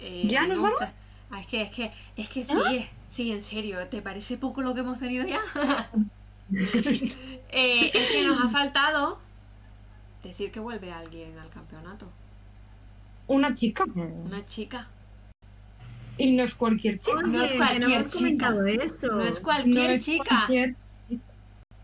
eh, 0.00 0.26
¿Ya 0.28 0.46
nos 0.46 0.58
gusta- 0.58 0.92
Ah, 1.30 1.40
es 1.40 1.46
que, 1.48 1.62
es 1.62 1.70
que, 1.70 1.90
es 2.16 2.28
que 2.28 2.44
sí, 2.44 2.86
sí, 3.08 3.32
en 3.32 3.42
serio, 3.42 3.78
¿te 3.88 4.00
parece 4.00 4.36
poco 4.36 4.62
lo 4.62 4.74
que 4.74 4.80
hemos 4.80 5.00
tenido 5.00 5.26
ya? 5.26 5.40
Eh, 7.50 7.90
es 7.94 8.10
que 8.10 8.24
nos 8.24 8.44
ha 8.44 8.48
faltado 8.48 9.18
decir 10.22 10.50
que 10.52 10.60
vuelve 10.60 10.92
alguien 10.92 11.36
al 11.38 11.48
campeonato. 11.50 12.08
Una 13.26 13.54
chica. 13.54 13.84
Una 13.94 14.44
chica. 14.46 14.88
Y 16.18 16.32
no 16.36 16.44
es 16.44 16.54
cualquier 16.54 16.98
chica. 16.98 17.22
No 17.22 17.42
es 17.42 17.50
Oye, 17.50 17.58
cualquier 17.58 18.02
no 18.02 18.08
chica. 18.08 18.54
esto. 18.82 19.06
No 19.08 19.22
es 19.22 19.40
cualquier 19.40 19.74
No 19.88 19.90
es 19.94 20.04
chica. 20.04 20.24
cualquier- 20.24 20.76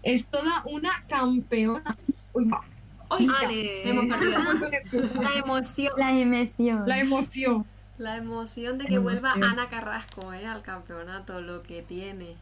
Es 0.02 0.26
toda 0.26 0.64
una 0.66 1.04
campeona. 1.08 1.96
Uy, 2.32 2.44
va. 2.46 2.62
¡Ay! 3.10 3.26
Vale. 3.26 3.88
Hemos 3.90 4.06
perdido. 4.06 4.40
La 5.22 5.34
emoción. 5.38 5.92
La 5.98 6.12
emoción. 6.18 6.82
La 6.86 6.98
emoción. 6.98 7.66
La 7.98 8.16
emoción 8.16 8.78
de 8.78 8.86
que 8.86 8.98
vuelva. 8.98 9.32
Ana 9.32 9.68
Carrasco 9.68 10.32
¿eh? 10.32 10.46
al 10.46 10.62
campeonato, 10.62 11.40
lo 11.40 11.62
que 11.62 11.82
tiene. 11.82 12.36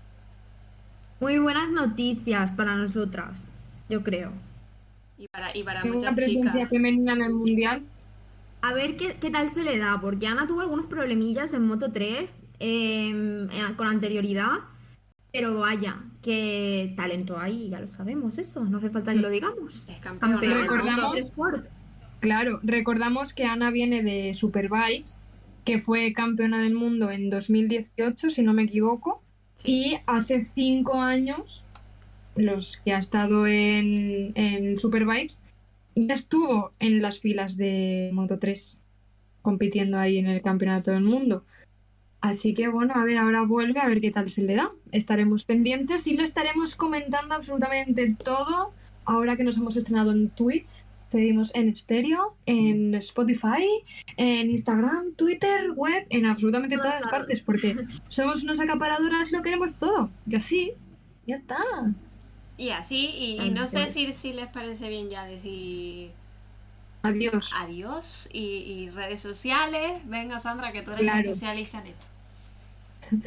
Muy 1.18 1.38
buenas 1.38 1.68
noticias 1.70 2.52
para 2.52 2.76
nosotras, 2.76 3.44
yo 3.90 4.02
creo. 4.02 4.32
Y 5.18 5.28
para, 5.28 5.54
y 5.54 5.62
para 5.64 5.82
Una 5.82 5.92
muchas 5.92 6.14
presencia 6.14 6.52
chicas. 6.52 6.68
femenina 6.70 7.12
en 7.12 7.22
el 7.22 7.32
mundial. 7.34 7.82
A 8.62 8.74
ver 8.74 8.96
qué, 8.96 9.16
qué 9.20 9.30
tal 9.30 9.48
se 9.50 9.62
le 9.64 9.78
da, 9.78 9.98
porque 10.00 10.26
Ana 10.26 10.46
tuvo 10.46 10.60
algunos 10.60 10.86
problemillas 10.86 11.54
en 11.54 11.66
Moto 11.66 11.90
3 11.92 12.36
eh, 12.58 13.48
eh, 13.50 13.74
con 13.76 13.86
anterioridad, 13.86 14.50
pero 15.32 15.58
vaya, 15.58 16.02
qué 16.22 16.92
talento 16.96 17.38
hay, 17.38 17.70
ya 17.70 17.80
lo 17.80 17.86
sabemos 17.86 18.36
eso, 18.38 18.64
no 18.64 18.78
hace 18.78 18.90
falta 18.90 19.12
que 19.14 19.20
lo 19.20 19.30
digamos. 19.30 19.86
Es 19.88 20.00
campeona 20.00 20.34
Campeona 20.34 20.54
del 20.56 20.62
Recordamos- 20.68 21.16
Sport. 21.16 21.66
Claro, 22.20 22.60
recordamos 22.62 23.32
que 23.32 23.44
Ana 23.44 23.70
viene 23.70 24.02
de 24.02 24.34
Superbikes, 24.34 25.22
que 25.64 25.78
fue 25.78 26.12
campeona 26.12 26.60
del 26.62 26.74
mundo 26.74 27.10
en 27.10 27.30
2018, 27.30 28.28
si 28.28 28.42
no 28.42 28.52
me 28.52 28.64
equivoco. 28.64 29.22
Sí. 29.56 29.72
Y 29.72 29.98
hace 30.06 30.44
cinco 30.44 31.00
años, 31.00 31.64
los 32.36 32.76
que 32.84 32.92
ha 32.92 32.98
estado 32.98 33.46
en, 33.46 34.32
en 34.34 34.76
Superbikes, 34.76 35.36
ya 35.94 36.14
estuvo 36.14 36.72
en 36.78 37.02
las 37.02 37.20
filas 37.20 37.56
de 37.56 38.10
Moto 38.12 38.38
3, 38.38 38.82
compitiendo 39.42 39.98
ahí 39.98 40.18
en 40.18 40.26
el 40.26 40.42
campeonato 40.42 40.90
del 40.90 41.04
mundo. 41.04 41.44
Así 42.20 42.52
que 42.52 42.68
bueno, 42.68 42.94
a 42.96 43.04
ver, 43.04 43.16
ahora 43.16 43.42
vuelve 43.42 43.80
a 43.80 43.88
ver 43.88 44.00
qué 44.00 44.10
tal 44.10 44.28
se 44.28 44.42
le 44.42 44.54
da. 44.54 44.72
Estaremos 44.92 45.44
pendientes 45.44 46.06
y 46.06 46.16
lo 46.16 46.22
estaremos 46.22 46.74
comentando 46.74 47.34
absolutamente 47.34 48.14
todo. 48.14 48.72
Ahora 49.06 49.36
que 49.36 49.44
nos 49.44 49.56
hemos 49.56 49.76
estrenado 49.76 50.12
en 50.12 50.28
Twitch, 50.28 50.84
seguimos 51.08 51.54
en 51.54 51.70
estéreo, 51.70 52.36
en 52.44 52.94
Spotify, 52.96 53.64
en 54.16 54.50
Instagram, 54.50 55.14
Twitter, 55.14 55.70
web, 55.74 56.06
en 56.10 56.26
absolutamente 56.26 56.76
Todas 56.76 56.92
todas 56.92 57.02
las 57.02 57.10
partes, 57.10 57.42
porque 57.42 57.76
somos 58.08 58.42
unas 58.44 58.60
acaparadoras 58.60 59.32
y 59.32 59.36
lo 59.36 59.42
queremos 59.42 59.74
todo. 59.74 60.10
Y 60.28 60.36
así, 60.36 60.72
ya 61.26 61.36
está. 61.36 61.56
Y 62.60 62.70
así, 62.70 63.06
y, 63.06 63.40
y 63.46 63.50
no 63.50 63.66
sé 63.66 63.90
si, 63.92 64.12
si 64.12 64.32
les 64.32 64.48
parece 64.48 64.88
bien 64.88 65.08
ya 65.08 65.24
decir 65.24 66.10
Adiós. 67.02 67.50
adiós 67.56 68.28
y, 68.32 68.40
y 68.74 68.88
redes 68.90 69.20
sociales. 69.22 69.92
Venga, 70.06 70.38
Sandra, 70.38 70.72
que 70.72 70.82
tú 70.82 70.90
eres 70.92 71.04
la 71.04 71.12
Claro. 71.12 71.30
especialista 71.30 71.80
en 71.80 71.86
esto. 71.86 72.06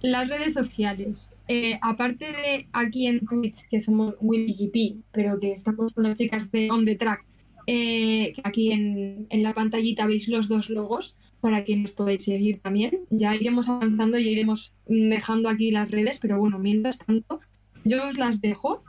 Las 0.00 0.28
redes 0.28 0.52
sociales. 0.54 1.30
Eh, 1.48 1.78
aparte 1.80 2.26
de 2.26 2.68
aquí 2.72 3.06
en 3.06 3.26
Twitch, 3.26 3.66
que 3.70 3.80
somos 3.80 4.14
WillyGP, 4.20 5.04
pero 5.12 5.38
que 5.40 5.52
estamos 5.52 5.94
con 5.94 6.04
las 6.04 6.16
chicas 6.18 6.50
de 6.50 6.70
On 6.70 6.84
The 6.84 6.96
Track, 6.96 7.24
eh, 7.66 8.32
que 8.34 8.42
aquí 8.44 8.72
en, 8.72 9.26
en 9.30 9.42
la 9.42 9.54
pantallita 9.54 10.06
veis 10.06 10.28
los 10.28 10.48
dos 10.48 10.68
logos 10.70 11.16
para 11.40 11.64
que 11.64 11.76
nos 11.76 11.92
podáis 11.92 12.24
seguir 12.24 12.60
también. 12.60 12.92
Ya 13.10 13.34
iremos 13.34 13.68
avanzando 13.68 14.18
y 14.18 14.28
iremos 14.28 14.74
dejando 14.86 15.48
aquí 15.48 15.70
las 15.70 15.90
redes, 15.90 16.18
pero 16.20 16.38
bueno, 16.38 16.58
mientras 16.58 16.98
tanto, 16.98 17.40
yo 17.86 18.08
os 18.08 18.18
las 18.18 18.40
dejo. 18.40 18.82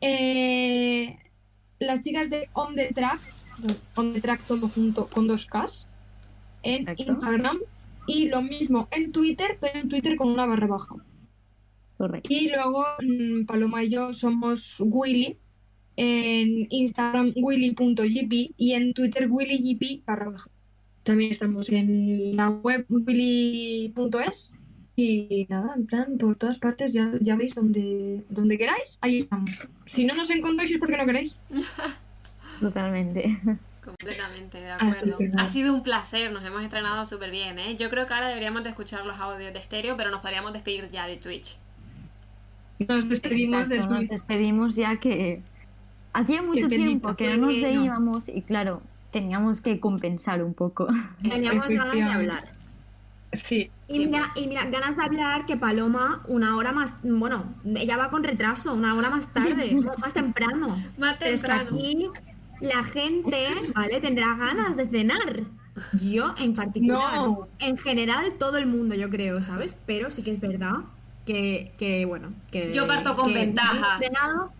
Eh, 0.00 1.18
las 1.78 2.02
chicas 2.02 2.30
de 2.30 2.48
On 2.52 2.74
The 2.74 2.92
Track, 2.92 3.20
On 3.96 4.12
The 4.12 4.20
Track 4.20 4.42
todo 4.46 4.68
junto 4.68 5.06
con 5.06 5.26
dos 5.26 5.46
Ks, 5.46 5.86
en 6.62 6.82
Exacto. 6.82 7.02
Instagram 7.04 7.58
y 8.06 8.28
lo 8.28 8.42
mismo 8.42 8.88
en 8.90 9.12
Twitter, 9.12 9.58
pero 9.60 9.78
en 9.78 9.88
Twitter 9.88 10.16
con 10.16 10.28
una 10.28 10.46
barra 10.46 10.66
baja. 10.66 10.94
Correcto. 11.96 12.28
Y 12.30 12.48
luego 12.48 12.84
mm, 13.00 13.46
Paloma 13.46 13.84
y 13.84 13.90
yo 13.90 14.12
somos 14.14 14.80
Willy 14.80 15.38
en 15.96 16.66
Instagram 16.70 17.32
willy.gp 17.36 18.54
y 18.56 18.72
en 18.72 18.92
Twitter 18.92 19.28
willygp 19.30 20.04
barra 20.04 20.30
baja. 20.30 20.50
También 21.02 21.30
estamos 21.32 21.68
en 21.70 22.36
la 22.36 22.50
web 22.50 22.86
willy.es 22.88 24.52
y 24.96 25.46
nada, 25.48 25.74
en 25.74 25.86
plan, 25.86 26.18
por 26.18 26.36
todas 26.36 26.58
partes 26.58 26.92
ya, 26.92 27.10
ya 27.20 27.36
veis 27.36 27.54
donde, 27.54 28.24
donde 28.28 28.56
queráis, 28.58 28.98
ahí 29.00 29.18
estamos. 29.18 29.50
Si 29.84 30.04
no 30.04 30.14
nos 30.14 30.30
encontráis 30.30 30.70
es 30.70 30.78
porque 30.78 30.96
no 30.96 31.04
queréis. 31.04 31.36
Totalmente. 32.60 33.36
Completamente 33.84 34.60
de 34.60 34.70
acuerdo. 34.70 35.18
Ha 35.38 35.48
sido 35.48 35.74
un 35.74 35.82
placer, 35.82 36.32
nos 36.32 36.44
hemos 36.44 36.62
entrenado 36.62 37.04
súper 37.06 37.30
bien, 37.30 37.58
¿eh? 37.58 37.76
Yo 37.76 37.90
creo 37.90 38.06
que 38.06 38.14
ahora 38.14 38.28
deberíamos 38.28 38.62
de 38.62 38.70
escuchar 38.70 39.04
los 39.04 39.18
audios 39.18 39.52
de 39.52 39.58
estéreo, 39.58 39.96
pero 39.96 40.10
nos 40.10 40.20
podríamos 40.20 40.52
despedir 40.52 40.88
ya 40.88 41.06
de 41.06 41.16
Twitch. 41.16 41.58
Nos 42.88 43.08
despedimos 43.08 43.62
Exacto, 43.62 43.74
de 43.74 43.80
nos 43.80 43.98
Twitch. 43.98 44.10
despedimos 44.10 44.76
ya 44.76 44.96
que 44.96 45.42
hacía 46.12 46.42
mucho 46.42 46.68
tiempo 46.68 47.14
que 47.14 47.36
no 47.36 47.46
nos 47.48 47.60
veíamos 47.60 48.28
y 48.28 48.42
claro, 48.42 48.80
teníamos 49.10 49.60
que 49.60 49.80
compensar 49.80 50.42
un 50.42 50.54
poco. 50.54 50.88
Teníamos 51.20 51.68
ganas 51.68 51.92
de 51.92 52.02
hablar. 52.02 52.53
Sí, 53.36 53.70
Y 53.88 53.94
Sí, 53.98 54.06
mira, 54.06 54.20
pues. 54.32 54.44
y 54.44 54.48
mira, 54.48 54.64
ganas 54.66 54.96
de 54.96 55.02
hablar 55.02 55.46
que 55.46 55.56
Paloma 55.56 56.22
una 56.28 56.56
hora 56.56 56.72
más, 56.72 56.94
bueno, 57.02 57.54
ella 57.64 57.96
va 57.96 58.10
con 58.10 58.24
retraso, 58.24 58.72
una 58.74 58.94
hora 58.94 59.10
más 59.10 59.32
tarde, 59.32 59.74
más 60.00 60.12
temprano. 60.14 60.68
Más 60.98 61.16
Pero 61.18 61.34
es 61.34 61.42
que 61.42 61.52
aquí 61.52 62.08
la 62.60 62.82
gente, 62.84 63.46
¿vale? 63.74 64.00
Tendrá 64.00 64.34
ganas 64.36 64.76
de 64.76 64.86
cenar. 64.88 65.42
Yo 66.02 66.34
en 66.38 66.54
particular. 66.54 67.14
No. 67.16 67.48
En 67.58 67.76
general, 67.76 68.34
todo 68.38 68.58
el 68.58 68.66
mundo, 68.66 68.94
yo 68.94 69.10
creo, 69.10 69.42
¿sabes? 69.42 69.76
Pero 69.86 70.10
sí 70.10 70.22
que 70.22 70.30
es 70.32 70.40
verdad 70.40 70.76
que, 71.26 71.72
que, 71.78 72.04
bueno, 72.06 72.32
que... 72.52 72.72
Yo 72.72 72.86
parto 72.86 73.14
con 73.16 73.26
que 73.26 73.34
ventaja. 73.34 73.70
hemos 73.76 73.88
estrenado, 73.92 74.50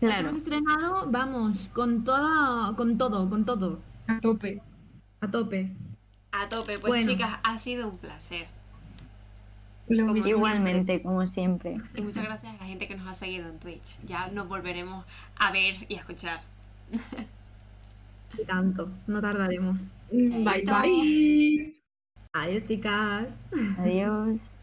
nos 0.00 0.10
Claro. 0.12 0.20
hemos 0.20 0.36
estrenado, 0.36 1.06
vamos, 1.10 1.68
con 1.72 2.04
toda, 2.04 2.74
con 2.76 2.96
todo, 2.98 3.28
con 3.28 3.44
todo, 3.44 3.80
A 4.06 4.20
tope. 4.20 4.62
a 5.20 5.30
tope. 5.30 5.76
A 6.32 6.48
tope, 6.48 6.78
pues 6.78 6.90
Bueno. 6.90 7.10
chicas, 7.10 7.38
ha 7.42 7.58
sido 7.58 7.88
un 7.88 7.98
placer. 7.98 8.46
Como. 9.88 10.16
Igualmente, 10.16 11.02
como 11.02 11.26
siempre. 11.26 11.78
Y 11.94 12.02
muchas 12.02 12.24
gracias 12.24 12.54
a 12.54 12.58
la 12.58 12.64
gente 12.66 12.86
que 12.86 12.94
nos 12.94 13.08
ha 13.08 13.14
seguido 13.14 13.48
en 13.48 13.58
Twitch. 13.58 13.98
Ya 14.04 14.28
nos 14.28 14.46
volveremos 14.46 15.06
a 15.36 15.50
ver 15.50 15.76
y 15.88 15.94
a 15.94 15.98
escuchar. 16.00 16.40
Y 18.36 18.44
tanto, 18.46 18.90
no 19.06 19.20
tardaremos. 19.22 19.80
Bye 20.10 20.64
bye. 20.66 21.74
Adiós, 22.34 22.64
chicas. 22.64 23.38
Adiós. 23.78 24.57